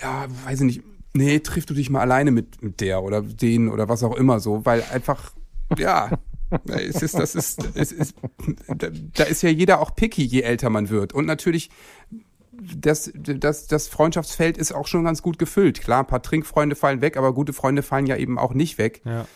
ja, 0.00 0.26
weiß 0.44 0.60
ich 0.60 0.66
nicht, 0.66 0.82
nee, 1.14 1.38
triff 1.38 1.64
du 1.64 1.74
dich 1.74 1.88
mal 1.88 2.00
alleine 2.00 2.30
mit, 2.30 2.62
mit 2.62 2.80
der 2.80 3.02
oder 3.02 3.22
den 3.22 3.68
oder 3.68 3.88
was 3.88 4.02
auch 4.02 4.16
immer 4.16 4.40
so, 4.40 4.66
weil 4.66 4.82
einfach, 4.92 5.32
ja, 5.78 6.10
es 6.66 7.02
ist, 7.02 7.14
das 7.18 7.34
ist, 7.34 7.68
es 7.74 7.92
ist, 7.92 8.14
da, 8.68 8.88
da 9.14 9.24
ist 9.24 9.42
ja 9.42 9.48
jeder 9.50 9.80
auch 9.80 9.94
picky, 9.94 10.22
je 10.24 10.42
älter 10.42 10.70
man 10.70 10.88
wird. 10.90 11.12
Und 11.12 11.26
natürlich, 11.26 11.70
das, 12.76 13.10
das, 13.14 13.66
das 13.66 13.88
Freundschaftsfeld 13.88 14.56
ist 14.58 14.72
auch 14.72 14.86
schon 14.86 15.04
ganz 15.04 15.22
gut 15.22 15.38
gefüllt. 15.38 15.80
Klar, 15.80 16.00
ein 16.00 16.06
paar 16.06 16.22
Trinkfreunde 16.22 16.76
fallen 16.76 17.00
weg, 17.00 17.16
aber 17.16 17.32
gute 17.34 17.52
Freunde 17.52 17.82
fallen 17.82 18.06
ja 18.06 18.16
eben 18.16 18.38
auch 18.38 18.54
nicht 18.54 18.78
weg, 18.78 19.00
Ja. 19.04 19.26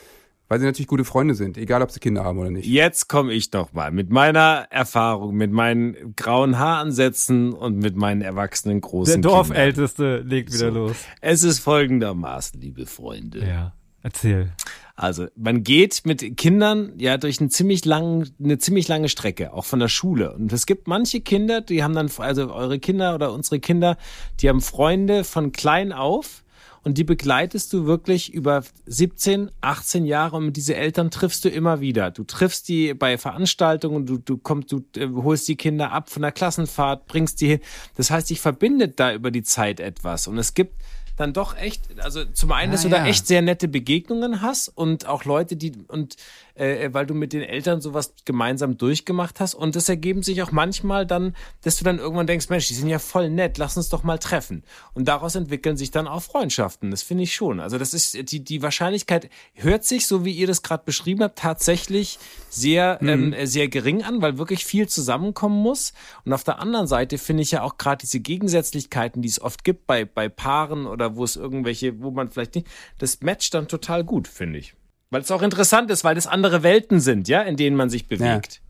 weil 0.49 0.61
sie 0.61 0.67
natürlich 0.67 0.87
gute 0.87 1.05
Freunde 1.05 1.35
sind, 1.35 1.57
egal 1.59 1.83
ob 1.83 1.91
sie 1.91 1.99
Kinder 1.99 2.23
haben 2.25 2.39
oder 2.39 2.51
nicht. 2.51 2.67
Jetzt 2.69 3.09
komme 3.09 3.33
ich 3.33 3.51
noch 3.53 3.73
mal 3.73 3.91
mit 3.91 4.11
meiner 4.11 4.67
Erfahrung, 4.71 5.35
mit 5.35 5.51
meinen 5.51 6.15
grauen 6.15 6.59
Haaransätzen 6.59 7.53
und 7.53 7.79
mit 7.79 7.97
meinen 7.97 8.21
erwachsenen 8.23 8.81
Der 8.81 8.89
großen 8.91 9.15
Kindern. 9.15 9.33
Dorfälteste 9.33 10.19
legt 10.19 10.53
wieder 10.53 10.69
So. 10.73 10.75
los. 10.79 10.97
Es 11.21 11.43
ist 11.43 11.59
folgendermaßen, 11.61 12.61
liebe 12.61 12.87
Freunde. 12.87 13.45
Ja, 13.45 13.73
erzähl. 14.03 14.53
Also, 14.97 15.27
man 15.37 15.63
geht 15.63 16.03
mit 16.05 16.37
Kindern 16.39 16.95
ja 16.97 17.19
durch 17.19 17.39
einen 17.39 17.51
ziemlich 17.51 17.85
langen, 17.85 18.31
eine 18.43 18.59
ziemlich 18.59 18.89
lange 18.89 19.11
Strecke, 19.11 19.53
auch 19.53 19.67
von 19.67 19.79
der 19.79 19.89
Schule. 19.89 20.35
Und 20.35 20.53
es 20.53 20.65
gibt 20.65 20.89
manche 20.89 21.21
Kinder, 21.21 21.61
die 21.61 21.85
haben 21.85 21.95
dann, 21.95 22.11
also 22.19 22.53
eure 22.53 22.79
Kinder 22.79 23.15
oder 23.15 23.33
unsere 23.33 23.61
Kinder, 23.61 23.99
die 24.41 24.49
haben 24.49 24.63
Freunde 24.63 25.23
von 25.23 25.53
klein 25.53 25.93
auf, 25.93 26.43
und 26.87 26.99
die 26.99 27.05
begleitest 27.05 27.73
du 27.73 27.87
wirklich 27.87 28.33
über 28.33 28.63
17, 28.87 29.51
18 29.61 30.07
Jahre 30.07 30.37
und 30.37 30.53
diese 30.53 30.77
Eltern 30.77 31.11
triffst 31.11 31.45
du 31.45 31.49
immer 31.49 31.81
wieder. 31.81 32.13
Du 32.13 32.23
triffst 32.23 32.69
die 32.69 32.95
bei 32.95 33.19
Veranstaltungen, 33.19 34.07
du, 34.07 34.19
du 34.19 34.39
kommst, 34.39 34.71
du 34.71 34.85
äh, 34.97 35.09
holst 35.13 35.49
die 35.49 35.57
Kinder 35.57 35.91
ab 35.91 36.11
von 36.11 36.23
der 36.23 36.31
Klassenfahrt, 36.31 37.09
bringst 37.09 37.41
die 37.41 37.49
hin. 37.49 37.61
Das 37.97 38.13
heißt, 38.13 38.31
ich 38.31 38.41
verbindet 38.41 39.01
da 39.01 39.13
über 39.13 39.33
die 39.33 39.43
Zeit 39.43 39.81
etwas 39.81 40.29
und 40.29 40.39
es 40.39 40.55
gibt 40.55 40.75
dann 41.17 41.33
doch 41.33 41.57
echt, 41.57 41.83
also 42.01 42.25
zum 42.25 42.53
einen, 42.53 42.73
dass 42.73 42.83
Ah, 42.83 42.85
du 42.85 42.91
da 42.91 42.97
ja. 42.99 43.07
echt 43.07 43.27
sehr 43.27 43.43
nette 43.43 43.69
Begegnungen 43.69 44.43
hast 44.43 44.69
und 44.69 45.07
auch 45.07 45.25
Leute, 45.25 45.57
die 45.57 45.73
und 45.89 46.17
äh, 46.57 46.93
weil 46.93 47.07
du 47.07 47.15
mit 47.15 47.33
den 47.33 47.43
Eltern 47.43 47.81
sowas 47.81 48.15
gemeinsam 48.25 48.79
durchgemacht 48.79 49.41
hast 49.41 49.55
und 49.55 49.77
es 49.77 49.89
ergeben 49.89 50.23
sich 50.23 50.43
auch 50.43 50.53
manchmal 50.53 51.07
dann, 51.07 51.35
dass 51.63 51.77
du 51.77 51.85
dann 51.85 51.99
irgendwann 51.99 52.27
denkst, 52.27 52.49
Mensch, 52.49 52.69
die 52.69 52.75
sind 52.75 52.89
ja 52.89 52.99
voll 52.99 53.31
nett, 53.31 53.59
lass 53.59 53.77
uns 53.77 53.89
doch 53.89 54.03
mal 54.03 54.19
treffen 54.19 54.63
und 54.95 55.07
daraus 55.07 55.35
entwickeln 55.35 55.77
sich 55.77 55.91
dann 55.91 56.09
auch 56.09 56.23
Freundschaften. 56.23 56.91
Das 56.91 57.03
finde 57.03 57.25
ich 57.25 57.35
schon. 57.35 57.61
Also 57.61 57.79
das 57.79 57.95
ist 57.95 58.33
die 58.33 58.45
die 58.45 58.63
Wahrscheinlichkeit 58.63 59.29
hört 59.55 59.85
sich 59.85 60.07
so 60.07 60.25
wie 60.25 60.33
ihr 60.33 60.47
das 60.47 60.63
gerade 60.63 60.85
beschrieben 60.85 61.23
habt 61.23 61.39
tatsächlich 61.39 62.19
sehr 62.49 62.99
ähm, 63.03 63.35
sehr 63.45 63.69
gering 63.69 64.03
an, 64.03 64.23
weil 64.23 64.39
wirklich 64.39 64.65
viel 64.65 64.89
zusammenkommen 64.89 65.61
muss 65.61 65.93
und 66.25 66.33
auf 66.33 66.45
der 66.45 66.59
anderen 66.59 66.87
Seite 66.87 67.19
finde 67.19 67.43
ich 67.43 67.51
ja 67.51 67.63
auch 67.63 67.79
gerade 67.79 67.99
diese 67.99 68.21
Gegensätzlichkeiten, 68.21 69.23
die 69.23 69.29
es 69.29 69.41
oft 69.41 69.65
gibt 69.65 69.87
bei 69.87 70.05
bei 70.05 70.29
Paaren 70.29 70.87
oder 70.87 71.17
wo 71.17 71.25
es 71.25 71.37
irgendwelche, 71.37 72.01
wo 72.01 72.11
man 72.11 72.31
vielleicht 72.31 72.55
nicht, 72.55 72.67
das 72.99 73.21
matcht 73.21 73.55
dann 73.55 73.69
total 73.69 74.05
gut, 74.05 74.29
finde 74.29 74.59
ich. 74.59 74.75
Weil 75.11 75.23
es 75.23 75.31
auch 75.31 75.43
interessant 75.43 75.91
ist, 75.91 76.05
weil 76.05 76.15
das 76.15 76.27
andere 76.27 76.63
Welten 76.63 77.01
sind, 77.01 77.29
ja, 77.29 77.43
in 77.43 77.57
denen 77.57 77.77
man 77.77 77.91
sich 77.91 78.09
bewegt. 78.09 78.61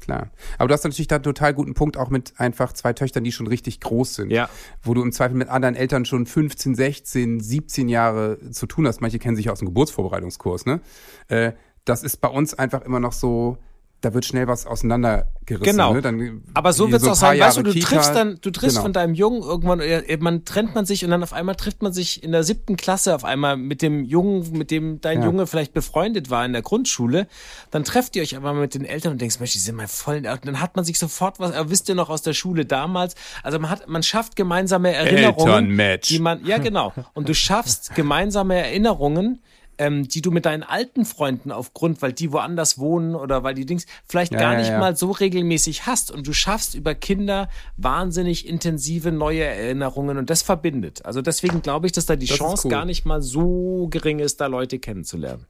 Klar. 0.00 0.30
Aber 0.58 0.68
du 0.68 0.74
hast 0.74 0.84
natürlich 0.84 1.08
da 1.08 1.16
einen 1.16 1.24
total 1.24 1.54
guten 1.54 1.74
Punkt, 1.74 1.96
auch 1.96 2.10
mit 2.10 2.34
einfach 2.38 2.72
zwei 2.72 2.92
Töchtern, 2.92 3.22
die 3.22 3.32
schon 3.32 3.46
richtig 3.46 3.80
groß 3.80 4.14
sind. 4.14 4.30
Ja. 4.30 4.48
Wo 4.82 4.94
du 4.94 5.02
im 5.02 5.12
Zweifel 5.12 5.36
mit 5.36 5.48
anderen 5.48 5.74
Eltern 5.74 6.04
schon 6.04 6.26
15, 6.26 6.74
16, 6.74 7.40
17 7.40 7.88
Jahre 7.88 8.38
zu 8.50 8.66
tun 8.66 8.86
hast. 8.86 9.00
Manche 9.00 9.18
kennen 9.18 9.36
sich 9.36 9.50
aus 9.50 9.58
dem 9.58 9.66
Geburtsvorbereitungskurs, 9.66 10.66
ne? 10.66 10.80
Äh, 11.28 11.52
das 11.84 12.02
ist 12.02 12.18
bei 12.18 12.28
uns 12.28 12.54
einfach 12.54 12.82
immer 12.82 13.00
noch 13.00 13.12
so, 13.12 13.58
da 14.00 14.14
wird 14.14 14.24
schnell 14.24 14.46
was 14.48 14.66
auseinandergerissen. 14.66 15.64
Genau. 15.64 15.92
Ne? 15.94 16.02
Dann, 16.02 16.42
Aber 16.54 16.72
so 16.72 16.90
wird 16.90 17.02
es 17.02 17.06
ein 17.06 17.12
auch 17.12 17.16
sein, 17.16 17.38
weißt 17.40 17.56
du, 17.58 17.60
Jahre 17.60 17.62
du 17.64 17.72
Kita. 17.74 17.86
triffst 17.88 18.14
dann, 18.14 18.38
du 18.40 18.50
triffst 18.50 18.76
Genau. 18.76 18.82
von 18.82 18.92
deinem 18.92 19.14
Jungen 19.14 19.42
irgendwann, 19.42 19.80
äh, 19.80 20.16
man 20.20 20.44
trennt 20.44 20.74
man 20.74 20.86
sich 20.86 21.04
und 21.04 21.10
dann 21.10 21.22
auf 21.22 21.32
einmal 21.32 21.54
trifft 21.54 21.82
man 21.82 21.92
sich 21.92 22.22
in 22.22 22.32
der 22.32 22.42
siebten 22.44 22.76
Klasse 22.76 23.14
auf 23.14 23.24
einmal 23.24 23.56
mit 23.56 23.82
dem 23.82 24.04
Jungen, 24.04 24.50
mit 24.52 24.70
dem 24.70 25.00
dein 25.00 25.20
Ja. 25.20 25.26
Junge 25.26 25.46
vielleicht 25.46 25.72
befreundet 25.74 26.30
war 26.30 26.44
in 26.46 26.52
der 26.52 26.62
Grundschule. 26.62 27.26
Dann 27.70 27.84
trefft 27.84 28.16
ihr 28.16 28.22
euch 28.22 28.36
aber 28.36 28.54
mit 28.54 28.74
den 28.74 28.84
Eltern 28.84 29.12
und 29.12 29.20
denkst, 29.20 29.38
Mensch, 29.38 29.52
die 29.52 29.58
sind 29.58 29.76
mal 29.76 29.88
voll, 29.88 30.16
und 30.18 30.26
dann 30.46 30.60
hat 30.60 30.76
man 30.76 30.84
sich 30.84 30.98
sofort 30.98 31.38
was, 31.40 31.52
wisst 31.70 31.88
ihr 31.88 31.94
noch 31.94 32.08
aus 32.10 32.22
der 32.22 32.32
Schule 32.32 32.64
damals? 32.64 33.14
Also 33.42 33.58
man 33.58 33.70
hat, 33.70 33.88
man 33.88 34.02
schafft 34.02 34.36
gemeinsame 34.36 34.94
Erinnerungen. 34.94 35.70
Elternmatch. 35.70 36.08
Die 36.08 36.18
man, 36.20 36.44
ja 36.46 36.58
genau. 36.58 36.92
Und 37.14 37.28
du 37.28 37.34
schaffst 37.34 37.94
gemeinsame 37.94 38.54
Erinnerungen, 38.56 39.40
ähm, 39.80 40.06
die 40.06 40.20
du 40.20 40.30
mit 40.30 40.44
deinen 40.44 40.62
alten 40.62 41.06
Freunden 41.06 41.50
aufgrund, 41.50 42.02
weil 42.02 42.12
die 42.12 42.32
woanders 42.32 42.78
wohnen 42.78 43.14
oder 43.14 43.42
weil 43.42 43.54
die 43.54 43.64
Dings 43.64 43.86
vielleicht 44.06 44.32
Ja, 44.32 44.38
gar 44.38 44.56
nicht 44.56 44.68
ja. 44.68 44.78
mal 44.78 44.94
so 44.94 45.10
regelmäßig 45.10 45.86
hast 45.86 46.10
und 46.10 46.26
du 46.26 46.34
schaffst 46.34 46.74
über 46.74 46.94
Kinder 46.94 47.48
wahnsinnig 47.78 48.46
intensive 48.46 49.10
neue 49.10 49.42
Erinnerungen 49.42 50.18
und 50.18 50.28
das 50.28 50.42
verbindet. 50.42 51.06
Also 51.06 51.22
deswegen 51.22 51.62
glaube 51.62 51.86
ich, 51.86 51.92
dass 51.92 52.04
da 52.04 52.14
die 52.14 52.26
Das 52.26 52.36
Chance 52.36 52.66
cool. 52.66 52.70
gar 52.70 52.84
nicht 52.84 53.06
mal 53.06 53.22
so 53.22 53.88
gering 53.90 54.18
ist, 54.18 54.42
da 54.42 54.48
Leute 54.48 54.78
kennenzulernen. 54.78 55.46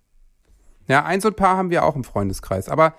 Ja, 0.86 1.04
ein 1.04 1.20
so 1.20 1.28
ein 1.28 1.34
paar 1.34 1.56
haben 1.56 1.70
wir 1.70 1.84
auch 1.84 1.96
im 1.96 2.04
Freundeskreis. 2.04 2.68
Aber 2.68 2.94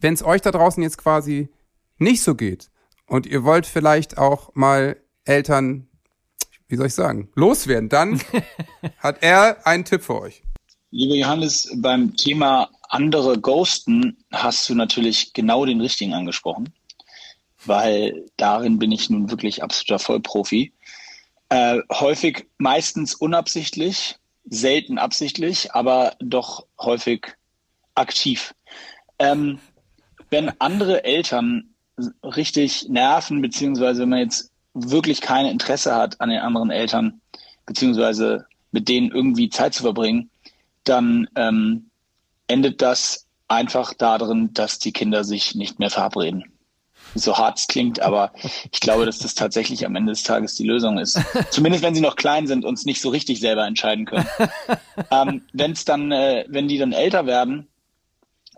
wenn 0.00 0.12
es 0.12 0.22
euch 0.22 0.42
da 0.42 0.50
draußen 0.50 0.82
jetzt 0.82 0.98
quasi 0.98 1.48
nicht 1.96 2.22
so 2.22 2.34
geht 2.34 2.70
und 3.06 3.24
ihr 3.26 3.44
wollt 3.44 3.64
vielleicht 3.64 4.18
auch 4.18 4.54
mal 4.54 4.98
Eltern, 5.24 5.88
wie 6.68 6.76
soll 6.76 6.86
ich 6.86 6.94
sagen, 6.94 7.30
loswerden, 7.34 7.88
dann 7.88 8.20
hat 8.98 9.22
er 9.22 9.66
einen 9.66 9.86
Tipp 9.86 10.02
für 10.02 10.20
euch. 10.20 10.42
Lieber 10.92 11.14
Johannes, 11.14 11.70
beim 11.76 12.16
Thema 12.16 12.68
andere 12.88 13.38
Ghosten 13.38 14.16
hast 14.32 14.68
du 14.68 14.74
natürlich 14.74 15.32
genau 15.32 15.64
den 15.64 15.80
richtigen 15.80 16.14
angesprochen, 16.14 16.72
weil 17.64 18.26
darin 18.36 18.80
bin 18.80 18.90
ich 18.90 19.08
nun 19.08 19.30
wirklich 19.30 19.62
absoluter 19.62 20.00
Vollprofi. 20.00 20.72
Äh, 21.48 21.78
häufig 21.92 22.48
meistens 22.58 23.14
unabsichtlich, 23.14 24.16
selten 24.44 24.98
absichtlich, 24.98 25.72
aber 25.72 26.16
doch 26.18 26.66
häufig 26.80 27.36
aktiv. 27.94 28.52
Ähm, 29.20 29.60
wenn 30.30 30.50
andere 30.60 31.04
Eltern 31.04 31.70
richtig 32.24 32.88
nerven, 32.88 33.42
beziehungsweise 33.42 34.02
wenn 34.02 34.08
man 34.08 34.20
jetzt 34.20 34.50
wirklich 34.74 35.20
kein 35.20 35.46
Interesse 35.46 35.94
hat 35.94 36.20
an 36.20 36.30
den 36.30 36.40
anderen 36.40 36.70
Eltern, 36.70 37.20
beziehungsweise 37.64 38.46
mit 38.72 38.88
denen 38.88 39.12
irgendwie 39.12 39.50
Zeit 39.50 39.74
zu 39.74 39.82
verbringen, 39.82 40.30
dann 40.84 41.28
ähm, 41.36 41.90
endet 42.46 42.82
das 42.82 43.26
einfach 43.48 43.94
darin, 43.94 44.52
dass 44.52 44.78
die 44.78 44.92
Kinder 44.92 45.24
sich 45.24 45.54
nicht 45.54 45.78
mehr 45.78 45.90
verabreden. 45.90 46.44
So 47.14 47.36
hart 47.36 47.58
es 47.58 47.66
klingt, 47.66 48.00
aber 48.00 48.32
ich 48.70 48.80
glaube, 48.80 49.04
dass 49.04 49.18
das 49.18 49.34
tatsächlich 49.34 49.84
am 49.84 49.96
Ende 49.96 50.12
des 50.12 50.22
Tages 50.22 50.54
die 50.54 50.66
Lösung 50.66 50.98
ist. 50.98 51.18
Zumindest 51.50 51.82
wenn 51.82 51.94
sie 51.94 52.00
noch 52.00 52.14
klein 52.14 52.46
sind 52.46 52.64
und 52.64 52.74
es 52.74 52.84
nicht 52.84 53.00
so 53.00 53.08
richtig 53.08 53.40
selber 53.40 53.66
entscheiden 53.66 54.04
können. 54.04 54.26
ähm, 55.10 55.42
wenn 55.52 55.72
es 55.72 55.84
dann, 55.84 56.12
äh, 56.12 56.44
wenn 56.48 56.68
die 56.68 56.78
dann 56.78 56.92
älter 56.92 57.26
werden, 57.26 57.66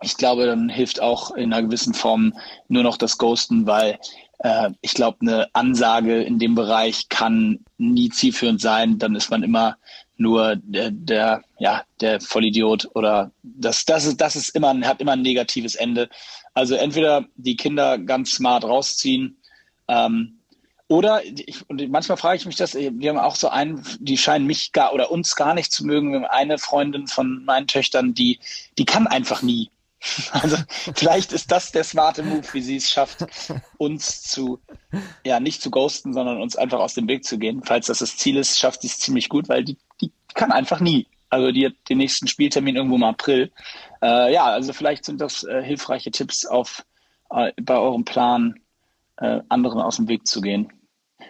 ich 0.01 0.17
glaube, 0.17 0.45
dann 0.45 0.69
hilft 0.69 1.01
auch 1.01 1.31
in 1.31 1.53
einer 1.53 1.63
gewissen 1.63 1.93
Form 1.93 2.33
nur 2.67 2.83
noch 2.83 2.97
das 2.97 3.17
Ghosten, 3.17 3.65
weil 3.65 3.99
äh, 4.39 4.69
ich 4.81 4.93
glaube, 4.93 5.17
eine 5.21 5.47
Ansage 5.53 6.21
in 6.21 6.37
dem 6.37 6.55
Bereich 6.55 7.09
kann 7.09 7.59
nie 7.77 8.09
zielführend 8.09 8.61
sein. 8.61 8.99
Dann 8.99 9.15
ist 9.15 9.31
man 9.31 9.43
immer 9.43 9.77
nur 10.17 10.55
der, 10.57 10.91
der 10.91 11.43
ja, 11.59 11.83
der 12.01 12.21
Vollidiot 12.21 12.89
oder 12.93 13.31
das, 13.41 13.85
das 13.85 14.05
ist, 14.05 14.21
das 14.21 14.35
ist 14.35 14.55
immer, 14.55 14.79
hat 14.81 15.01
immer 15.01 15.13
ein 15.13 15.21
negatives 15.21 15.75
Ende. 15.75 16.09
Also 16.53 16.75
entweder 16.75 17.25
die 17.35 17.55
Kinder 17.55 17.97
ganz 17.97 18.31
smart 18.31 18.63
rausziehen, 18.63 19.37
ähm, 19.87 20.39
oder 20.93 21.23
ich, 21.25 21.67
und 21.69 21.89
manchmal 21.89 22.17
frage 22.17 22.37
ich 22.37 22.45
mich 22.45 22.55
das, 22.55 22.75
wir 22.75 23.09
haben 23.09 23.17
auch 23.17 23.35
so 23.35 23.49
einen, 23.49 23.83
die 23.99 24.17
scheinen 24.17 24.45
mich 24.45 24.73
gar 24.73 24.93
oder 24.93 25.11
uns 25.11 25.35
gar 25.35 25.53
nicht 25.53 25.71
zu 25.71 25.85
mögen. 25.85 26.11
Wir 26.11 26.19
haben 26.19 26.25
eine 26.25 26.57
Freundin 26.57 27.07
von 27.07 27.43
meinen 27.45 27.67
Töchtern, 27.67 28.13
die, 28.13 28.39
die 28.77 28.85
kann 28.85 29.07
einfach 29.07 29.41
nie. 29.41 29.69
Also 30.31 30.57
vielleicht 30.95 31.31
ist 31.31 31.49
das 31.49 31.71
der 31.71 31.85
smarte 31.85 32.23
Move, 32.23 32.45
wie 32.51 32.61
sie 32.61 32.75
es 32.75 32.89
schafft, 32.89 33.25
uns 33.77 34.21
zu, 34.21 34.59
ja, 35.25 35.39
nicht 35.39 35.61
zu 35.61 35.71
ghosten, 35.71 36.13
sondern 36.13 36.41
uns 36.41 36.57
einfach 36.57 36.79
aus 36.79 36.93
dem 36.93 37.07
Weg 37.07 37.23
zu 37.23 37.37
gehen. 37.37 37.63
Falls 37.63 37.87
das 37.87 37.99
das 37.99 38.17
Ziel 38.17 38.35
ist, 38.35 38.59
schafft 38.59 38.81
sie 38.81 38.87
es 38.87 38.99
ziemlich 38.99 39.29
gut, 39.29 39.47
weil 39.47 39.63
die, 39.63 39.77
die 40.03 40.33
kann 40.33 40.51
einfach 40.51 40.79
nie. 40.79 41.07
Also 41.29 41.51
die 41.51 41.65
hat 41.65 41.73
den 41.89 41.97
nächsten 41.97 42.27
Spieltermin 42.27 42.75
irgendwo 42.75 42.95
im 42.95 43.03
April. 43.03 43.51
Äh, 44.01 44.33
ja, 44.33 44.45
also 44.45 44.73
vielleicht 44.73 45.05
sind 45.05 45.19
das 45.19 45.43
äh, 45.43 45.63
hilfreiche 45.63 46.11
Tipps 46.11 46.45
auf 46.45 46.85
äh, 47.31 47.51
bei 47.61 47.75
eurem 47.75 48.05
Plan, 48.05 48.59
äh, 49.17 49.41
anderen 49.49 49.81
aus 49.81 49.95
dem 49.97 50.07
Weg 50.07 50.27
zu 50.27 50.41
gehen. 50.41 50.71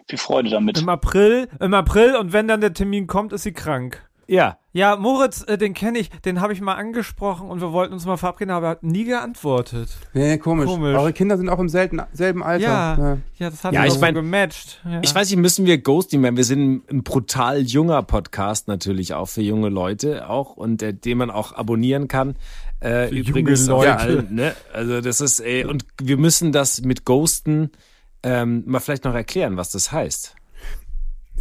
Viel 0.08 0.20
Freude 0.20 0.50
damit. 0.50 0.80
Im 0.80 0.90
April, 0.90 1.48
im 1.60 1.74
April 1.74 2.16
und 2.16 2.34
wenn 2.34 2.48
dann 2.48 2.62
der 2.62 2.74
Termin 2.74 3.08
kommt, 3.08 3.32
ist 3.32 3.44
sie 3.44 3.54
krank. 3.54 4.06
Ja. 4.28 4.58
Ja, 4.76 4.96
Moritz, 4.96 5.44
äh, 5.48 5.58
den 5.58 5.74
kenne 5.76 6.00
ich, 6.00 6.10
den 6.22 6.42
habe 6.42 6.52
ich 6.54 6.60
mal 6.62 6.74
angesprochen 6.74 7.48
und 7.50 7.62
wir 7.62 7.72
wollten 7.74 7.94
uns 7.94 8.06
mal 8.08 8.18
verabreden, 8.18 8.52
aber 8.52 8.68
er 8.68 8.70
hat 8.72 8.84
nie 8.84 9.04
geantwortet. 9.04 9.90
Nee, 10.14 10.38
komisch. 10.40 10.66
Komisch. 10.66 10.96
Eure 10.98 11.14
Kinder 11.14 11.38
sind 11.38 11.48
auch 11.50 11.60
im 11.60 11.70
selten, 11.70 12.02
selben 12.12 12.42
Alter. 12.42 12.64
Ja, 12.66 13.18
ja, 13.38 13.50
das 13.52 13.64
hat 13.64 13.74
Ja, 13.74 13.82
ja, 13.82 13.88
ich 13.88 13.94
so 13.94 14.00
mein- 14.00 14.16
gematcht. 14.16 14.82
Ja. 14.84 15.02
Ich 15.04 15.14
weiß 15.14 15.30
nicht, 15.30 15.38
müssen 15.40 15.66
wir 15.68 15.78
Ghosting 15.78 16.24
werden? 16.24 16.38
Wir 16.38 16.44
sind 16.44 16.90
ein 16.92 17.04
brutal 17.04 17.62
junger 17.62 18.02
Podcast 18.02 18.68
natürlich 18.68 19.14
auch 19.14 19.28
für 19.28 19.42
junge 19.44 19.70
Leute 19.70 20.28
auch 20.30 20.56
und 20.58 20.82
äh, 20.82 20.94
den 20.94 21.20
man 21.20 21.30
auch 21.30 21.54
abonnieren 21.54 22.08
kann. 22.08 22.36
Äh, 22.80 23.10
Für 23.10 23.16
übrigens 23.16 23.68
junge 23.68 23.80
Leute. 23.86 23.98
allen, 24.00 24.34
ne? 24.36 24.56
Also 24.74 25.02
das 25.02 25.22
ist 25.22 25.40
äh, 25.40 25.66
und 25.66 25.86
wir 26.02 26.18
müssen 26.18 26.52
das 26.52 26.82
mit 26.82 27.06
Ghosten 27.06 27.70
ähm, 28.24 28.64
mal 28.66 28.80
vielleicht 28.80 29.06
noch 29.06 29.14
erklären, 29.14 29.56
was 29.58 29.70
das 29.72 29.92
heißt. 29.92 30.36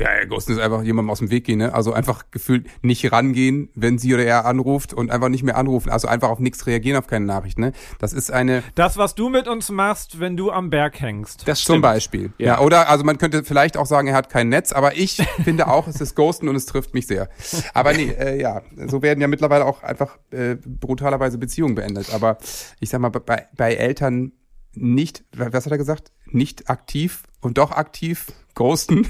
Ja, 0.02 0.18
ja, 0.18 0.24
Ghosten 0.24 0.52
ist 0.52 0.58
einfach 0.58 0.82
jemandem 0.82 1.10
aus 1.10 1.20
dem 1.20 1.30
Weg 1.30 1.44
gehen, 1.44 1.58
ne? 1.58 1.72
Also 1.72 1.92
einfach 1.92 2.24
gefühlt 2.32 2.66
nicht 2.82 3.12
rangehen, 3.12 3.68
wenn 3.76 3.98
sie 3.98 4.12
oder 4.12 4.24
er 4.24 4.46
anruft 4.46 4.92
und 4.92 5.12
einfach 5.12 5.28
nicht 5.28 5.44
mehr 5.44 5.56
anrufen. 5.56 5.90
Also 5.90 6.08
einfach 6.08 6.28
auf 6.28 6.40
nichts 6.40 6.66
reagieren, 6.66 6.98
auf 6.98 7.06
keine 7.06 7.24
Nachricht, 7.24 7.58
ne? 7.58 7.72
Das 8.00 8.12
ist 8.12 8.32
eine, 8.32 8.64
das, 8.74 8.96
was 8.96 9.14
du 9.14 9.28
mit 9.28 9.46
uns 9.46 9.70
machst, 9.70 10.18
wenn 10.18 10.36
du 10.36 10.50
am 10.50 10.70
Berg 10.70 11.00
hängst. 11.00 11.46
Das 11.46 11.62
zum 11.62 11.80
Beispiel. 11.80 12.32
Ja. 12.38 12.46
Ja. 12.46 12.60
oder, 12.60 12.88
also 12.88 13.04
man 13.04 13.16
könnte 13.18 13.44
vielleicht 13.44 13.76
auch 13.76 13.86
sagen, 13.86 14.08
er 14.08 14.14
hat 14.14 14.28
kein 14.28 14.48
Netz, 14.48 14.72
aber 14.72 14.96
ich 14.96 15.16
finde 15.44 15.68
auch, 15.68 15.86
es 15.86 16.00
ist 16.00 16.16
Ghosten 16.16 16.48
und 16.48 16.56
es 16.56 16.66
trifft 16.66 16.94
mich 16.94 17.06
sehr. 17.06 17.28
Aber 17.72 17.92
nee, 17.92 18.10
äh, 18.10 18.40
ja, 18.40 18.62
so 18.88 19.02
werden 19.02 19.20
ja 19.20 19.28
mittlerweile 19.28 19.64
auch 19.64 19.84
einfach 19.84 20.18
äh, 20.32 20.56
brutalerweise 20.56 21.38
Beziehungen 21.38 21.76
beendet. 21.76 22.12
Aber 22.12 22.38
ich 22.80 22.90
sag 22.90 23.00
mal, 23.00 23.10
bei, 23.10 23.46
bei 23.56 23.74
Eltern 23.74 24.32
nicht, 24.74 25.24
was 25.36 25.64
hat 25.64 25.72
er 25.72 25.78
gesagt? 25.78 26.12
Nicht 26.26 26.70
aktiv 26.70 27.24
und 27.40 27.58
doch 27.58 27.70
aktiv 27.70 28.32
ghosten, 28.54 29.06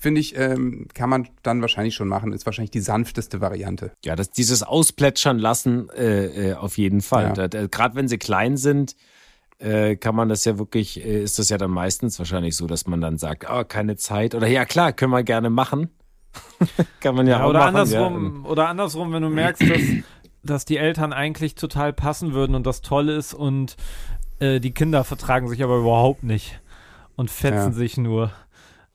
finde 0.00 0.20
ich, 0.20 0.36
ähm, 0.36 0.88
kann 0.94 1.08
man 1.10 1.28
dann 1.42 1.60
wahrscheinlich 1.60 1.94
schon 1.94 2.08
machen. 2.08 2.32
Ist 2.32 2.46
wahrscheinlich 2.46 2.70
die 2.72 2.80
sanfteste 2.80 3.40
Variante. 3.40 3.92
Ja, 4.04 4.16
das, 4.16 4.30
dieses 4.30 4.62
Ausplätschern 4.62 5.38
lassen 5.38 5.88
äh, 5.90 6.50
äh, 6.50 6.54
auf 6.54 6.78
jeden 6.78 7.00
Fall. 7.02 7.32
Ja. 7.36 7.46
Gerade 7.66 7.94
wenn 7.94 8.08
sie 8.08 8.18
klein 8.18 8.56
sind, 8.56 8.96
äh, 9.58 9.96
kann 9.96 10.14
man 10.16 10.28
das 10.30 10.44
ja 10.46 10.58
wirklich, 10.58 11.04
äh, 11.04 11.22
ist 11.22 11.38
das 11.38 11.50
ja 11.50 11.58
dann 11.58 11.70
meistens 11.70 12.18
wahrscheinlich 12.18 12.56
so, 12.56 12.66
dass 12.66 12.86
man 12.86 13.00
dann 13.02 13.18
sagt, 13.18 13.46
oh, 13.50 13.62
keine 13.64 13.96
Zeit 13.96 14.34
oder 14.34 14.46
ja 14.48 14.64
klar, 14.64 14.92
können 14.94 15.12
wir 15.12 15.22
gerne 15.22 15.50
machen. 15.50 15.90
Kann 17.00 17.14
man 17.16 17.26
ja, 17.26 17.38
Ja, 17.40 17.44
auch 17.44 17.50
oder 17.50 17.58
machen. 17.58 17.76
andersrum, 17.76 18.46
oder 18.46 18.68
andersrum, 18.68 19.12
wenn 19.12 19.22
du 19.22 19.28
merkst, 19.28 19.62
dass, 19.68 19.80
dass 20.44 20.64
die 20.64 20.76
Eltern 20.76 21.12
eigentlich 21.12 21.56
total 21.56 21.92
passen 21.92 22.32
würden 22.32 22.54
und 22.54 22.66
das 22.66 22.80
toll 22.82 23.08
ist 23.08 23.34
und 23.34 23.76
äh, 24.38 24.60
die 24.60 24.70
Kinder 24.70 25.02
vertragen 25.04 25.48
sich 25.48 25.62
aber 25.64 25.78
überhaupt 25.78 26.22
nicht 26.22 26.60
und 27.16 27.30
fetzen 27.30 27.56
Ja. 27.56 27.72
sich 27.72 27.96
nur. 27.98 28.30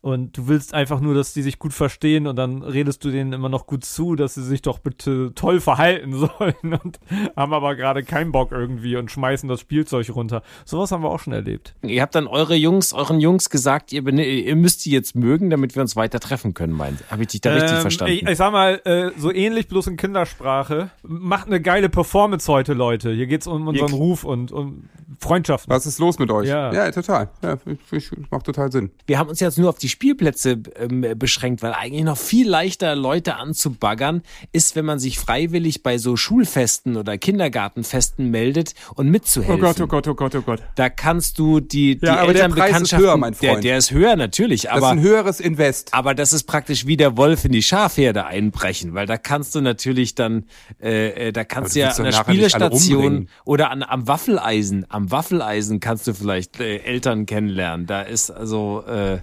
Und 0.06 0.38
du 0.38 0.48
willst 0.48 0.76
einfach 0.76 1.00
nur, 1.00 1.16
dass 1.16 1.34
die 1.34 1.42
sich 1.42 1.58
gut 1.58 1.74
verstehen 1.74 2.28
und 2.28 2.36
dann 2.36 2.62
redest 2.62 3.04
du 3.04 3.10
denen 3.10 3.34
immer 3.34 3.50
noch 3.50 3.66
gut 3.66 3.84
zu, 3.84 4.16
dass 4.16 4.36
sie 4.36 4.44
sich 4.44 4.62
doch 4.62 4.78
bitte 4.78 5.32
toll 5.34 5.60
verhalten 5.60 6.14
sollen 6.38 6.80
und 6.84 7.00
haben 7.36 7.54
aber 7.54 7.76
gerade 7.76 8.04
keinen 8.04 8.32
Bock 8.32 8.52
irgendwie 8.52 8.98
und 8.98 9.10
schmeißen 9.10 9.50
das 9.50 9.62
Spielzeug 9.62 10.08
runter. 10.16 10.44
Sowas 10.64 10.92
haben 10.92 11.02
wir 11.02 11.10
auch 11.10 11.20
schon 11.20 11.34
erlebt. 11.34 11.74
Ihr 11.82 12.04
habt 12.04 12.14
dann 12.14 12.28
eure 12.28 12.54
Jungs, 12.54 12.94
euren 12.94 13.20
Jungs 13.20 13.50
gesagt, 13.50 13.92
ihr, 13.94 14.08
ihr 14.08 14.56
müsst 14.56 14.86
die 14.86 14.92
jetzt 14.92 15.16
mögen, 15.16 15.50
damit 15.50 15.74
wir 15.74 15.82
uns 15.82 15.96
weiter 15.96 16.20
treffen 16.20 16.54
können, 16.54 16.74
meint. 16.74 17.00
Habe 17.10 17.24
ich 17.24 17.30
dich 17.30 17.42
da 17.42 17.54
richtig 17.54 17.72
Ähm, 17.78 17.82
verstanden? 17.82 18.14
Ich, 18.14 18.28
ich 18.28 18.38
sag 18.38 18.52
mal, 18.52 18.80
äh, 18.86 19.10
so 19.18 19.32
ähnlich 19.34 19.68
bloß 19.70 19.88
in 19.88 19.98
Kindersprache. 19.98 20.92
Macht 21.02 21.48
eine 21.48 21.60
geile 21.60 21.90
Performance 21.90 22.48
heute, 22.52 22.74
Leute. 22.74 23.12
Hier 23.12 23.26
geht's 23.26 23.48
um 23.48 23.68
unseren 23.68 23.90
Ihr- 23.90 23.96
Ruf 23.96 24.24
und 24.24 24.52
um 24.52 24.88
Freundschaften. 25.20 25.74
Was 25.74 25.88
ist 25.88 25.98
los 25.98 26.20
mit 26.20 26.30
euch? 26.30 26.48
Ja. 26.48 26.72
ja 26.72 26.92
total. 26.92 27.30
Ja, 27.42 27.58
ich, 27.66 27.92
ich, 27.92 28.12
macht 28.30 28.46
total 28.46 28.72
Sinn. 28.72 28.92
wir 29.08 29.18
haben 29.18 29.30
uns 29.30 29.40
jetzt 29.40 29.58
nur 29.58 29.70
auf 29.70 29.80
die 29.80 29.95
Spielplätze 29.96 30.58
ähm, 30.78 31.06
beschränkt, 31.18 31.64
weil 31.64 31.72
eigentlich 31.72 32.04
noch 32.04 32.18
viel 32.18 32.50
leichter 32.50 32.96
Leute 32.98 33.36
anzubaggern 33.38 34.24
ist, 34.52 34.76
wenn 34.76 34.84
man 34.84 35.00
sich 35.00 35.18
freiwillig 35.20 35.84
bei 35.84 35.98
so 35.98 36.18
Schulfesten 36.18 36.98
oder 36.98 37.18
Kindergartenfesten 37.18 38.30
meldet 38.30 38.74
und 38.96 39.10
mitzuhelfen. 39.10 39.62
Gott, 39.62 39.80
oh 39.80 39.88
Gott, 40.14 40.36
oh 40.36 40.42
Gott. 40.42 40.62
Da 40.76 40.90
kannst 40.90 41.40
du 41.40 41.62
die, 41.62 41.98
die 41.98 42.06
Ja, 42.06 42.18
aber 42.18 42.34
der 42.34 42.50
Preis 42.50 42.82
ist 42.82 42.98
höher, 42.98 43.16
mein 43.16 43.34
Der, 43.42 43.52
Freund. 43.54 43.64
der 43.64 43.78
ist 43.78 43.92
höher 43.92 44.18
natürlich, 44.18 44.64
Das 44.64 44.72
aber 44.74 44.88
ist 44.88 44.92
ein 44.92 45.02
höheres 45.02 45.40
Invest. 45.40 45.94
aber 45.94 46.14
das 46.14 46.34
ist 46.34 46.44
praktisch 46.44 46.86
wie 46.86 46.98
der 46.98 47.16
Wolf 47.16 47.46
in 47.46 47.54
die 47.54 47.64
Schafherde 47.64 48.26
einbrechen, 48.26 48.94
weil 48.96 49.06
da 49.06 49.18
kannst 49.18 49.56
du 49.56 49.62
natürlich 49.62 50.14
dann, 50.14 50.44
äh, 50.82 51.30
äh, 51.30 51.32
da 51.32 51.46
kannst 51.46 51.74
du 51.76 51.80
ja 51.80 51.90
an 51.92 52.04
der 52.04 52.12
Spielestation 52.12 53.30
oder 53.46 53.72
an, 53.72 53.82
am 53.82 54.08
Waffeleisen, 54.10 54.86
am 54.90 55.10
Waffeleisen 55.10 55.80
kannst 55.80 56.06
du 56.08 56.14
vielleicht 56.14 56.60
äh, 56.60 56.78
Eltern 56.80 57.26
kennenlernen. 57.26 57.86
Da 57.88 58.02
ist 58.02 58.30
also, 58.30 58.84
äh, 58.88 59.20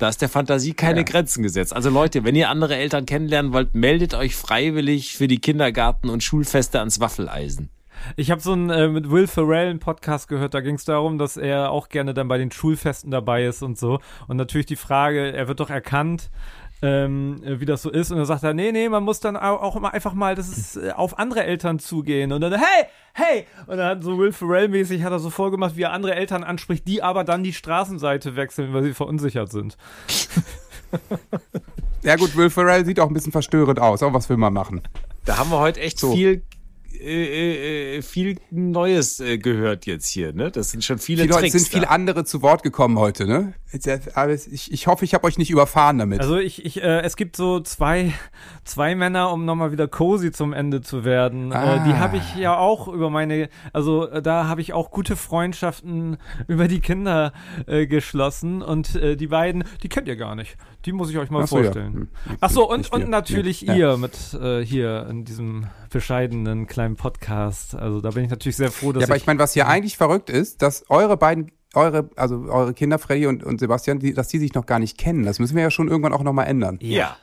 da 0.00 0.08
ist 0.08 0.22
der 0.22 0.30
Fantasie 0.30 0.72
keine 0.72 1.04
Grenzen 1.04 1.42
gesetzt. 1.42 1.76
Also 1.76 1.90
Leute, 1.90 2.24
wenn 2.24 2.34
ihr 2.34 2.48
andere 2.48 2.74
Eltern 2.74 3.04
kennenlernen 3.04 3.52
wollt, 3.52 3.74
meldet 3.74 4.14
euch 4.14 4.34
freiwillig 4.34 5.14
für 5.14 5.28
die 5.28 5.40
Kindergarten- 5.40 6.08
und 6.08 6.24
Schulfeste 6.24 6.78
ans 6.78 7.00
Waffeleisen. 7.00 7.68
Ich 8.16 8.30
habe 8.30 8.40
so 8.40 8.52
einen 8.52 8.70
äh, 8.70 8.88
mit 8.88 9.10
Will 9.10 9.26
Ferrell 9.26 9.68
einen 9.68 9.78
Podcast 9.78 10.26
gehört, 10.28 10.54
da 10.54 10.60
ging 10.62 10.76
es 10.76 10.86
darum, 10.86 11.18
dass 11.18 11.36
er 11.36 11.70
auch 11.70 11.90
gerne 11.90 12.14
dann 12.14 12.28
bei 12.28 12.38
den 12.38 12.50
Schulfesten 12.50 13.10
dabei 13.10 13.44
ist 13.44 13.62
und 13.62 13.78
so. 13.78 14.00
Und 14.26 14.38
natürlich 14.38 14.64
die 14.64 14.76
Frage, 14.76 15.32
er 15.32 15.48
wird 15.48 15.60
doch 15.60 15.68
erkannt, 15.68 16.30
ähm, 16.82 17.42
äh, 17.44 17.60
wie 17.60 17.66
das 17.66 17.82
so 17.82 17.90
ist. 17.90 18.10
Und 18.10 18.16
dann 18.18 18.26
sagt 18.26 18.42
er, 18.42 18.54
nee, 18.54 18.72
nee, 18.72 18.88
man 18.88 19.02
muss 19.02 19.20
dann 19.20 19.36
au- 19.36 19.56
auch 19.58 19.76
immer 19.76 19.92
einfach 19.94 20.14
mal, 20.14 20.34
das 20.34 20.48
ist 20.48 20.76
äh, 20.76 20.92
auf 20.92 21.18
andere 21.18 21.44
Eltern 21.44 21.78
zugehen. 21.78 22.32
Und 22.32 22.40
dann, 22.40 22.52
hey, 22.54 22.86
hey! 23.12 23.46
Und 23.66 23.76
dann 23.76 23.86
hat 23.86 24.02
so 24.04 24.18
Will 24.18 24.32
Ferrell-mäßig 24.32 25.02
hat 25.02 25.12
er 25.12 25.18
so 25.18 25.30
vorgemacht, 25.30 25.76
wie 25.76 25.82
er 25.82 25.92
andere 25.92 26.14
Eltern 26.14 26.42
anspricht, 26.44 26.86
die 26.88 27.02
aber 27.02 27.24
dann 27.24 27.42
die 27.42 27.52
Straßenseite 27.52 28.36
wechseln, 28.36 28.72
weil 28.72 28.82
sie 28.84 28.94
verunsichert 28.94 29.50
sind. 29.50 29.76
Ja 32.02 32.16
gut, 32.16 32.34
Will 32.36 32.48
Ferrell 32.50 32.84
sieht 32.86 32.98
auch 32.98 33.08
ein 33.08 33.14
bisschen 33.14 33.30
verstörend 33.32 33.78
aus. 33.78 34.02
Aber 34.02 34.14
was 34.14 34.28
will 34.30 34.38
man 34.38 34.52
machen? 34.54 34.80
Da 35.26 35.36
haben 35.36 35.50
wir 35.50 35.58
heute 35.58 35.80
echt 35.80 35.98
So. 35.98 36.12
viel 36.12 36.42
äh, 37.02 37.96
äh, 37.98 38.02
viel 38.02 38.36
Neues 38.50 39.20
äh, 39.20 39.38
gehört 39.38 39.86
jetzt 39.86 40.08
hier, 40.08 40.32
ne? 40.32 40.50
Das 40.50 40.70
sind 40.70 40.84
schon 40.84 40.98
viele 40.98 41.22
Die 41.22 41.28
Leute 41.28 41.40
Tricks. 41.42 41.52
sind 41.52 41.68
viele 41.68 41.86
da. 41.86 41.88
andere 41.90 42.24
zu 42.24 42.42
Wort 42.42 42.62
gekommen 42.62 42.98
heute, 42.98 43.26
ne? 43.26 43.54
Äh, 43.72 43.98
Aber 44.14 44.32
ich, 44.32 44.72
ich 44.72 44.86
hoffe, 44.86 45.04
ich 45.04 45.14
habe 45.14 45.24
euch 45.26 45.38
nicht 45.38 45.50
überfahren 45.50 45.98
damit. 45.98 46.20
Also 46.20 46.36
ich, 46.38 46.64
ich 46.64 46.82
äh, 46.82 47.00
es 47.02 47.16
gibt 47.16 47.36
so 47.36 47.60
zwei, 47.60 48.12
zwei 48.64 48.94
Männer, 48.94 49.32
um 49.32 49.44
nochmal 49.44 49.72
wieder 49.72 49.86
cozy 49.88 50.32
zum 50.32 50.52
Ende 50.52 50.80
zu 50.80 51.04
werden. 51.04 51.52
Äh, 51.52 51.84
die 51.84 51.92
Ah. 51.92 51.98
habe 51.98 52.16
ich 52.16 52.36
ja 52.36 52.56
auch 52.56 52.88
über 52.88 53.10
meine, 53.10 53.48
also 53.72 54.08
äh, 54.08 54.22
da 54.22 54.46
habe 54.46 54.60
ich 54.60 54.72
auch 54.72 54.90
gute 54.90 55.16
Freundschaften 55.16 56.16
über 56.48 56.68
die 56.68 56.80
Kinder 56.80 57.32
äh, 57.66 57.86
geschlossen 57.86 58.62
und 58.62 58.94
äh, 58.96 59.16
die 59.16 59.28
beiden, 59.28 59.64
die 59.82 59.88
kennt 59.88 60.08
ihr 60.08 60.16
gar 60.16 60.34
nicht. 60.34 60.56
Die 60.86 60.92
muss 60.92 61.10
ich 61.10 61.18
euch 61.18 61.30
mal 61.30 61.42
Ach 61.42 61.48
so, 61.48 61.58
ja. 61.58 61.64
vorstellen. 61.64 61.92
Hm, 61.94 62.08
Ach 62.40 62.50
so, 62.50 62.70
und, 62.70 62.90
und 62.92 63.08
natürlich 63.10 63.60
Ja. 63.62 63.74
ihr 63.74 63.96
mit 63.98 64.14
äh, 64.34 64.64
hier 64.64 65.06
in 65.10 65.24
diesem 65.24 65.66
bescheidenen 65.90 66.66
kleinen 66.66 66.96
Podcast. 66.96 67.74
Also 67.74 68.00
da 68.00 68.10
bin 68.10 68.24
ich 68.24 68.30
natürlich 68.30 68.56
sehr 68.56 68.70
froh, 68.70 68.92
dass 68.92 69.02
Ja, 69.02 69.08
aber 69.08 69.16
ich 69.16 69.22
ich 69.22 69.26
meine, 69.26 69.38
was 69.38 69.52
hier 69.52 69.68
eigentlich 69.68 69.96
verrückt 69.98 70.30
ist, 70.30 70.62
dass 70.62 70.84
eure 70.88 71.16
beiden, 71.18 71.52
eure, 71.74 72.08
also 72.16 72.46
eure 72.48 72.72
Kinder, 72.72 72.98
Freddy 72.98 73.26
und, 73.26 73.44
und 73.44 73.60
Sebastian, 73.60 73.98
die, 73.98 74.14
dass 74.14 74.28
die 74.28 74.38
sich 74.38 74.54
noch 74.54 74.64
gar 74.66 74.78
nicht 74.78 74.96
kennen. 74.96 75.24
Das 75.24 75.38
müssen 75.38 75.54
wir 75.54 75.62
ja 75.62 75.70
schon 75.70 75.88
irgendwann 75.88 76.14
auch 76.14 76.22
nochmal 76.22 76.46
ändern. 76.46 76.78
Ja. 76.80 77.16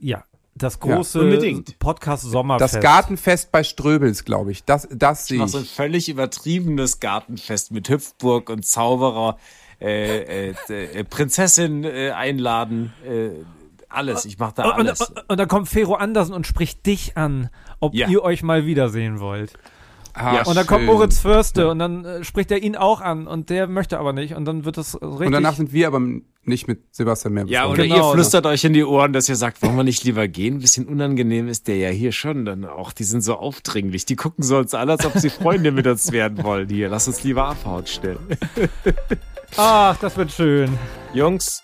ja, 0.00 0.24
das 0.54 0.78
Ja, 0.84 0.94
große 0.94 1.20
unbedingt. 1.20 1.78
Podcast 1.78 2.24
Sommerfest. 2.24 2.74
Das 2.74 2.82
Gartenfest 2.82 3.50
bei 3.52 3.62
Ströbels, 3.64 4.24
glaube 4.26 4.50
ich. 4.52 4.64
Das, 4.64 4.86
das 4.92 5.26
sehe 5.28 5.38
noch 5.38 5.46
ich. 5.46 5.52
so 5.52 5.58
ein 5.58 5.64
völlig 5.64 6.08
übertriebenes 6.10 7.00
Gartenfest 7.00 7.72
mit 7.72 7.88
Hüpfburg 7.88 8.50
und 8.50 8.66
Zauberer, 8.66 9.38
äh, 9.80 10.50
äh, 10.50 10.54
äh, 10.68 11.04
Prinzessin 11.04 11.84
äh, 11.84 12.10
einladen, 12.10 12.92
äh, 13.06 13.30
alles. 13.88 14.24
Ich 14.24 14.38
mache 14.38 14.54
da 14.56 14.64
Und, 14.64 14.72
alles. 14.88 15.00
und, 15.00 15.24
und 15.28 15.38
dann 15.40 15.48
kommt 15.48 15.68
Fero 15.68 15.94
Andersen 15.94 16.34
und 16.34 16.46
spricht 16.46 16.84
dich 16.86 17.16
an, 17.16 17.48
ob 17.80 17.94
Ja. 17.94 18.08
ihr 18.08 18.22
euch 18.22 18.42
mal 18.42 18.66
wiedersehen 18.66 19.20
wollt. 19.20 19.52
Ah, 20.14 20.42
Und 20.42 20.56
dann 20.56 20.66
kommt 20.66 20.80
schön. 20.80 20.86
Moritz 20.86 21.20
Förste 21.20 21.68
und 21.68 21.78
dann 21.78 22.04
äh, 22.04 22.24
spricht 22.24 22.50
er 22.50 22.60
ihn 22.60 22.74
auch 22.74 23.00
an 23.00 23.28
und 23.28 23.50
der 23.50 23.68
möchte 23.68 24.00
aber 24.00 24.12
nicht 24.12 24.34
und 24.34 24.46
dann 24.46 24.64
wird 24.64 24.76
das 24.76 24.94
richtig. 25.00 25.26
Und 25.28 25.32
danach 25.32 25.54
sind 25.54 25.72
wir 25.72 25.86
aber 25.86 26.00
nicht 26.42 26.66
mit 26.66 26.92
Sebastian 26.92 27.34
mehr 27.34 27.44
Ja, 27.46 27.66
oder 27.68 27.84
Genau, 27.84 28.08
ihr 28.10 28.14
flüstert 28.14 28.44
euch 28.46 28.64
in 28.64 28.72
die 28.72 28.82
Ohren, 28.82 29.12
dass 29.12 29.28
ihr 29.28 29.36
sagt, 29.36 29.62
wollen 29.62 29.76
wir 29.76 29.84
nicht 29.84 30.02
lieber 30.02 30.26
gehen? 30.26 30.56
Ein 30.56 30.60
bisschen 30.60 30.86
unangenehm 30.86 31.46
ist 31.46 31.68
der 31.68 31.76
ja 31.76 31.90
hier 31.90 32.10
schon 32.10 32.44
dann 32.44 32.64
auch. 32.64 32.92
Die 32.92 33.04
sind 33.04 33.20
so 33.20 33.36
aufdringlich. 33.36 34.06
Die 34.06 34.16
gucken 34.16 34.42
so 34.42 34.56
uns 34.58 34.74
an, 34.74 34.90
als 34.90 35.06
ob 35.06 35.12
sie 35.18 35.30
Freunde 35.30 35.70
mit 35.70 35.86
uns 35.86 36.10
werden 36.10 36.42
wollen 36.42 36.68
hier. 36.68 36.88
Lass 36.88 37.06
uns 37.06 37.22
lieber 37.22 37.44
abhauen 37.44 37.86
schnell. 37.86 38.18
Ach, 39.56 39.96
das 39.98 40.16
wird 40.16 40.30
schön. 40.32 40.78
Jungs, 41.12 41.62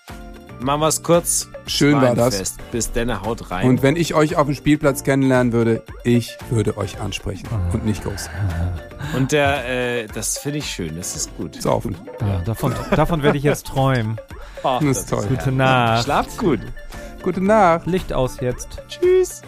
machen 0.61 0.81
wir's 0.81 1.03
kurz. 1.03 1.49
Schön 1.67 2.01
war 2.01 2.15
das. 2.15 2.37
Fest. 2.37 2.59
Bis 2.73 2.93
dann, 2.93 3.23
haut 3.23 3.51
rein. 3.51 3.67
Und 3.67 3.83
wenn 3.83 3.97
ich 3.97 4.15
euch 4.15 4.37
auf 4.37 4.47
dem 4.47 4.55
Spielplatz 4.55 5.03
kennenlernen 5.03 5.53
würde, 5.53 5.83
ich 6.03 6.37
würde 6.51 6.77
euch 6.77 7.01
ansprechen 7.01 7.49
und 7.73 7.87
nicht 7.87 8.03
groß. 8.05 8.29
Und 9.17 9.33
der, 9.33 9.69
äh, 9.69 10.07
das 10.07 10.39
finde 10.39 10.59
ich 10.59 10.67
schön, 10.71 10.97
das 10.97 11.15
ist 11.15 11.37
gut. 11.37 11.61
Saufen. 11.63 11.97
Ja, 12.21 12.41
davon, 12.41 12.75
davon 12.97 13.23
werde 13.23 13.39
ich 13.39 13.45
jetzt 13.45 13.67
träumen. 13.67 14.19
Ach, 14.63 14.81
Das 14.81 14.99
ist 14.99 15.11
toll. 15.11 15.27
Gute 15.29 15.53
Nacht. 15.53 16.05
Schlaft 16.05 16.37
gut. 16.39 16.61
Gute 17.23 17.41
Nacht. 17.43 17.87
Licht 17.87 18.13
aus 18.13 18.41
jetzt. 18.41 18.83
Tschüss. 18.89 19.43